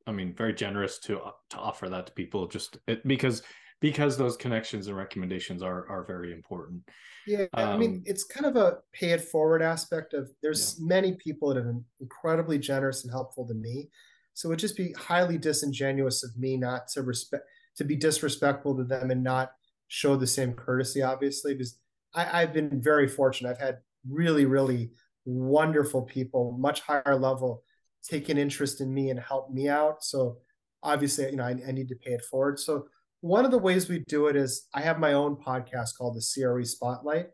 [0.07, 1.21] I mean, very generous to
[1.51, 3.43] to offer that to people just it, because
[3.81, 6.83] because those connections and recommendations are are very important.
[7.27, 10.77] Yeah, um, I mean, um, it's kind of a pay it forward aspect of there's
[10.79, 10.87] yeah.
[10.87, 13.89] many people that have been incredibly generous and helpful to me.
[14.35, 17.45] So it would just be highly disingenuous of me not to respect
[17.77, 19.53] to be disrespectful to them and not
[19.89, 21.79] show the same courtesy, obviously, because
[22.15, 23.51] I, I've been very fortunate.
[23.51, 23.79] I've had
[24.09, 24.91] really, really
[25.25, 27.63] wonderful people, much higher level,
[28.05, 30.05] take an interest in me and help me out.
[30.05, 30.39] So
[30.83, 32.59] obviously, you know, I, I need to pay it forward.
[32.59, 32.87] So
[33.21, 36.43] one of the ways we do it is I have my own podcast called the
[36.43, 37.29] CRE Spotlight,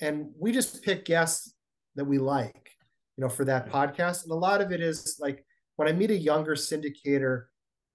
[0.00, 1.54] and we just pick guests
[1.94, 2.70] that we like,
[3.16, 4.24] you know, for that podcast.
[4.24, 5.44] And a lot of it is like
[5.76, 7.44] when I meet a younger syndicator,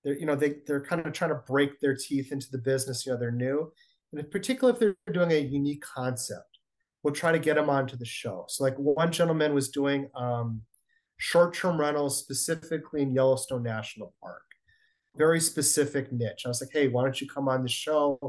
[0.04, 3.06] they're you know they they're kind of trying to break their teeth into the business.
[3.06, 3.72] You know, they're new,
[4.14, 6.60] and particularly if they're doing a unique concept,
[7.04, 8.46] we'll try to get them onto the show.
[8.48, 10.62] So like one gentleman was doing um,
[11.18, 14.46] short-term rentals specifically in Yellowstone National Park
[15.18, 16.44] very specific niche.
[16.46, 18.20] I was like, hey, why don't you come on the show?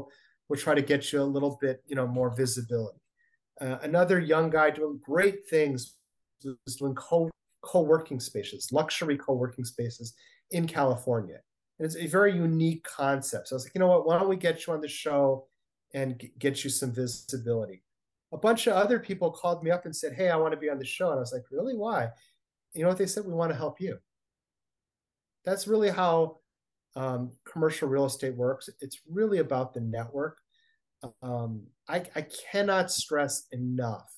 [0.47, 2.99] We'll try to get you a little bit, you know, more visibility.
[3.59, 5.97] Uh, another young guy doing great things
[6.43, 7.29] was doing co
[7.63, 10.13] co-working spaces, luxury co-working spaces
[10.51, 11.39] in California.
[11.79, 13.49] And it's a very unique concept.
[13.49, 14.05] So I was like, you know what?
[14.05, 15.47] Why don't we get you on the show
[15.93, 17.83] and g- get you some visibility?
[18.31, 20.69] A bunch of other people called me up and said, hey, I want to be
[20.69, 21.09] on the show.
[21.09, 21.75] And I was like, really?
[21.75, 22.09] Why?
[22.77, 23.25] You know what they said?
[23.25, 23.97] We want to help you.
[25.45, 26.37] That's really how
[26.95, 28.69] um, commercial real estate works.
[28.81, 30.37] It's really about the network.
[31.21, 34.11] Um, I, I cannot stress enough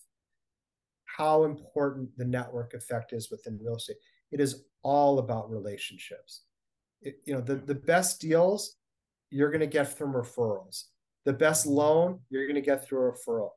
[1.06, 3.98] how important the network effect is within real estate.
[4.32, 6.44] It is all about relationships.
[7.02, 8.76] It, you know, the, the best deals
[9.30, 10.86] you're going to get from referrals.
[11.26, 13.50] The best loan you're going to get through a referral.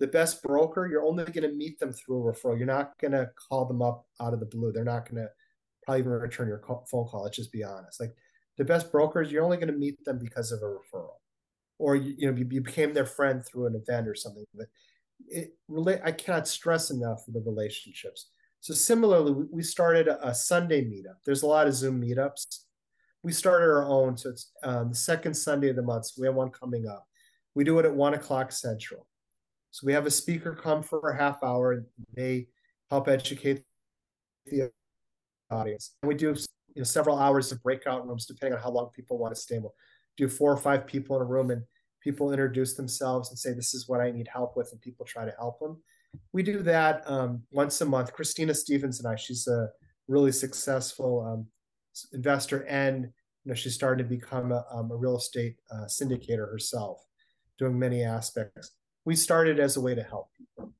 [0.00, 2.56] The best broker, you're only going to meet them through a referral.
[2.56, 4.72] You're not going to call them up out of the blue.
[4.72, 5.28] They're not going to
[5.84, 7.24] probably even return your call, phone call.
[7.24, 8.00] Let's just be honest.
[8.00, 8.14] Like
[8.56, 11.18] the best brokers, you're only going to meet them because of a referral,
[11.78, 14.44] or you, you know you, you, became their friend through an event or something.
[14.54, 14.66] But
[15.28, 16.00] it relate.
[16.04, 18.30] I cannot stress enough the relationships.
[18.60, 21.16] So similarly, we started a, Sunday meetup.
[21.24, 22.44] There's a lot of Zoom meetups.
[23.22, 26.06] We started our own, so it's um, the second Sunday of the month.
[26.06, 27.06] So we have one coming up.
[27.54, 29.06] We do it at one o'clock central.
[29.70, 31.72] So we have a speaker come for a half hour.
[31.72, 32.48] And they
[32.90, 33.62] help educate
[34.46, 34.70] the
[35.50, 35.96] audience.
[36.02, 36.34] And we do
[36.74, 39.58] you know several hours of breakout rooms depending on how long people want to stay.
[39.58, 39.74] We'll
[40.16, 41.62] do four or five people in a room and
[42.02, 45.24] people introduce themselves and say this is what I need help with, and people try
[45.24, 45.82] to help them.
[46.32, 48.12] We do that um, once a month.
[48.12, 49.68] Christina Stevens and I, she's a
[50.08, 51.46] really successful um,
[52.12, 56.50] investor, and you know she's starting to become a, um, a real estate uh, syndicator
[56.50, 57.04] herself,
[57.58, 58.72] doing many aspects.
[59.04, 60.72] We started as a way to help people,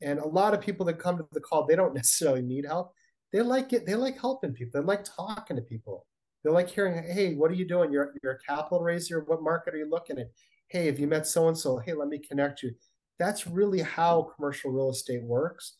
[0.00, 2.92] and a lot of people that come to the call, they don't necessarily need help
[3.32, 3.86] they like it.
[3.86, 4.80] They like helping people.
[4.80, 6.06] They like talking to people.
[6.44, 7.92] They like hearing, "Hey, what are you doing?
[7.92, 9.20] You're you're a capital raiser.
[9.24, 10.30] What market are you looking at?
[10.68, 11.78] Hey, have you met so and so?
[11.78, 12.74] Hey, let me connect you."
[13.18, 15.76] That's really how commercial real estate works.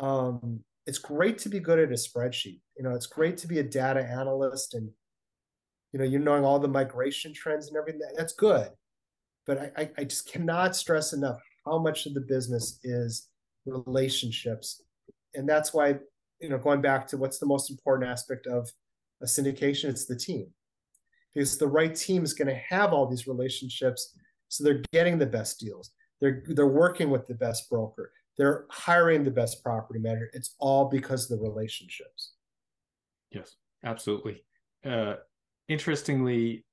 [0.00, 2.60] Um, it's great to be good at a spreadsheet.
[2.76, 4.90] You know, it's great to be a data analyst and
[5.92, 8.00] you know, you're knowing all the migration trends and everything.
[8.16, 8.70] That's good,
[9.46, 13.28] but I, I just cannot stress enough how much of the business is
[13.66, 14.82] relationships,
[15.34, 15.96] and that's why
[16.40, 18.70] you know, going back to what's the most important aspect of
[19.22, 20.48] a syndication, it's the team.
[21.34, 24.14] Because the right team is going to have all these relationships,
[24.48, 25.90] so they're getting the best deals.
[26.20, 28.10] They're they're working with the best broker.
[28.38, 30.30] They're hiring the best property manager.
[30.32, 32.32] It's all because of the relationships.
[33.30, 34.44] Yes, absolutely.
[34.84, 35.16] Uh,
[35.68, 36.64] interestingly,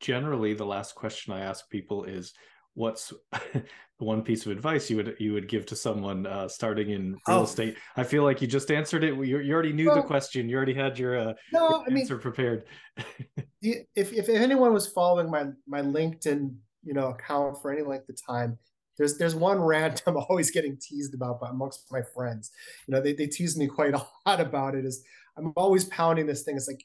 [0.00, 2.32] generally, the last question I ask people is,
[2.74, 3.64] what's the
[3.98, 7.38] one piece of advice you would you would give to someone uh, starting in real
[7.38, 7.42] oh.
[7.42, 7.76] estate?
[7.96, 9.14] I feel like you just answered it.
[9.14, 10.48] You, you already knew well, the question.
[10.48, 12.64] You already had your uh, no, I answer mean, prepared.
[13.62, 18.16] if if anyone was following my my LinkedIn you know account for any length of
[18.26, 18.58] time,
[18.96, 22.50] there's there's one rant I'm always getting teased about by amongst my friends.
[22.86, 24.84] You know, they they tease me quite a lot about it.
[24.84, 25.04] Is
[25.36, 26.56] I'm always pounding this thing.
[26.56, 26.84] It's like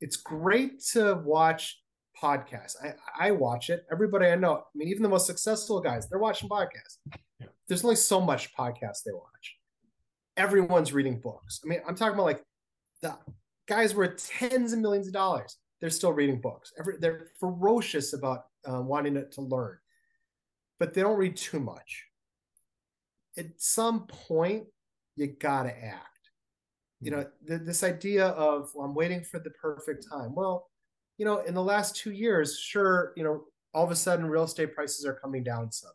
[0.00, 1.78] it's great to watch
[2.22, 2.76] podcasts.
[2.82, 2.94] I,
[3.28, 3.84] I watch it.
[3.90, 6.98] Everybody I know, I mean, even the most successful guys, they're watching podcasts.
[7.40, 7.46] Yeah.
[7.68, 9.56] There's only so much podcasts they watch.
[10.36, 11.60] Everyone's reading books.
[11.64, 12.42] I mean, I'm talking about like
[13.02, 13.16] the
[13.68, 15.56] guys worth tens of millions of dollars.
[15.80, 16.72] They're still reading books.
[16.78, 19.76] Every, they're ferocious about uh, wanting to, to learn,
[20.78, 22.04] but they don't read too much.
[23.38, 24.64] At some point,
[25.16, 26.02] you gotta act.
[27.00, 30.34] You know, th- this idea of well, I'm waiting for the perfect time.
[30.34, 30.70] Well,
[31.18, 33.44] you know, in the last two years, sure, you know,
[33.74, 35.90] all of a sudden real estate prices are coming down some.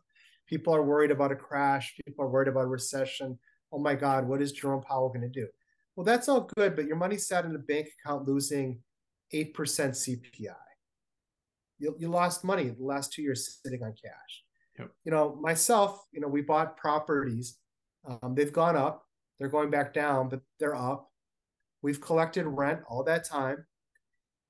[0.46, 1.94] People are worried about a crash.
[2.04, 3.38] People are worried about a recession.
[3.72, 5.48] Oh my God, what is Jerome Powell going to do?
[5.96, 8.80] Well, that's all good, but your money sat in a bank account losing
[9.32, 10.54] 8% CPI.
[11.78, 14.44] You, you lost money the last two years sitting on cash.
[14.78, 14.90] Yep.
[15.04, 17.58] You know, myself, you know, we bought properties.
[18.06, 19.04] Um, they've gone up.
[19.38, 21.10] They're going back down, but they're up.
[21.82, 23.66] We've collected rent all that time.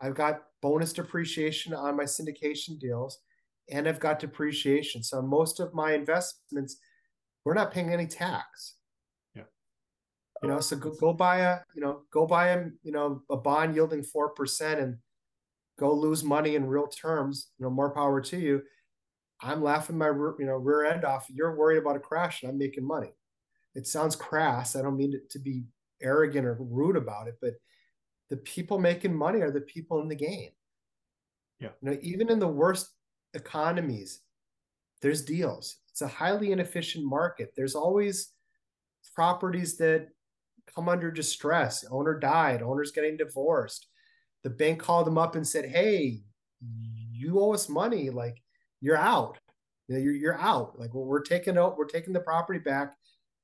[0.00, 3.18] I've got bonus depreciation on my syndication deals,
[3.70, 5.02] and I've got depreciation.
[5.02, 6.78] So most of my investments,
[7.44, 8.76] we're not paying any tax.
[9.34, 9.42] Yeah.
[10.42, 13.36] You know, so go, go buy a, you know, go buy a, you know, a
[13.36, 14.96] bond yielding 4% and
[15.78, 18.62] go lose money in real terms, you know, more power to you.
[19.42, 21.26] I'm laughing my, you know, rear end off.
[21.28, 23.12] You're worried about a crash and I'm making money.
[23.74, 24.76] It sounds crass.
[24.76, 25.64] I don't mean it to be
[26.00, 27.54] arrogant or rude about it, but
[28.32, 30.52] the people making money are the people in the game.
[31.60, 31.68] Yeah.
[31.82, 32.88] You know, even in the worst
[33.34, 34.20] economies,
[35.02, 35.76] there's deals.
[35.90, 37.52] It's a highly inefficient market.
[37.54, 38.32] There's always
[39.14, 40.08] properties that
[40.74, 41.84] come under distress.
[41.90, 43.88] Owner died, owner's getting divorced.
[44.44, 46.22] The bank called them up and said, Hey,
[47.12, 48.08] you owe us money.
[48.08, 48.42] Like
[48.80, 49.38] you're out.
[49.88, 50.80] You know, you're, you're out.
[50.80, 52.94] Like well, we're taking out, we're taking the property back.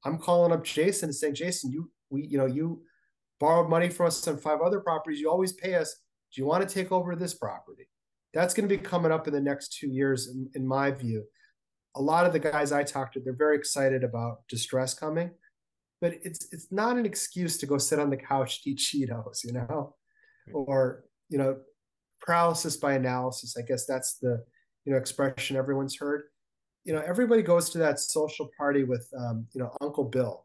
[0.06, 2.80] I'm calling up Jason and saying, Jason, you we, you know, you
[3.40, 5.20] borrowed money from us on five other properties.
[5.20, 5.94] You always pay us.
[6.34, 7.88] Do you want to take over this property?
[8.34, 11.24] That's going to be coming up in the next two years, in, in my view.
[11.96, 15.30] A lot of the guys I talked to, they're very excited about distress coming,
[16.00, 19.52] but it's it's not an excuse to go sit on the couch eat Cheetos, you
[19.52, 19.96] know,
[20.52, 21.56] or you know,
[22.20, 23.56] paralysis by analysis.
[23.58, 24.44] I guess that's the
[24.84, 26.24] you know expression everyone's heard.
[26.84, 30.44] You know, everybody goes to that social party with um, you know Uncle Bill.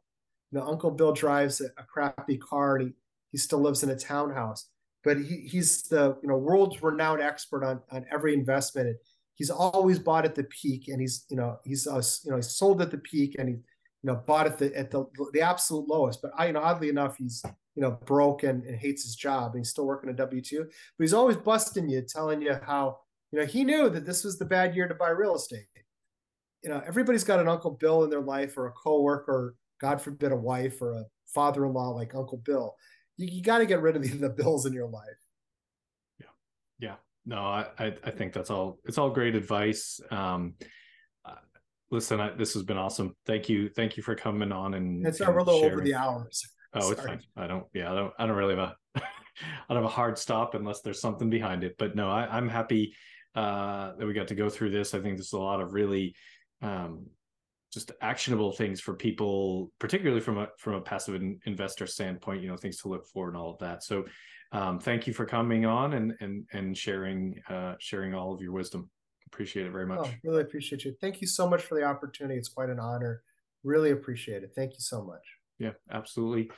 [0.53, 2.93] You know, Uncle Bill drives a, a crappy car and he,
[3.31, 4.69] he still lives in a townhouse
[5.03, 8.88] but he, he's the you know world renowned expert on on every investment.
[8.88, 8.97] And
[9.35, 12.55] he's always bought at the peak, and he's you know he's uh, you know he's
[12.55, 13.61] sold at the peak, and he you
[14.03, 16.21] know bought at the at the the absolute lowest.
[16.21, 17.43] But I you know oddly enough, he's
[17.75, 20.63] you know broke and, and hates his job, and he's still working a W two.
[20.63, 22.99] But he's always busting you, telling you how
[23.31, 25.65] you know he knew that this was the bad year to buy real estate.
[26.63, 30.31] You know everybody's got an Uncle Bill in their life, or a coworker, God forbid,
[30.31, 32.76] a wife or a father-in-law like Uncle Bill
[33.18, 35.03] you, you got to get rid of the, the bills in your life.
[36.19, 36.26] Yeah.
[36.80, 36.95] Yeah.
[37.26, 40.01] No, I, I think that's all, it's all great advice.
[40.11, 40.55] Um,
[41.23, 41.35] uh,
[41.89, 43.15] listen, I, this has been awesome.
[43.26, 43.69] Thank you.
[43.69, 46.45] Thank you for coming on and it's and a little over the hours.
[46.73, 46.93] Oh, Sorry.
[46.93, 47.22] it's fine.
[47.38, 49.01] I don't, yeah, I don't, I don't really have a, I
[49.69, 52.95] don't have a hard stop unless there's something behind it, but no, I, I'm happy,
[53.35, 54.93] uh, that we got to go through this.
[54.93, 56.15] I think there's a lot of really,
[56.61, 57.05] um,
[57.74, 62.41] just actionable things for people, particularly from a from a passive in, investor standpoint.
[62.41, 63.84] You know, things to look for and all of that.
[63.84, 64.06] So,
[64.52, 68.52] um, thank you for coming on and and and sharing uh, sharing all of your
[68.52, 68.90] wisdom.
[69.28, 70.08] Appreciate it very much.
[70.08, 70.95] Oh, really appreciate you.
[71.02, 72.38] Thank you so much for the opportunity.
[72.38, 73.24] It's quite an honor.
[73.64, 74.52] Really appreciate it.
[74.56, 75.24] Thank you so much.
[75.58, 76.52] Yeah, absolutely.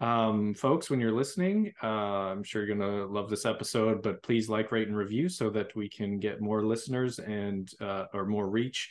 [0.00, 4.22] Um, folks, when you're listening, uh, I'm sure you're going to love this episode, but
[4.22, 8.26] please like, rate, and review so that we can get more listeners and uh, or
[8.26, 8.90] more reach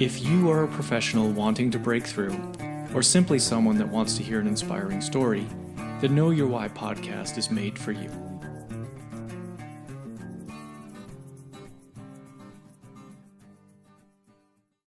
[0.00, 2.34] If you are a professional wanting to break through,
[2.94, 5.46] or simply someone that wants to hear an inspiring story,
[6.00, 8.29] the Know Your Why podcast is made for you.